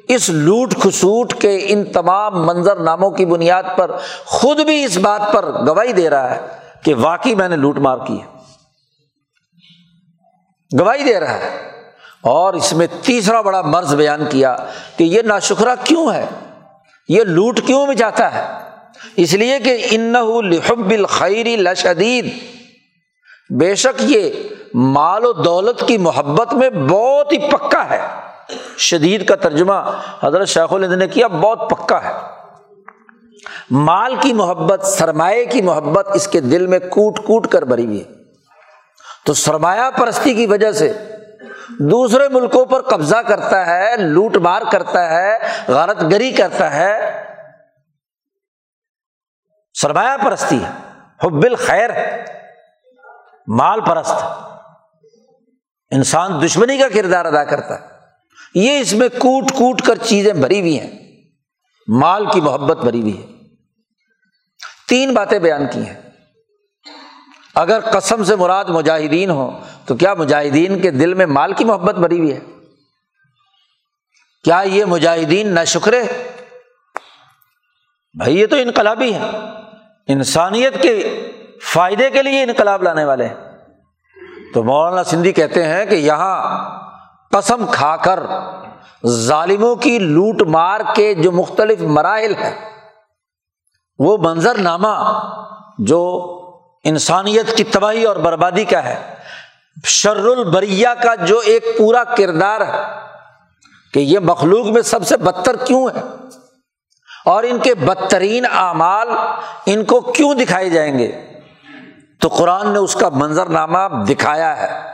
اس 0.08 0.28
لوٹ 0.28 0.74
کھسوٹ 0.74 1.34
کے 1.34 1.58
ان 1.68 1.84
تمام 1.84 2.46
منظر 2.46 2.76
ناموں 2.76 3.10
کی 3.10 3.26
بنیاد 3.26 3.62
پر 3.76 3.90
خود 4.24 4.60
بھی 4.60 4.84
اس 4.84 4.98
بات 4.98 5.20
پر 5.32 5.44
گواہی 5.66 5.92
دے 5.92 6.10
رہا 6.10 6.34
ہے 6.34 6.40
کہ 6.82 6.94
واقعی 6.94 7.34
میں 7.34 7.48
نے 7.48 7.56
لوٹ 7.56 7.78
مار 7.78 7.98
کی 8.06 8.20
ہے۔ 8.22 8.34
گواہی 10.80 11.04
دے 11.04 11.20
رہا 11.20 11.34
ہے۔ 11.34 11.70
اور 12.22 12.54
اس 12.54 12.72
میں 12.72 12.86
تیسرا 13.02 13.40
بڑا 13.40 13.62
مرض 13.62 13.94
بیان 13.94 14.24
کیا 14.30 14.56
کہ 14.96 15.04
یہ 15.04 15.22
نا 15.22 15.38
شکرا 15.38 15.74
کیوں 15.74 16.12
ہے؟ 16.14 16.26
یہ 17.08 17.22
لوٹ 17.22 17.60
کیوں 17.66 17.86
بھی 17.86 17.94
جاتا 17.94 18.34
ہے؟ 18.34 18.44
اس 19.16 19.34
لیے 19.34 19.58
کہ 19.58 19.86
ان 19.90 20.12
لحب 20.44 20.90
الخیری 20.90 21.56
لشدید 21.56 22.34
بے 23.60 23.74
شک 23.74 24.00
یہ 24.00 24.30
مال 24.74 25.24
و 25.24 25.32
دولت 25.32 25.84
کی 25.86 25.98
محبت 25.98 26.54
میں 26.54 26.70
بہت 26.70 27.32
ہی 27.32 27.38
پکا 27.38 27.90
ہے۔ 27.90 28.23
شدید 28.78 29.28
کا 29.28 29.36
ترجمہ 29.36 29.72
حضرت 30.22 30.48
شیخ 30.48 30.72
الد 30.72 30.92
نے 30.92 31.08
کیا، 31.08 31.26
بہت 31.26 31.70
پکا 31.70 32.04
ہے۔ 32.04 32.12
مال 33.70 34.16
کی 34.20 34.32
محبت، 34.32 34.86
سرمایہ 34.86 35.44
کی 35.44 35.62
محبت 35.62 36.08
اس 36.14 36.28
کے 36.28 36.40
دل 36.40 36.66
میں 36.66 36.78
کوٹ 36.78 37.18
کوٹ 37.18 37.48
کر 37.48 37.64
بری 37.64 37.86
ہوئی 37.86 38.04
ہے۔ 38.04 38.12
تو 39.26 39.34
سرمایہ 39.34 39.90
پرستی 39.98 40.34
کی 40.34 40.46
وجہ 40.46 40.72
سے 40.72 40.92
دوسرے 41.78 42.28
ملکوں 42.28 42.64
پر 42.64 42.82
قبضہ 42.82 43.16
کرتا 43.16 43.66
ہے، 43.66 43.96
لوٹ 43.96 44.36
مار 44.36 44.62
کرتا 44.72 45.10
ہے، 45.10 45.38
غارت 45.68 46.02
گری 46.02 46.32
کرتا 46.32 46.74
ہے۔ 46.74 47.22
سرمایہ 49.74 50.24
پرستی 50.24 50.64
ہے، 50.64 50.70
حب 51.24 51.42
الخیر، 51.42 51.90
مال 53.46 53.80
پرست۔ 53.80 54.24
انسان 55.90 56.42
دشمنی 56.44 56.78
کا 56.78 56.88
کردار 56.94 57.24
ادا 57.24 57.44
کرتا 57.44 57.80
ہے۔ 57.80 57.93
یہ 58.54 58.78
اس 58.78 58.92
میں 58.92 59.08
کوٹ 59.08 59.50
کوٹ 59.52 59.82
کر 59.82 59.98
چیزیں 59.98 60.32
بھری 60.32 60.60
ہوئی 60.60 60.80
ہیں۔ 60.80 60.90
مال 61.88 62.26
کی 62.32 62.40
محبت 62.40 62.76
بھری 62.76 63.00
ہوئی 63.00 63.22
ہے۔ 63.22 63.26
تین 64.88 65.14
باتیں 65.14 65.38
بیان 65.38 65.66
کی 65.72 65.86
ہیں۔ 65.86 66.00
اگر 67.54 67.80
قسم 67.80 68.24
سے 68.24 68.36
مراد 68.36 68.64
مجاہدین 68.64 69.30
ہو، 69.30 69.60
تو 69.86 69.96
کیا 69.96 70.14
مجاہدین 70.14 70.80
کے 70.80 70.90
دل 70.90 71.14
میں 71.14 71.26
مال 71.26 71.52
کی 71.52 71.64
محبت 71.64 71.94
بھری 71.94 72.18
ہوئی 72.18 72.32
ہے؟ 72.32 72.40
کیا 74.44 74.62
یہ 74.66 74.84
مجاہدین 74.84 75.48
نہ 75.48 75.64
شکرے 75.66 76.02
بھائی، 78.18 78.38
یہ 78.40 78.46
تو 78.46 78.56
انقلابی 78.56 79.14
ہے 79.14 79.20
انسانیت 80.06 80.82
کے 80.82 81.20
فائدے 81.62 82.10
کے 82.10 82.22
لیے 82.22 82.42
انقلاب 82.42 82.82
لانے 82.82 83.04
والے 83.04 83.26
ہیں۔ 83.26 83.34
تو 84.54 84.62
مولانا 84.62 85.04
سندھی 85.04 85.32
کہتے 85.32 85.64
ہیں 85.64 85.84
کہ 85.84 85.94
یہاں 85.94 86.70
قسم 87.34 87.66
کھا 87.66 87.96
کر 87.96 88.20
ظالموں 89.06 89.76
کی 89.76 89.98
لوٹ 89.98 90.42
مار 90.42 90.80
کے 90.96 91.14
جو 91.14 91.32
مختلف 91.32 91.80
مراحل 91.80 92.34
ہے 92.34 92.58
وہ 93.98 94.18
منظر 94.20 94.54
نامہ 94.58 95.22
جو 95.78 96.30
انسانیت 96.84 97.56
کی 97.56 97.64
تباہی 97.64 98.04
اور 98.04 98.16
بربادی 98.16 98.64
کا 98.64 98.84
ہے، 98.84 99.14
شر 99.84 100.16
البریہ 100.16 100.88
کا 101.02 101.14
جو 101.14 101.38
ایک 101.38 101.78
پورا 101.78 102.04
کردار 102.04 102.60
ہے 102.60 102.82
کہ 103.94 103.98
یہ 103.98 104.18
مخلوق 104.18 104.66
میں 104.66 104.82
سب 104.82 105.06
سے 105.06 105.16
بدتر 105.16 105.56
کیوں 105.56 105.88
ہے؟ 105.88 106.00
اور 107.24 107.42
ان 107.42 107.58
کے 107.58 107.74
بدترین 107.74 108.44
اعمال 108.52 109.08
ان 109.66 109.84
کو 109.84 110.00
کیوں 110.00 110.34
دکھائے 110.34 110.70
جائیں 110.70 110.98
گے؟ 110.98 111.26
تو 112.20 112.28
قرآن 112.28 112.68
نے 112.68 112.78
اس 112.78 112.94
کا 112.94 113.08
منظر 113.08 113.46
نامہ 113.46 114.04
دکھایا 114.04 114.56
ہے۔ 114.56 114.93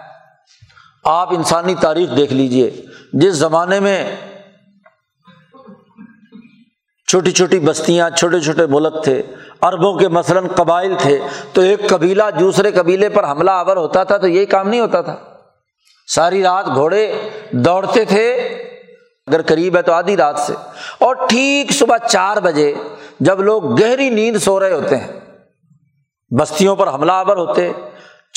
آپ 1.05 1.35
انسانی 1.35 1.75
تاریخ 1.75 2.17
دیکھ 2.17 2.33
لیجیے 2.33 2.71
جس 3.13 3.35
زمانے 3.35 3.81
میں 3.81 4.17
چھوٹی 7.09 7.31
چھوٹی 7.31 7.61
بستیاں، 7.61 8.11
چھوٹے 8.11 8.41
چھوٹے 8.41 8.67
ملک 8.67 9.05
تھے 9.05 9.23
اربوں 9.63 9.99
کے 9.99 10.09
مثلاً 10.09 10.47
قبائل 10.49 10.95
تھے، 10.99 11.21
تو 11.53 11.61
ایک 11.61 11.89
قبیلہ 11.89 12.23
دوسرے 12.41 12.73
قبیلے 12.73 13.09
پر 13.09 13.31
حملہ 13.31 13.51
آور 13.51 13.77
ہوتا 13.77 14.05
تھا، 14.05 14.17
تو 14.17 14.29
یہی 14.29 14.47
کام 14.47 14.69
نہیں 14.69 14.81
ہوتا 14.81 15.01
تھا۔ 15.01 15.17
ساری 16.15 16.43
رات 16.43 16.67
گھوڑے 16.67 17.31
دوڑتے 17.51 18.05
تھے، 18.05 18.35
اگر 19.27 19.43
قریب 19.43 19.77
ہے 19.77 19.83
تو 19.83 19.93
آدھی 19.93 20.17
رات 20.17 20.39
سے۔ 20.39 20.53
اور 20.99 21.15
ٹھیک 21.29 21.73
صبح 21.73 21.97
چار 21.99 22.37
بجے 22.37 22.75
جب 23.21 23.41
لوگ 23.41 23.81
گہری 23.81 24.11
نیند 24.11 24.37
سو 24.37 24.61
رہے 24.61 24.73
ہوتے 24.73 24.97
ہیں، 24.97 25.09
بستیوں 26.39 26.77
پر 26.77 26.95
حملہ 26.95 27.13
آور 27.13 27.37
ہوتے 27.37 27.73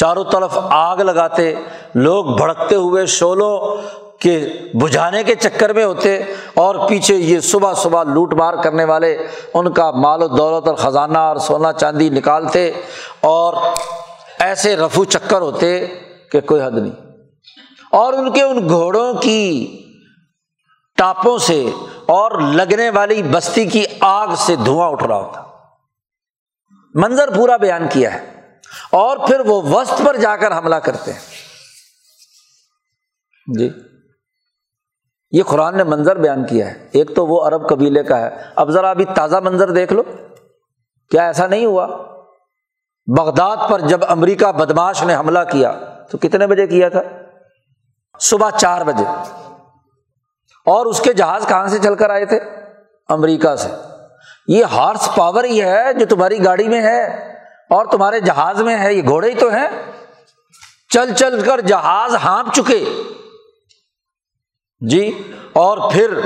چاروں 0.03 0.23
طرف 0.23 0.57
آگ 0.69 0.97
لگاتے، 0.97 1.55
لوگ 1.95 2.25
بھڑکتے 2.25 2.75
ہوئے 2.75 3.05
شولوں 3.05 3.77
کے 4.19 4.49
بجھانے 4.73 5.23
کے 5.23 5.35
چکر 5.35 5.73
میں 5.73 5.85
ہوتے 5.85 6.17
اور 6.53 6.89
پیچھے 6.89 7.15
یہ 7.15 7.39
صبح 7.39 7.73
صبح 7.73 8.03
لوٹ 8.03 8.33
مار 8.33 8.53
کرنے 8.63 8.83
والے 8.83 9.27
ان 9.53 9.73
کا 9.73 9.91
مال 9.91 10.23
و 10.23 10.27
دولت 10.27 10.67
اور 10.67 10.75
خزانہ 10.75 11.17
اور 11.17 11.35
سونا 11.35 11.73
چاندی 11.73 12.09
نکالتے 12.09 12.71
اور 13.21 13.53
ایسے 14.39 14.75
رفو 14.75 15.05
چکر 15.05 15.41
ہوتے 15.41 15.87
کہ 16.31 16.41
کوئی 16.41 16.61
حد 16.61 16.77
نہیں۔ 16.77 16.93
اور 17.91 18.13
ان 18.13 18.31
کے 18.31 18.41
ان 18.41 18.69
گھوڑوں 18.69 19.13
کی 19.13 19.67
ٹاپوں 20.97 21.37
سے 21.37 21.69
اور 22.07 22.31
لگنے 22.31 22.89
والی 22.89 23.23
بستی 23.23 23.65
کی 23.65 23.85
آگ 23.99 24.27
سے 24.37 24.55
دھواں 24.55 24.89
اٹھ 24.89 25.03
رہا 25.03 25.15
ہوتا۔ 25.15 25.43
منظر 26.93 27.35
پورا 27.35 27.57
بیان 27.57 27.87
کیا 27.89 28.13
ہے۔ 28.13 28.32
اور 28.91 29.17
پھر 29.17 29.39
وہ 29.39 29.61
وسط 29.61 30.01
پر 30.05 30.17
جا 30.17 30.37
کر 30.37 30.57
حملہ 30.57 30.75
کرتے 30.75 31.13
ہیں۔ 31.13 31.19
جی۔ 33.57 33.69
یہ 35.31 35.43
قرآن 35.43 35.77
نے 35.77 35.83
منظر 35.83 36.15
بیان 36.15 36.45
کیا 36.45 36.71
ہے۔ 36.71 36.87
ایک 36.91 37.15
تو 37.15 37.27
وہ 37.27 37.47
عرب 37.47 37.69
قبیلے 37.69 38.03
کا 38.03 38.19
ہے۔ 38.19 38.29
اب 38.55 38.69
ذرا 38.69 38.89
ابھی 38.89 39.05
تازہ 39.05 39.37
منظر 39.37 39.71
دیکھ 39.71 39.93
لو۔ 39.93 40.03
کیا 41.11 41.25
ایسا 41.25 41.47
نہیں 41.47 41.65
ہوا؟ 41.65 41.87
بغداد 43.17 43.57
پر 43.69 43.79
جب 43.79 43.99
امریکہ 44.07 44.51
بدماش 44.51 45.03
نے 45.03 45.15
حملہ 45.15 45.39
کیا، 45.51 45.71
تو 46.11 46.17
کتنے 46.17 46.47
بجے 46.47 46.67
کیا 46.67 46.89
تھا؟ 46.89 47.01
صبح 48.19 48.49
چار 48.49 48.81
بجے۔ 48.81 49.03
اور 50.65 50.85
اس 50.85 50.99
کے 50.99 51.13
جہاز 51.13 51.45
کہاں 51.47 51.67
سے 51.67 51.77
چل 51.83 51.95
کر 51.95 52.09
آئے 52.09 52.25
تھے؟ 52.25 52.39
امریکہ 53.09 53.55
سے۔ 53.55 53.69
یہ 54.47 54.63
ہارس 54.63 55.09
پاور 55.15 55.43
ہی 55.43 55.61
ہے 55.61 55.93
جو 55.93 56.05
تمہاری 56.05 56.45
گاڑی 56.45 56.67
میں 56.67 56.81
ہے۔ 56.81 57.32
اور 57.73 57.85
تمہارے 57.85 58.19
جہاز 58.19 58.61
میں 58.61 58.77
ہے، 58.77 58.93
یہ 58.93 59.03
گھوڑے 59.03 59.31
ہی 59.31 59.35
تو 59.35 59.49
ہیں۔ 59.49 59.91
چل 60.89 61.13
چل 61.13 61.41
کر 61.41 61.61
جہاز 61.61 62.15
ہانپ 62.15 62.53
چکے۔ 62.53 62.85
جی 64.79 65.31
اور 65.53 65.91
پھر 65.91 66.19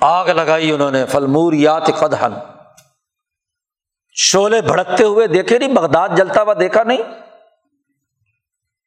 آگ 0.00 0.26
لگائی 0.26 0.72
انہوں 0.72 0.90
نے 0.90 1.06
فلمور 1.06 1.52
یات 1.52 1.86
قدہن 1.98 2.32
شولے 4.12 4.60
بھڑکتے 4.60 5.04
ہوئے 5.04 5.26
دیکھے 5.26 5.58
نہیں، 5.58 5.74
بغداد 5.74 6.08
جلتا 6.16 6.42
ہوا 6.42 6.54
دیکھا 6.60 6.82
نہیں۔ 6.82 6.98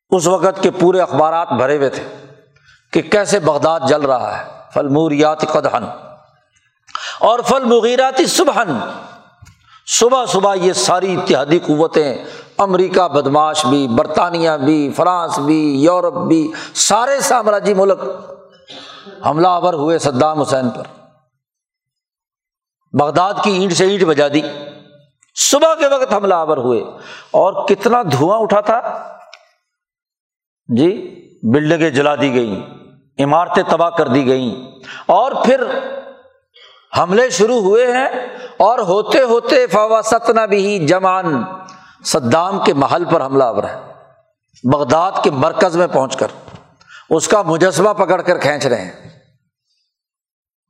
اس 0.10 0.28
وقت 0.28 0.64
کے 0.64 0.72
پورے 0.72 1.00
اخبارات 1.00 1.52
بھرے 1.52 1.78
ہوئے 1.78 1.90
تھے 1.90 2.04
کہ 2.94 3.02
کیسے 3.02 3.40
بغداد 3.40 3.80
جل 3.88 4.02
رہا 4.02 4.38
ہے۔ 4.38 4.64
فل 4.74 4.88
موریات 4.88 5.42
قدہن 5.42 5.84
اور 7.20 7.40
فل 7.40 7.64
مغیراتی 7.64 8.26
صبح 8.26 8.64
صبح 9.88 10.26
صبح 10.26 10.56
یہ 10.56 10.74
ساری 10.74 11.16
اتحادی 11.16 11.60
قوتیں، 11.60 12.18
امریکہ 12.58 13.08
بدماش 13.08 13.66
بھی، 13.66 13.88
برطانیہ 13.88 14.52
بھی، 14.66 14.94
فرانس 14.96 15.40
بھی، 15.40 15.84
یورپ 15.84 16.14
بھی، 16.14 16.52
سارے 16.74 17.20
سامراجی 17.20 17.74
ملک 17.74 18.00
حملہ 19.26 19.48
آور 19.48 19.74
ہوئے 19.74 20.00
صدام 20.00 20.42
حسین 20.42 20.70
پر۔ 20.70 20.84
بغداد 23.00 23.34
کی 23.44 23.52
اینٹ 23.52 23.74
سے 23.74 23.86
اینٹ 23.86 24.04
بجا 24.04 24.28
دی۔ 24.28 24.42
صبح 25.36 25.76
کے 25.76 25.88
وقت 25.88 26.14
حملہ 26.14 26.34
آور 26.34 26.58
ہوئے۔ 26.58 26.82
اور 27.32 27.68
کتنا 27.68 28.02
دھواں 28.12 28.40
اٹھا 28.40 28.62
تھا؟ 28.62 29.08
جی 30.78 31.20
بلڈنگیں 31.44 31.90
جلا 31.90 32.16
دی 32.16 32.34
گئی 32.34 32.66
عمارتیں 33.20 33.64
تباہ 33.70 33.90
کر 33.90 34.08
دی 34.08 34.26
گئیں۔ 34.26 34.80
اور 35.06 35.32
پھر 35.46 35.64
حملے 36.98 37.30
شروع 37.30 37.62
ہوئے 37.62 37.92
ہیں 37.92 38.08
اور 38.58 38.80
ہوتے 38.80 39.22
ہوتے 39.22 39.68
فوا 39.68 40.02
ستنا 40.02 40.46
بھی 40.46 40.88
جمان 40.88 41.44
صدام 42.06 42.64
کے 42.64 42.74
محل 42.74 43.06
پر 43.06 43.26
حملہ 43.26 43.44
آور 43.44 43.64
ہے، 43.64 43.80
بغداد 44.64 45.12
کے 45.24 45.32
مرکز 45.32 45.78
میں 45.78 45.88
پہنچ 45.88 46.18
کر، 46.18 46.28
اس 47.10 47.28
کا 47.28 47.42
مجسمہ 47.42 47.94
پکڑ 47.94 48.22
کر 48.22 48.38
کھینچ 48.38 48.66
رہے 48.66 48.86
ہیں۔ 48.86 49.10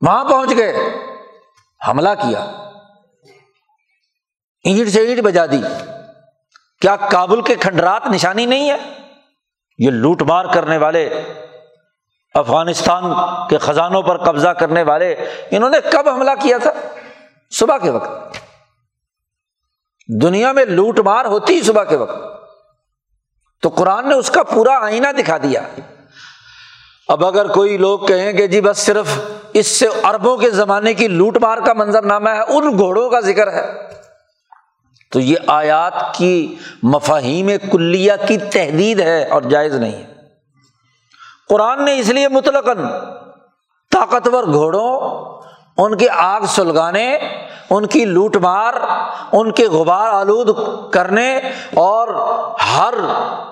وہاں 0.00 0.24
پہنچ 0.24 0.50
گئے، 0.56 0.76
حملہ 1.88 2.08
کیا۔ 2.08 2.40
اینٹ 4.64 4.88
سے 4.88 5.00
اینٹ 5.00 5.20
بجا 5.20 5.46
دی۔ 5.46 5.62
کیا 6.80 6.96
کابل 6.96 7.42
کے 7.42 7.54
کھنڈرات 7.54 8.06
نشانی 8.06 8.46
نہیں 8.46 8.70
ہے؟ 8.70 8.76
یہ 9.78 9.90
لوٹ 9.90 10.22
مار 10.22 10.44
کرنے 10.44 10.78
والے 10.78 11.22
افغانستان 12.34 13.12
کے 13.48 13.58
خزانوں 13.58 14.02
پر 14.02 14.16
قبضہ 14.16 14.48
کرنے 14.48 14.82
والے، 14.82 15.12
انہوں 15.50 15.70
نے 15.70 15.78
کب 15.92 16.08
حملہ 16.08 16.30
کیا 16.42 16.58
تھا؟ 16.58 16.70
صبح 17.50 17.78
کے 17.78 17.90
وقت۔ 17.90 18.36
دنیا 20.22 20.52
میں 20.52 20.64
لوٹ 20.64 20.98
مار 20.98 21.24
ہوتی 21.24 21.62
صبح 21.62 21.84
کے 21.84 21.96
وقت۔ 21.96 22.18
تو 23.62 23.68
قرآن 23.68 24.08
نے 24.08 24.14
اس 24.14 24.30
کا 24.30 24.42
پورا 24.42 24.84
آئینہ 24.84 25.08
دکھا 25.18 25.36
دیا۔ 25.36 25.60
اب 27.08 27.26
اگر 27.26 27.46
کوئی 27.52 27.76
لوگ 27.76 27.98
کہیں 27.98 28.32
کہ 28.32 28.46
جی 28.46 28.60
بس 28.60 28.78
صرف 28.78 29.06
اس 29.52 29.66
سے 29.66 29.86
اربوں 30.04 30.36
کے 30.36 30.50
زمانے 30.50 30.94
کی 30.94 31.08
لوٹ 31.08 31.36
مار 31.36 31.58
کا 31.58 31.72
منظر 31.72 32.02
نامہ 32.02 32.30
ہے، 32.30 32.40
ان 32.40 32.78
گھوڑوں 32.78 33.10
کا 33.10 33.20
ذکر 33.20 33.52
ہے۔ 33.52 33.72
تو 35.12 35.20
یہ 35.20 35.36
آیات 35.46 36.14
کی 36.14 36.54
مفاہیم 36.82 37.50
کلیہ 37.72 38.12
کی 38.28 38.38
تحدید 38.38 39.00
ہے 39.00 39.28
اور 39.28 39.42
جائز 39.42 39.74
نہیں 39.74 39.92
ہے۔ 39.92 40.13
قرآن 41.48 41.84
نے 41.84 41.98
اس 41.98 42.08
لیے 42.08 42.28
مطلق 42.28 42.68
طاقتور 43.92 44.44
گھوڑوں، 44.44 45.24
ان 45.76 45.96
کی 45.96 46.08
آگ 46.08 46.40
سلگانے، 46.40 47.18
ان 47.70 47.86
کی 47.86 48.04
لوٹ 48.04 48.36
مار، 48.36 48.74
ان 49.32 49.52
کے 49.52 49.66
غبار 49.66 50.08
آلود 50.12 50.48
کرنے 50.92 51.38
اور 51.74 52.08
ہر 52.76 52.94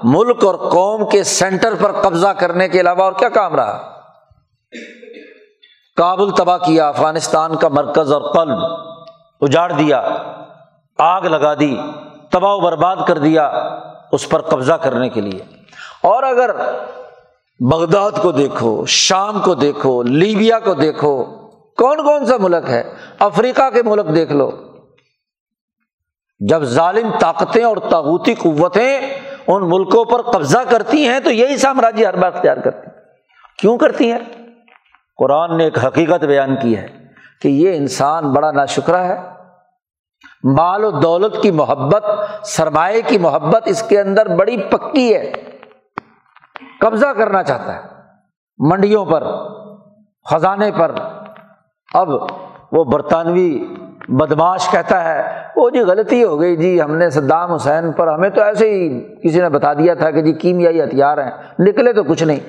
ملک 0.03 0.45
اور 0.45 0.55
قوم 0.55 1.09
کے 1.09 1.25
سینٹر 1.25 1.75
پر 1.75 1.93
قبضہ 1.93 2.27
کرنے 2.27 2.69
کے 2.69 2.81
علاوہ 2.81 3.03
اور 3.03 3.13
کیا 3.13 3.29
کام 3.29 3.55
رہا؟ 3.55 4.01
کابل 5.97 6.31
تباہ 6.31 6.59
کیا، 6.59 6.89
افغانستان 6.89 7.57
کا 7.57 7.69
مرکز 7.69 8.13
اور 8.13 8.23
قلب 8.33 8.59
اجاڑ 9.41 9.73
دیا، 9.73 10.03
آگ 10.99 11.23
لگا 11.23 11.55
دی، 11.55 11.77
تباہ 12.31 12.53
و 12.53 12.61
برباد 12.61 12.97
کر 13.07 13.19
دیا 13.19 13.47
اس 14.13 14.29
پر 14.29 14.41
قبضہ 14.41 14.73
کرنے 14.73 15.09
کے 15.09 15.21
لیے۔ 15.21 15.43
اور 16.03 16.23
اگر 16.23 16.51
بغداد 17.61 18.11
کو 18.23 18.33
دیکھو، 18.33 18.85
شام 18.87 19.41
کو 19.43 19.55
دیکھو، 19.55 20.03
لیبیا 20.03 20.59
کو 20.59 20.75
دیکھو۔ 20.75 21.25
کون 21.77 22.05
کون 22.05 22.27
سا 22.27 22.37
ملک 22.37 22.71
ہے؟ 22.71 22.83
افریقہ 23.19 23.71
کے 23.71 23.83
ملک 23.83 24.15
دیکھ 24.15 24.33
لو۔ 24.33 24.51
جب 26.49 26.63
ظالم 26.63 27.11
طاقتیں 27.21 27.65
اور 27.65 27.77
تاغوتی 27.77 28.35
قوتیں 28.35 29.01
ان 29.47 29.69
ملکوں 29.69 30.05
پر 30.05 30.23
قبضہ 30.23 30.59
کرتی 30.69 31.09
ہیں 31.09 31.21
تو 31.21 31.31
یہی 31.31 31.57
سامراجی 31.57 32.07
ہر 32.07 32.17
بار 32.17 32.33
اختیار 32.33 32.57
کرتی 32.57 32.91
کیوں 33.59 33.79
کرتی 33.79 34.13
ہیں؟ 34.13 34.19
قرآن 35.17 35.59
نے 35.59 35.65
ایک 35.65 35.79
حقیقت 35.85 36.25
بیان 36.25 36.57
کی 36.57 36.77
ہے 36.77 36.87
کہ 37.43 37.49
یہ 37.49 37.77
انسان 37.77 38.33
بڑا 38.33 38.51
نا 38.51 38.65
ہے۔ 38.89 39.17
مال 40.45 40.85
و 40.85 40.91
دولت 40.91 41.43
کی 41.43 41.51
محبت، 41.51 42.05
سرمایہ 42.47 43.01
کی 43.07 43.19
محبت 43.19 43.63
اس 43.67 43.83
کے 43.83 44.01
اندر 44.01 44.37
بڑی 44.37 44.57
پکی 44.57 45.15
ہے۔ 45.15 45.33
قبضہ 46.81 47.07
کرنا 47.07 47.43
چاہتا 47.43 47.77
ہے۔ 47.77 47.81
منڈیوں 48.59 49.05
پر، 49.05 49.23
خزانے 50.31 50.71
پر۔ 50.79 50.93
اب 51.95 52.09
وہ 52.73 52.85
برطانوی 52.85 53.75
بدماش 54.09 54.71
کہتا 54.71 55.05
ہے، 55.05 55.43
وہ 55.57 55.71
جی 55.71 55.81
غلطی 55.81 56.25
ہو 56.25 56.41
گئی 56.41 56.57
جی 56.57 56.83
ہم 56.83 56.97
نے 56.97 57.11
صدام 57.11 57.53
حسین 57.53 57.93
پر 57.93 58.09
ہمیں 58.09 58.31
تو 58.31 58.43
ایسے 58.43 58.71
ہی 58.71 59.01
کسی 59.25 59.41
نے 59.41 59.49
بتا 59.49 59.75
دیا 59.75 59.95
تھا 59.95 60.11
کہ 60.11 60.23
جی 60.23 60.33
کیمیائی 60.33 60.83
ہتھیار 60.83 61.19
ہیں، 61.19 61.31
نکلے 61.59 61.93
تو 61.93 62.05
کچھ 62.05 62.23
نہیں۔ 62.23 62.41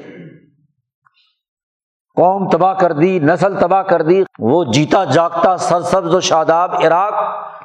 قوم 2.15 2.49
تباہ 2.49 2.73
کر 2.73 2.91
دی، 2.91 3.19
نسل 3.19 3.59
تباہ 3.59 3.83
کر 3.83 4.01
دی۔ 4.01 4.23
وہ 4.39 4.63
جیتا 4.63 5.03
جاگتا، 5.03 5.57
سرسبز 5.57 6.15
و 6.15 6.19
شاداب 6.19 6.71
عراق 6.85 7.13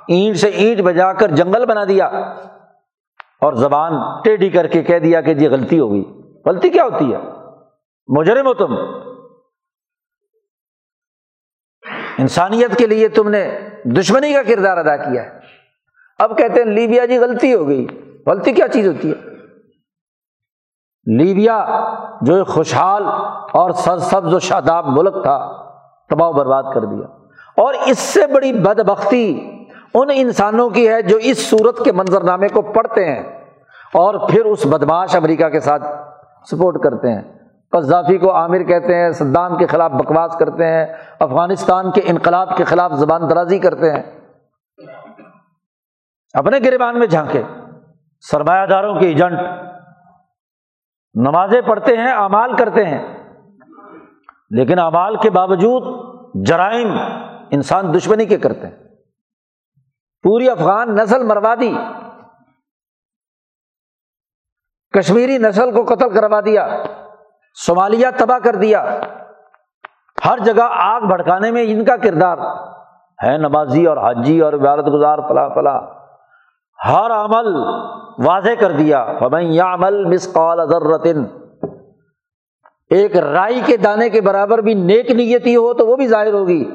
اینٹ 0.09 0.36
سے 0.36 0.49
اینٹ 0.49 0.80
بجا 0.80 1.12
کر 1.12 1.28
جنگل 1.28 1.66
بنا 1.66 1.84
دیا۔ 1.84 2.07
اور 3.40 3.53
زبان 3.53 3.92
ٹیڈی 4.24 4.51
کر 4.51 4.66
کے 4.66 4.82
کہہ 4.82 4.99
دیا 4.99 5.20
کہ 5.20 5.34
جی 5.34 5.49
غلطی 5.49 5.80
ہو 5.80 5.92
گئی۔ 5.92 6.18
غلطی 6.49 6.70
کیا 6.70 6.84
ہوتی 6.84 7.14
ہے؟ 7.14 7.18
مجرم 8.09 8.46
ہو 8.46 8.55
تم۔ 8.55 8.74
انسانیت 12.18 12.78
کے 12.78 12.86
لیے 12.86 13.09
تم 13.09 13.28
نے 13.28 13.59
دشمنی 13.84 14.32
کا 14.32 14.42
کردار 14.42 14.76
ادا 14.76 14.96
کیا 14.96 15.22
ہے۔ 15.22 15.38
اب 16.18 16.38
کہتے 16.38 16.62
ہیں 16.62 16.68
لیبیا 16.68 17.07
جی 17.07 17.18
غلطی 17.18 17.55
ہو 17.55 17.68
گئی۔ 17.68 17.86
غلطی 18.26 18.53
کیا 18.53 18.68
چیز 18.68 18.88
ہوتی 18.88 19.11
ہے؟ 19.11 19.28
لیبیا 21.16 21.66
جو 22.22 22.44
خوشحال 22.44 23.03
اور 23.53 23.70
سر 23.70 23.99
سبز 23.99 24.34
و 24.34 24.38
شاداب 24.38 24.86
ملک 24.88 25.12
تھا، 25.12 25.70
تباہ 26.11 26.30
برباد 26.30 26.62
کر 26.74 26.80
دیا۔ 26.80 27.07
اور 27.57 27.74
اس 27.86 27.99
سے 27.99 28.26
بڑی 28.26 28.53
بد 28.53 28.80
بختی 28.80 29.51
ان 29.94 30.09
انسانوں 30.14 30.70
کی 30.70 30.88
ہے 30.88 31.03
جو 31.03 31.16
اس 31.16 31.51
صورت 31.51 31.84
کے 31.84 31.92
منظرنامے 31.92 32.49
کو 32.49 32.62
پڑھتے 32.62 33.05
ہیں۔ 33.05 33.44
اور 33.92 34.28
پھر 34.28 34.44
اس 34.44 34.66
بدماش 34.66 35.16
امریکہ 35.16 35.49
کے 35.49 35.61
ساتھ 35.61 35.82
سپورٹ 36.45 36.82
کرتے 36.82 37.12
ہیں۔ 37.12 37.22
قذافی 37.70 38.18
کو 38.18 38.34
عامر 38.34 38.62
کہتے 38.62 38.95
ہیں، 38.95 39.11
صدام 39.11 39.59
کے 39.59 39.66
خلاف 39.66 39.91
بکواس 39.91 40.36
کرتے 40.39 40.66
ہیں، 40.66 40.86
افغانستان 41.20 41.91
کے 41.91 42.01
انقلاب 42.05 42.57
کے 42.57 42.64
خلاف 42.64 42.93
زبان 42.93 43.30
درازی 43.30 43.59
کرتے 43.59 43.93
ہیں۔ 43.93 44.03
اپنے 46.32 46.59
گربان 46.64 46.99
میں 46.99 47.07
جھانکے، 47.07 47.43
سرمایہ 48.20 48.66
داروں 48.66 49.01
کے 49.01 49.07
ایجنٹ 49.07 49.39
نمازیں 51.14 51.61
پڑھتے 51.61 51.97
ہیں، 51.97 52.12
اعمال 52.12 52.57
کرتے 52.57 52.84
ہیں۔ 52.84 53.18
لیکن 54.51 54.78
اعمال 54.78 55.16
کے 55.16 55.30
باوجود 55.30 56.09
جرائم 56.47 56.99
انسان 57.51 57.95
دشمنی 57.95 58.26
کے 58.26 58.36
کرتے 58.36 58.66
ہیں۔ 58.66 58.76
پوری 60.22 60.51
افغان 60.51 60.95
نسل 60.95 61.22
مروا 61.22 61.55
دی۔ 61.61 61.76
کشمیری 64.99 65.38
نسل 65.38 65.72
کو 65.72 65.94
قتل 65.94 66.11
کروا 66.11 66.40
دیا، 66.44 66.68
صومالیہ 67.66 68.07
تباہ 68.16 68.38
کر 68.38 68.55
دیا۔ 68.55 69.01
ہر 70.24 70.38
جگہ 70.38 70.62
آگ 70.70 71.01
بھڑکانے 71.01 71.51
میں 71.51 71.64
ان 71.66 71.84
کا 71.84 71.96
کردار 71.96 72.38
ہے، 73.24 73.38
نمازی 73.38 73.86
اور 73.86 73.96
حاجی 73.96 74.40
اور 74.40 74.53
عبادت 74.53 74.86
گزار، 74.92 75.18
فلاں 75.28 75.51
فلاں۔ 75.55 75.80
ہر 76.88 77.11
عمل 77.11 77.57
واضح 78.26 78.51
کر 78.61 78.72
دیا۔ 78.72 79.07
یا 79.40 79.74
عمل 79.74 80.05
مسقال 80.05 80.68
ذرتن 80.68 81.24
ایک 82.90 83.16
رائی 83.16 83.61
کے 83.66 83.76
دانے 83.76 84.09
کے 84.09 84.20
برابر 84.20 84.59
بھی 84.59 84.74
نیک 84.74 85.11
نیتی 85.11 85.57
ہو 85.57 85.74
تو 85.74 85.86
وہ 85.86 85.96
بھی 85.96 86.07
ظاہر 86.07 86.32
ہوگی۔ 86.32 86.70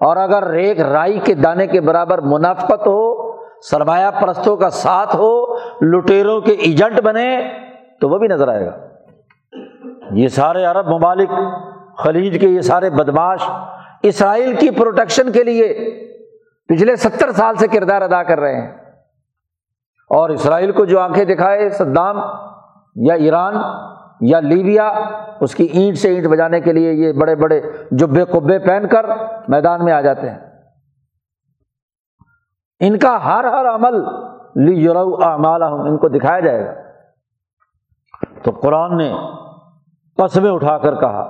اور 0.00 0.16
اگر 0.16 0.50
ایک 0.50 0.80
رائی 0.80 1.18
کے 1.18 1.34
دانے 1.34 1.66
کے 1.66 1.80
برابر 1.80 2.18
منافقت 2.18 2.86
ہو 2.86 3.25
سرمایہ 3.62 4.10
پرستوں 4.20 4.56
کا 4.56 4.70
ساتھ 4.70 5.16
ہو 5.16 5.56
لٹیروں 5.82 6.40
کے 6.40 6.52
ایجنٹ 6.52 7.00
بنے، 7.00 7.40
تو 8.00 8.08
وہ 8.08 8.18
بھی 8.18 8.28
نظر 8.28 8.48
آئے 8.48 8.66
گا۔ 8.66 8.76
یہ 10.10 10.28
سارے 10.28 10.64
عرب 10.64 10.88
ممالک، 10.88 11.28
خلیج 11.98 12.40
کے 12.40 12.48
یہ 12.48 12.60
سارے 12.60 12.90
بدماش، 12.90 13.42
اسرائیل 14.02 14.56
کی 14.56 14.70
پروٹیکشن 14.70 15.32
کے 15.32 15.44
لیے 15.44 15.74
پچھلے 16.68 16.96
ستر 16.96 17.32
سال 17.32 17.54
سے 17.54 17.66
کردار 17.68 18.02
ادا 18.02 18.22
کر 18.22 18.40
رہے 18.40 18.60
ہیں۔ 18.60 18.72
اور 20.10 20.30
اسرائیل 20.30 20.72
کو 20.72 20.84
جو 20.84 21.00
آنکھیں 21.00 21.24
دکھائے، 21.24 21.70
صدام 21.70 22.16
یا 22.96 23.14
ایران 23.14 23.54
یا 24.20 24.40
لیبیا، 24.40 24.88
اس 25.40 25.54
کی 25.54 25.64
اینٹ 25.64 25.98
سے 25.98 26.14
اینٹ 26.14 26.26
بجانے 26.26 26.60
کے 26.60 26.72
لیے 26.72 26.92
یہ 26.92 27.12
بڑے 27.12 27.36
بڑے 27.36 27.60
جبے 27.90 28.24
کبے 28.24 28.58
پہن 28.58 28.88
کر 28.88 29.06
میدان 29.48 29.84
میں 29.84 29.92
آ 29.92 30.00
جاتے 30.00 30.30
ہیں۔ 30.30 30.38
ان 32.80 32.98
کا 32.98 33.18
ہر 33.24 33.44
ہر 33.44 33.66
عمل 33.68 34.02
اعمال 35.24 35.62
ان 35.62 35.96
کو 35.98 36.08
دکھایا 36.08 36.40
جائے 36.40 36.64
گا۔ 36.64 36.72
تو 38.44 38.50
قرآن 38.62 38.96
نے 38.96 39.12
قسمیں 40.18 40.50
اٹھا 40.50 40.76
کر 40.78 40.94
کہا، 40.94 41.24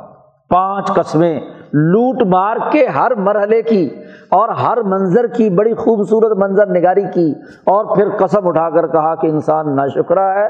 پانچ 0.51 0.90
قسمیں 0.94 1.40
لوٹ 1.72 2.22
مار 2.26 2.57
کے 2.72 2.86
ہر 2.86 3.14
مرحلے 3.18 3.61
کی 3.62 3.88
اور 4.30 4.49
ہر 4.61 4.80
منظر 4.84 5.26
کی، 5.26 5.49
بڑی 5.51 5.74
خوبصورت 5.74 6.36
منظر 6.38 6.66
نگاری 6.70 7.05
کی، 7.14 7.30
اور 7.66 7.94
پھر 7.97 8.09
قسم 8.18 8.47
اٹھا 8.49 8.68
کر 8.70 8.86
کہا 8.86 9.14
کہ 9.14 9.26
انسان 9.26 9.74
نہ 9.76 9.86
شکرا 9.94 10.32
ہے، 10.34 10.49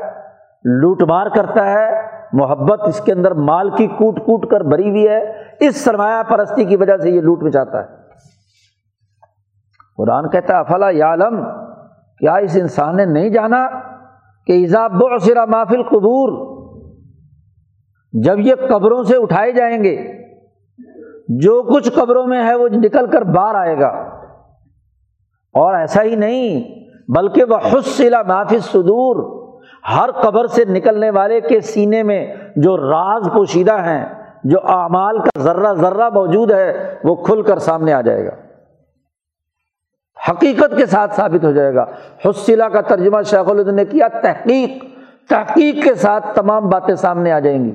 لوٹ 0.64 1.03
مار 1.03 1.26
کرتا 1.26 1.66
ہے، 1.66 1.88
محبت 2.32 2.86
اس 2.86 3.01
کے 3.01 3.12
اندر 3.12 3.34
مال 3.51 3.70
کی 3.70 3.86
کوٹ 3.99 4.18
کوٹ 4.20 4.47
کر 4.51 4.61
بری 4.70 4.88
ہوئی 4.90 5.07
ہے۔ 5.09 5.20
اس 5.61 5.84
سرمایہ 5.84 6.22
پرستی 6.28 6.64
کی 6.64 6.76
وجہ 6.76 6.97
سے 6.97 7.11
یہ 7.11 7.20
لوٹ 7.20 7.42
مچاتا 7.42 7.82
ہے۔ 7.82 7.95
قرآن 9.97 10.28
کہتا 10.30 10.55
ہے، 10.55 10.59
افلا 10.59 10.90
یالم 10.90 11.44
کیا 12.18 12.34
اس 12.34 12.57
انسان 12.61 12.97
نے 12.97 13.05
نہیں 13.05 13.30
جانا 13.30 13.68
کہ 14.47 14.53
ایزاب 14.53 14.92
سرا 15.22 15.44
محفل 15.44 15.82
قبور 15.82 16.57
جب 18.12 18.38
یہ 18.38 18.55
قبروں 18.68 19.03
سے 19.03 19.16
اٹھائے 19.16 19.53
جائیں 19.53 19.84
گے، 19.84 19.97
جو 21.28 21.62
کچھ 21.62 21.90
قبروں 21.94 22.26
میں 22.26 22.44
ہے 22.44 22.55
وہ 22.55 22.68
نکل 22.68 23.07
کر 23.07 23.22
باہر 23.22 23.55
آئے 23.55 23.80
گا۔ 23.80 23.88
اور 25.55 25.74
ایسا 25.74 26.03
ہی 26.03 26.16
نہیں، 26.16 26.64
بلکہ 27.16 27.44
وہ 27.44 27.57
حسلا 27.57 28.22
معافی 28.22 28.59
سدور 28.59 29.36
ہر 29.97 30.11
قبر 30.11 30.47
سے 30.47 30.64
نکلنے 30.64 31.11
والے 31.11 31.40
کے 31.40 31.61
سینے 31.61 32.03
میں 32.03 32.34
جو 32.57 32.76
راز 32.76 33.28
پوشیدہ 33.34 33.76
ہیں، 33.84 34.05
جو 34.44 34.59
اعمال 34.64 35.18
کا 35.18 35.38
ذرہ 35.38 35.72
ذرہ 35.72 36.09
موجود 36.09 36.51
ہے، 36.51 36.94
وہ 37.05 37.14
کھل 37.14 37.42
کر 37.42 37.59
سامنے 37.59 37.92
آ 37.92 38.01
جائے 38.01 38.26
گا۔ 38.26 38.45
حقیقت 40.30 40.74
کے 40.76 40.86
ساتھ 40.86 41.14
ثابت 41.14 41.44
ہو 41.44 41.52
جائے 41.52 41.74
گا۔ 41.74 41.84
حسلا 42.24 42.68
کا 42.68 42.80
ترجمہ 42.80 43.22
شیخ 43.22 43.50
الدین 43.50 43.74
نے 43.74 43.84
کیا، 43.84 44.08
تحقیق 44.08 44.84
تحقیق 45.28 45.84
کے 45.84 45.94
ساتھ 45.94 46.34
تمام 46.34 46.68
باتیں 46.68 46.94
سامنے 46.94 47.32
آ 47.32 47.38
جائیں 47.38 47.64
گی۔ 47.64 47.72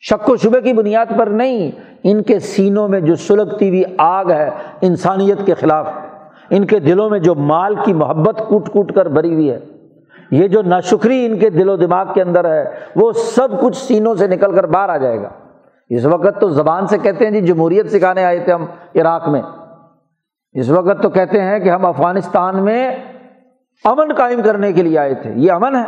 شک 0.00 0.30
و 0.30 0.36
شبے 0.36 0.60
کی 0.60 0.72
بنیاد 0.72 1.06
پر 1.18 1.26
نہیں، 1.26 1.70
ان 2.04 2.22
کے 2.22 2.38
سینوں 2.38 2.88
میں 2.88 3.00
جو 3.00 3.14
سلگتی 3.14 3.68
ہوئی 3.68 3.82
آگ 3.98 4.30
ہے، 4.30 4.50
انسانیت 4.80 5.46
کے 5.46 5.54
خلاف، 5.54 5.88
ان 6.50 6.64
کے 6.64 6.78
دلوں 6.78 7.10
میں 7.10 7.18
جو 7.18 7.34
مال 7.34 7.74
کی 7.84 7.92
محبت 7.92 8.42
کوٹ 8.48 8.68
کوٹ 8.68 8.92
کر 8.94 9.06
بھری 9.06 9.34
ہوئی 9.34 9.50
ہے، 9.50 9.58
یہ 10.30 10.48
جو 10.48 10.62
ناشکری 10.62 11.26
ان 11.26 11.38
کے 11.38 11.50
دل 11.50 11.68
و 11.68 11.76
دماغ 11.76 12.12
کے 12.14 12.22
اندر 12.22 12.44
ہے، 12.44 12.64
وہ 12.96 13.12
سب 13.12 13.60
کچھ 13.60 13.76
سینوں 13.76 14.14
سے 14.14 14.26
نکل 14.26 14.54
کر 14.54 14.66
باہر 14.66 14.88
آ 14.88 14.96
جائے 14.96 15.22
گا۔ 15.22 15.28
اس 15.88 16.04
وقت 16.04 16.40
تو 16.40 16.48
زبان 16.48 16.86
سے 16.86 16.98
کہتے 16.98 17.24
ہیں 17.24 17.32
جی 17.32 17.40
جمہوریت 17.40 17.90
سکھانے 17.90 18.24
آئے 18.24 18.38
تھے 18.38 18.52
ہم 18.52 18.64
عراق 18.94 19.28
میں۔ 19.28 19.42
اس 20.52 20.70
وقت 20.70 21.02
تو 21.02 21.08
کہتے 21.08 21.42
ہیں 21.42 21.58
کہ 21.58 21.68
ہم 21.68 21.86
افغانستان 21.86 22.64
میں 22.64 22.96
امن 23.84 24.14
قائم 24.16 24.42
کرنے 24.42 24.72
کے 24.72 24.82
لیے 24.82 24.98
آئے 24.98 25.14
تھے، 25.14 25.32
یہ 25.36 25.52
امن 25.52 25.76
ہے۔ 25.76 25.84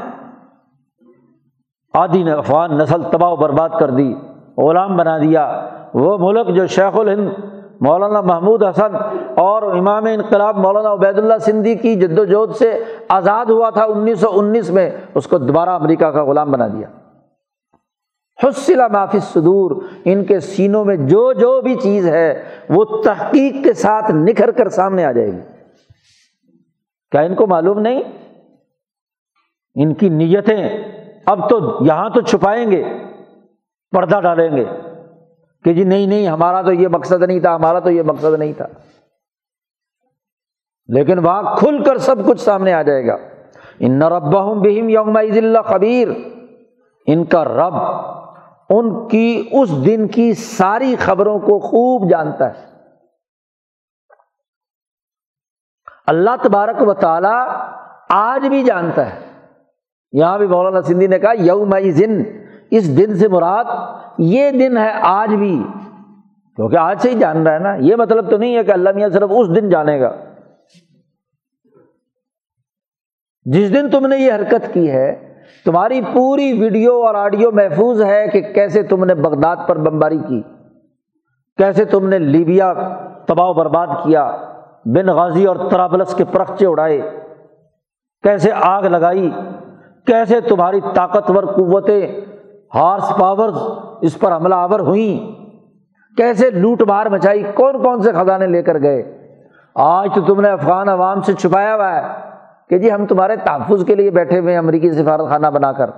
آدھی 1.95 2.23
نے 2.23 2.33
افغان 2.33 2.79
نسل 2.79 3.03
تباہ 3.11 3.31
و 3.31 3.37
برباد 3.37 3.69
کر 3.81 3.91
دی، 3.91 4.15
غلام 4.59 4.97
بنا 4.97 5.19
دیا۔ 5.19 5.69
وہ 5.95 6.19
ملک 6.21 6.57
جو 6.57 6.67
شیخ 6.67 6.99
الہند، 6.99 7.29
مولانا 7.81 8.21
محمود 8.21 8.63
حسن 8.63 8.97
اور 9.37 9.63
امام 9.63 10.05
انقلاب 10.05 10.57
مولانا 10.57 10.93
عبید 10.93 11.19
اللہ 11.19 11.39
سندھی 11.39 11.75
کی 11.75 11.95
جد 11.95 12.19
و 12.19 12.25
جہد 12.25 12.57
سے 12.57 12.85
آزاد 13.09 13.47
ہوا 13.47 13.71
تھا 13.71 13.85
انیس 13.85 14.21
سو 14.21 14.29
انیس 14.35 14.71
میں، 14.71 14.91
اس 15.15 15.27
کو 15.27 15.39
دوبارہ 15.39 15.71
امریکہ 15.71 16.07
کا 16.07 16.25
غلام 16.25 16.51
بنا 16.51 16.69
دیا۔ 16.69 16.87
حسلہ 18.43 18.89
معافی 18.89 19.19
صدور 19.21 19.83
ان 20.05 20.25
کے 20.25 20.41
سینوں 20.41 20.85
میں 20.85 20.97
جو 20.97 21.33
جو 21.33 21.61
بھی 21.61 21.75
چیز 21.75 22.09
ہے، 22.09 22.43
وہ 22.69 22.85
تحقیق 23.03 23.65
کے 23.65 23.73
ساتھ 23.73 24.11
نکھر 24.11 24.51
کر 24.51 24.69
سامنے 24.69 25.05
آ 25.05 25.13
جائے 25.13 25.33
گی۔ 25.33 25.41
کیا 27.11 27.21
ان 27.21 27.35
کو 27.35 27.47
معلوم 27.47 27.79
نہیں؟ 27.79 28.03
ان 29.75 29.95
کی 29.95 30.09
نیتیں 30.09 30.69
اب 31.27 31.49
تو 31.51 31.79
یہاں 31.81 32.11
تو 32.11 32.21
چھپائیں 32.21 32.71
گے، 32.71 32.85
پردہ 33.91 34.21
ڈالیں 34.21 34.57
گے 34.57 34.65
کہ 35.65 35.73
جی 35.73 35.85
نہیں 35.85 36.07
نہیں، 36.07 36.29
ہمارا 36.29 36.63
تو 36.63 36.73
یہ 36.73 36.89
مقصد 36.89 37.23
نہیں 37.23 37.41
تھا، 37.41 37.55
ہمارا 37.55 37.81
تو 37.81 37.91
یہ 37.91 38.03
مقصد 38.03 38.39
نہیں 38.39 38.53
تھا۔ 38.53 38.67
لیکن 40.87 41.19
وہاں 41.19 41.57
کھل 41.57 41.85
کر 41.85 41.99
سب 41.99 42.17
کچھ 42.27 42.41
سامنے 42.41 42.73
آ 42.73 42.83
جائے 42.83 43.07
گا۔ 43.07 43.17
ان 43.79 44.03
رب 44.03 44.23
بہم 44.23 44.89
یوم 44.89 45.17
اللہ 45.17 45.63
خبیر 45.63 46.09
ان 47.07 47.25
کا 47.25 47.45
رب 47.45 47.75
ان 48.71 49.09
کی 49.09 49.49
اس 49.53 49.85
دن 49.85 50.09
کی 50.09 50.35
ساری 50.35 50.97
خبروں 50.97 51.39
کو 51.39 51.59
خوب 51.59 52.11
جانتا 52.11 52.55
ہے۔ 52.55 52.67
اللہ 56.07 56.31
تبارک 56.43 56.77
و 56.81 56.95
تعالی 56.95 57.51
آج 58.11 58.49
بھی 58.49 58.65
جانتا 58.65 59.15
ہے۔ 59.15 59.21
یہاں 60.13 60.39
بھی 60.39 60.47
مولانا 60.47 60.83
سندھی 60.83 61.07
نے 61.07 61.19
کہا 61.19 61.33
یوم 61.39 61.75
ذن 61.91 62.23
اس 62.71 62.99
دن 62.99 63.19
سے 63.19 63.29
مراد 63.29 63.65
یہ 64.19 64.51
دن 64.51 64.77
ہے 64.77 64.93
آج 65.03 65.35
بھی۔ 65.35 65.65
کیونکہ 66.57 66.77
آج 66.77 67.01
سے 67.01 67.11
ہی 67.11 67.19
جان 67.19 67.43
رہا 67.43 67.55
ہے 67.55 67.59
نا۔ 67.59 67.75
یہ 67.75 67.97
مطلب 67.97 68.31
تو 68.31 68.37
نہیں 68.37 68.57
ہے 68.57 68.65
کہ 68.65 68.73
اللہ 68.73 68.91
میاں 68.95 69.09
صرف 69.09 69.31
اس 69.31 69.57
دن 69.57 69.69
جانے 69.69 70.01
گا۔ 70.01 70.17
جس 73.45 73.75
دن 73.75 73.91
تم 73.91 74.07
نے 74.07 74.19
یہ 74.19 74.33
حرکت 74.33 74.75
کی 74.75 74.91
ہے 74.91 75.32
تمہاری 75.65 76.01
پوری 76.01 76.61
ویڈیو 76.61 76.93
اور 76.93 77.15
آڈیو 77.15 77.53
محفوظ 77.53 78.03
ہے 78.03 78.29
کہ 78.29 78.41
کیسے 78.41 78.83
تم 78.83 79.05
نے 79.05 79.15
بغداد 79.15 79.57
پر 79.67 79.79
بمباری 79.79 80.19
کی؟ 80.29 80.43
کیسے 81.59 81.85
تم 81.85 82.09
نے 82.09 82.19
لیبیا 82.19 82.75
تباہ 83.27 83.47
و 83.47 83.53
برباد 83.53 83.87
کیا؟ 83.87 84.37
بن 84.85 85.07
غازی 85.07 85.45
اور 85.45 85.57
ترابلس 85.71 86.15
کے 86.15 86.25
پرخچے 86.25 86.67
اڑائے؟ 86.67 87.01
کیسے 88.23 88.51
آگ 88.53 88.83
لگائی؟ 88.83 89.31
کیسے 90.07 90.41
تمہاری 90.41 90.81
طاقتور 90.95 91.45
قوتیں 91.45 92.21
ہارس 92.75 93.13
پاور 93.21 93.49
اس 94.01 94.19
پر 94.19 94.37
حملہ 94.37 94.55
آور 94.55 94.81
ہوئیں؟ 94.81 95.43
کیسے 96.17 96.51
لوٹ 96.51 96.83
مار 96.83 97.07
مچائی؟ 97.07 97.43
کون 97.55 97.83
کون 97.83 98.03
سے 98.03 98.13
خزانے 98.13 98.47
لے 98.47 98.63
کر 98.63 98.83
گئے؟ 98.83 99.19
آج 99.75 100.09
تو 100.15 100.21
تم 100.21 100.41
نے 100.41 100.49
افغان 100.49 100.89
عوام 100.89 101.21
سے 101.21 101.33
چھپایا 101.33 101.75
ہوا 101.75 101.97
ہے۔ 101.97 102.32
کہ 102.73 102.79
جی 102.79 102.93
ہم 102.93 103.07
تمہارے 103.07 103.37
تحفظ 103.37 103.85
کے 103.85 103.95
لیے 103.95 104.11
بیٹھے 104.11 104.39
ہوئے 104.39 104.57
امریکی 104.57 104.93
سفارت 104.93 105.29
خانہ 105.29 105.47
بنا 105.47 105.73
کر۔ 105.73 105.91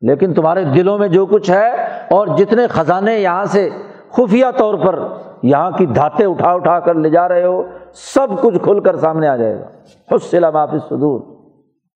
لیکن 0.00 0.34
تمہارے 0.34 0.64
دلوں 0.64 0.98
میں 0.98 1.08
جو 1.08 1.26
کچھ 1.26 1.50
ہے 1.50 1.70
اور 2.10 2.26
جتنے 2.36 2.66
خزانے 2.66 3.18
یہاں 3.18 3.44
سے 3.44 3.70
خفیہ 4.10 4.46
طور 4.56 4.74
پر 4.74 5.08
یہاں 5.42 5.70
کی 5.70 5.86
دھاتے 5.86 6.24
اٹھا 6.24 6.52
اٹھا 6.52 6.80
کر 6.80 6.94
لے 6.94 7.10
جا 7.10 7.28
رہے 7.28 7.44
ہو، 7.44 7.62
سب 7.92 8.26
کچھ 8.40 8.58
کھل 8.62 8.80
کر 8.80 8.96
سامنے 8.96 9.28
آ 9.28 9.36
جائے 9.36 9.60
گا۔ 9.60 9.68
حسلہ 10.14 10.50
معافی 10.50 10.78
سدور 10.78 11.36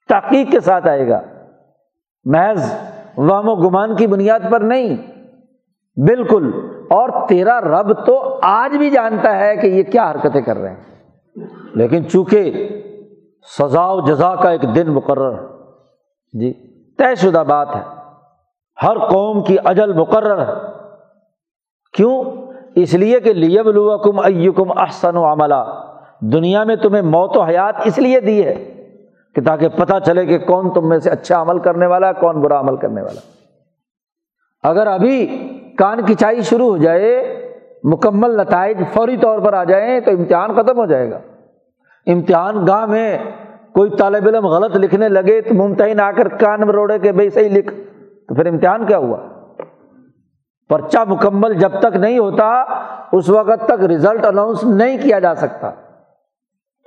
تحقیق 0.09 0.51
کے 0.51 0.61
ساتھ 0.61 0.89
آئے 0.89 1.09
گا۔ 1.09 1.21
محض 2.25 2.75
وام 3.17 3.49
و 3.49 3.55
گمان 3.55 3.97
کی 3.97 4.07
بنیاد 4.07 4.41
پر 4.51 4.61
نہیں۔ 4.61 4.97
بالکل۔ 5.97 6.51
اور 6.91 7.29
تیرا 7.29 7.61
رب 7.61 8.07
تو 8.07 8.39
آج 8.43 8.77
بھی 8.77 8.91
جانتا 8.91 9.39
ہے 9.39 9.57
کہ 9.57 9.67
یہ 9.67 9.83
کیا 9.83 10.11
حرکتیں 10.11 10.41
کر 10.41 10.59
رہے 10.59 10.69
ہیں۔ 10.69 10.81
لیکن 11.75 12.09
چونکہ 12.09 12.69
سزا 13.43 13.87
و 13.87 14.01
جزا 14.01 14.35
کا 14.35 14.51
ایک 14.51 14.63
دن 14.75 14.91
مقرر۔ 14.91 15.47
جی 16.33 16.53
طے 16.95 17.15
شدہ 17.15 17.45
بات 17.49 17.77
ہے۔ 17.77 17.81
ہر 18.83 18.99
قوم 18.99 19.45
کی 19.45 19.57
اجل 19.65 19.93
مقرر۔ 19.93 20.39
ہے 20.39 20.53
کیوں؟ 21.93 22.25
اس 22.75 22.95
لیے 22.95 23.21
کہ 23.21 23.33
لیب 23.33 23.67
الکم 23.67 24.21
ایکم 24.21 24.81
احسن 24.81 25.17
و 25.17 25.33
عملہ 25.33 25.85
دنیا 26.21 26.65
میں 26.65 26.77
تمہیں 26.77 27.03
موت 27.03 27.37
و 27.37 27.43
حیات 27.43 27.75
اس 27.85 27.99
لیے 27.99 28.21
دی 28.21 28.47
ہے 28.47 28.55
کہ 29.35 29.43
تاکہ 29.43 29.69
پتہ 29.69 29.95
چلے 30.07 30.27
کہ 30.27 30.39
کون 30.39 30.73
تم 30.73 30.89
میں 30.89 30.99
سے 30.99 31.11
اچھا 31.11 31.43
عمل 31.43 31.59
کرنے 31.59 31.87
والا 31.87 32.09
ہے، 32.09 32.13
کون 32.13 32.41
برا 32.41 32.61
عمل 32.61 32.77
کرنے 32.77 33.03
والا 33.03 33.21
اگر 34.69 34.87
ابھی 34.87 35.49
کان 35.79 36.07
کھچائی 36.07 36.43
شروع 36.43 36.71
ہو 36.71 36.77
جائے، 36.77 37.41
مکمل 37.85 38.37
نتائج 38.37 38.83
فوری 38.93 39.17
طور 39.17 39.39
پر 39.39 39.53
آ 39.53 39.65
جائیں، 39.65 40.01
تو 40.01 40.11
امتحان 40.11 40.53
ختم 40.53 40.79
ہو 40.79 40.87
جائے 40.87 41.11
گا۔ 41.11 41.19
امتحان 42.07 42.67
گاہ 42.67 42.87
میں 42.87 43.19
کوئی 43.73 43.91
طالب 43.91 44.29
علم 44.29 44.47
غلط 44.47 44.77
لکھنے 44.77 45.09
لگے 45.09 45.41
تو 45.41 45.55
ممتحن 45.55 46.01
آ 46.01 46.11
کر 46.11 46.29
کان 46.29 46.61
میں 46.61 46.73
روڑے 46.73 46.99
کہ 46.99 47.13
بھائی 47.13 47.31
صحیح 47.31 47.51
لکھ۔ 47.51 47.75
تو 48.29 48.35
پھر 48.35 48.47
امتحان 48.47 48.87
کیا 48.87 48.99
ہوا؟ 48.99 49.19
پرچہ 50.69 50.99
مکمل 51.09 51.55
جب 51.55 51.81
تک 51.81 51.97
نہیں 51.97 52.19
ہوتا، 52.19 52.65
اس 53.13 53.29
وقت 53.29 53.67
تک 53.67 53.85
رزلٹ 53.85 54.27
اناؤنس 54.27 54.65
نہیں 54.65 54.99
کیا 54.99 55.19
جا 55.19 55.35
سکتا۔ 55.35 55.71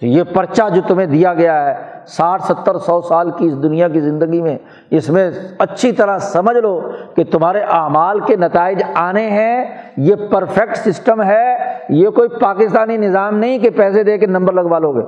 تو 0.04 0.08
یہ 0.08 0.24
پرچہ 0.24 0.62
جو 0.76 0.82
تمہیں 0.88 1.08
دیا 1.08 1.34
گیا 1.34 1.66
ہے، 1.66 1.84
ساٹھ، 2.06 2.44
ستر، 2.44 2.78
سو 2.78 3.02
سال 3.02 3.32
کی 3.32 3.46
اس 3.48 3.64
دنیا 3.64 3.88
کی 3.88 4.00
زندگی 4.00 4.42
میں، 4.42 4.58
اس 4.90 5.10
میں 5.10 5.32
اچھی 5.60 5.92
طرح 5.92 6.18
سمجھ 6.18 6.58
لو 6.58 6.92
کہ 7.16 7.24
تمہارے 7.24 7.60
اعمال 7.60 8.20
کے 8.20 8.36
نتائج 8.36 8.84
آنے 8.96 9.30
ہیں، 9.30 9.66
یہ 9.98 10.16
پرفیکٹ 10.32 10.78
سسٹم 10.78 11.24
ہے، 11.24 11.56
یہ 11.90 12.10
کوئی 12.10 12.30
پاکستانی 12.30 12.98
نظام 12.98 13.38
نہیں 13.38 13.60
کہ 13.60 13.70
پیسے 13.70 14.04
دے 14.04 14.18
کے 14.18 14.26
نمبر 14.26 14.54
لگوا 14.54 14.80
لو 14.80 14.94
گے۔ 14.94 15.02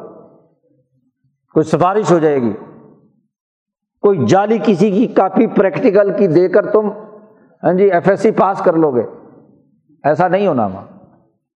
کوئی 1.54 1.64
سفارش 1.64 2.12
ہو 2.12 2.20
جائے 2.20 2.42
گی۔ 2.42 2.54
کوئی 4.02 4.26
جعلی 4.26 4.58
کسی 4.64 4.92
کی 4.92 5.08
کاپی 5.08 5.48
پریکٹیکل 5.48 6.12
کی 6.14 6.28
دے 6.28 6.48
کر 6.48 6.66
تم 6.66 6.90
ہاں 7.64 7.74
جی 7.74 7.92
ایف 7.92 8.10
ایس 8.10 8.20
سی 8.20 8.32
پاس 8.32 8.60
کر 8.60 8.74
لو 8.74 8.92
گے۔ 8.92 9.04
ایسا 10.04 10.28
نہیں 10.28 10.48
ہونا 10.48 10.66
وہاں 10.66 10.86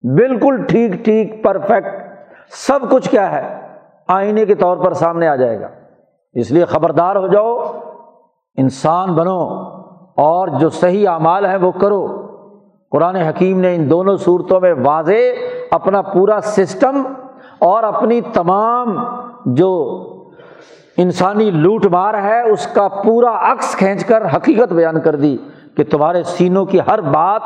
بالکل 0.03 0.65
ٹھیک 0.67 0.91
ٹھیک، 1.05 1.43
پرفیکٹ 1.43 2.08
سب 2.49 2.79
کچھ 2.91 3.09
کیا 3.09 3.31
ہے، 3.31 3.61
آئینے 4.07 4.45
کے 4.45 4.55
طور 4.55 4.77
پر 4.77 4.93
سامنے 4.93 5.27
آ 5.27 5.35
جائے 5.35 5.61
گا۔ 5.61 5.67
اس 6.33 6.51
لیے 6.51 6.65
خبردار 6.65 7.15
ہو 7.15 7.27
جاؤ، 7.27 7.59
انسان 8.57 9.13
بنو 9.13 9.39
اور 10.17 10.47
جو 10.47 10.69
صحیح 10.69 11.09
اعمال 11.09 11.45
ہیں 11.45 11.57
وہ 11.57 11.71
کرو۔ 11.71 12.07
قرآن 12.91 13.15
حکیم 13.15 13.59
نے 13.59 13.75
ان 13.75 13.89
دونوں 13.89 14.17
صورتوں 14.17 14.59
میں 14.59 14.73
واضح 14.85 15.13
اپنا 15.71 16.01
پورا 16.01 16.39
سسٹم 16.41 17.03
اور 17.59 17.83
اپنی 17.83 18.21
تمام 18.21 18.97
جو 19.45 19.71
انسانی 20.97 21.51
لوٹ 21.51 21.85
مار 21.85 22.13
ہے، 22.13 22.41
اس 22.41 22.67
کا 22.67 22.87
پورا 22.87 23.51
عکس 23.51 23.75
کھینچ 23.75 24.05
کر 24.05 24.25
حقیقت 24.35 24.73
بیان 24.73 25.01
کر 25.01 25.15
دی 25.15 25.37
کہ 25.77 25.83
تمہارے 25.83 26.23
سینوں 26.23 26.65
کی 26.65 26.79
ہر 26.87 27.01
بات 27.01 27.41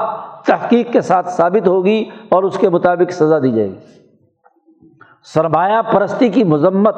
تحقیق 0.46 0.94
کے 0.94 1.02
ساتھ 1.02 1.30
ثابت 1.30 1.68
ہوگی 1.68 2.10
اور 2.30 2.44
اس 2.44 2.58
کے 2.58 2.70
مطابق 2.70 3.12
سزا 3.12 3.40
دی 3.40 3.52
جائے 3.52 3.70
گی۔ 3.70 4.03
سرمایہ 5.24 5.82
پرستی 5.82 6.30
کی 6.30 6.44
مذمت 6.44 6.96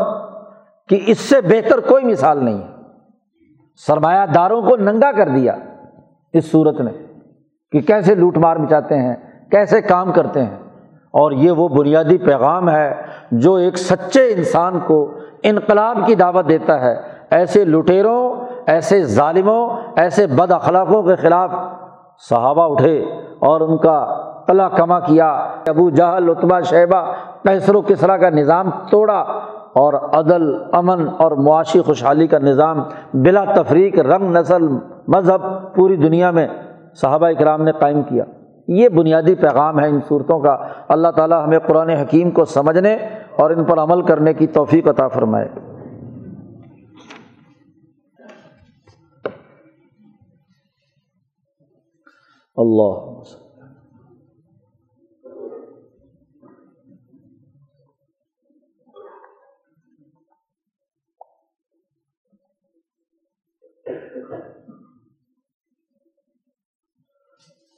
کی 0.90 1.04
اس 1.08 1.20
سے 1.20 1.42
بہتر 1.42 1.80
کوئی 1.80 2.04
مثال 2.04 2.46
نہیں 2.46 2.58
ہے۔ 2.58 2.68
سرمایہ 3.88 4.26
داروں 4.26 4.62
کو 4.62 4.78
ننگا 4.78 5.12
کر 5.12 5.30
دیا 5.30 5.56
اس 6.34 6.52
صورت 6.52 6.82
نے 6.82 6.92
کہ 7.72 7.82
کیسے 7.82 8.16
لوٹ 8.16 8.38
مار 8.38 8.56
مچاتے 8.56 9.00
ہیں، 9.00 9.16
کیسے 9.52 9.82
کام 9.82 10.12
کرتے 10.12 10.44
ہیں۔ 10.44 10.58
اور 11.12 11.32
یہ 11.32 11.52
وہ 11.52 11.68
بنیادی 11.68 12.18
پیغام 12.18 12.70
ہے 12.70 13.02
جو 13.32 13.54
ایک 13.54 13.78
سچے 13.78 14.34
انسان 14.34 14.80
کو 14.80 15.12
انقلاب 15.44 15.98
کی 16.06 16.16
دعوت 16.16 16.48
دیتا 16.48 16.82
ہے۔ 16.82 16.96
ایسے 17.30 17.66
لٹیروں 17.66 18.34
ایسے 18.66 19.04
ظالموں، 19.04 19.70
ایسے 19.96 20.28
بد 20.28 20.52
اخلاقوں 20.52 21.04
کے 21.04 21.16
خلاف 21.16 21.52
صحابہ 22.30 22.72
اٹھے 22.72 23.00
اور 23.40 23.62
ان 23.62 23.78
کا 23.78 24.06
قلع 24.48 24.68
کما 24.68 25.00
کیا۔ 25.00 25.30
ابو 25.68 25.90
جہل 25.90 26.30
اتبا 26.30 26.62
شیبہ 26.62 27.14
کیسر 27.46 27.76
و 27.76 27.82
کسرا 27.82 28.18
کا 28.18 28.30
نظام 28.30 28.70
توڑا 28.92 29.20
اور 29.74 29.94
عدل، 29.94 30.44
امن 30.72 31.08
اور 31.20 31.32
معاشی 31.32 31.82
خوشحالی 31.82 32.28
کا 32.28 32.40
نظام 32.40 32.78
بلا 33.14 33.44
تفریق، 33.56 34.00
رنگ، 34.00 34.38
نسل، 34.38 34.64
مذہب 35.08 35.76
پوری 35.76 35.96
دنیا 35.96 36.32
میں 36.32 36.48
صحابہ 36.94 37.28
اکرام 37.28 37.62
نے 37.62 37.72
قائم 37.72 38.04
کیا۔ 38.04 38.24
یہ 38.68 38.90
بنیادی 38.90 39.36
پیغام 39.36 39.80
ہے 39.80 39.88
ان 39.88 40.00
صورتوں 40.08 40.40
کا۔ 40.40 40.58
اللہ 40.88 41.08
تعالیٰ 41.08 41.44
ہمیں 41.44 41.60
قرآن 41.60 41.90
حکیم 41.90 42.32
کو 42.32 42.46
سمجھنے 42.46 42.98
اور 43.36 43.52
ان 43.52 43.64
پر 43.64 43.80
عمل 43.80 44.02
کرنے 44.02 44.34
کی 44.34 44.48
توفیق 44.48 44.88
عطا 44.88 45.08
فرمائے۔ 45.08 45.50
اللہ 52.58 53.22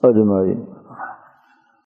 اجمعین۔ 0.08 0.76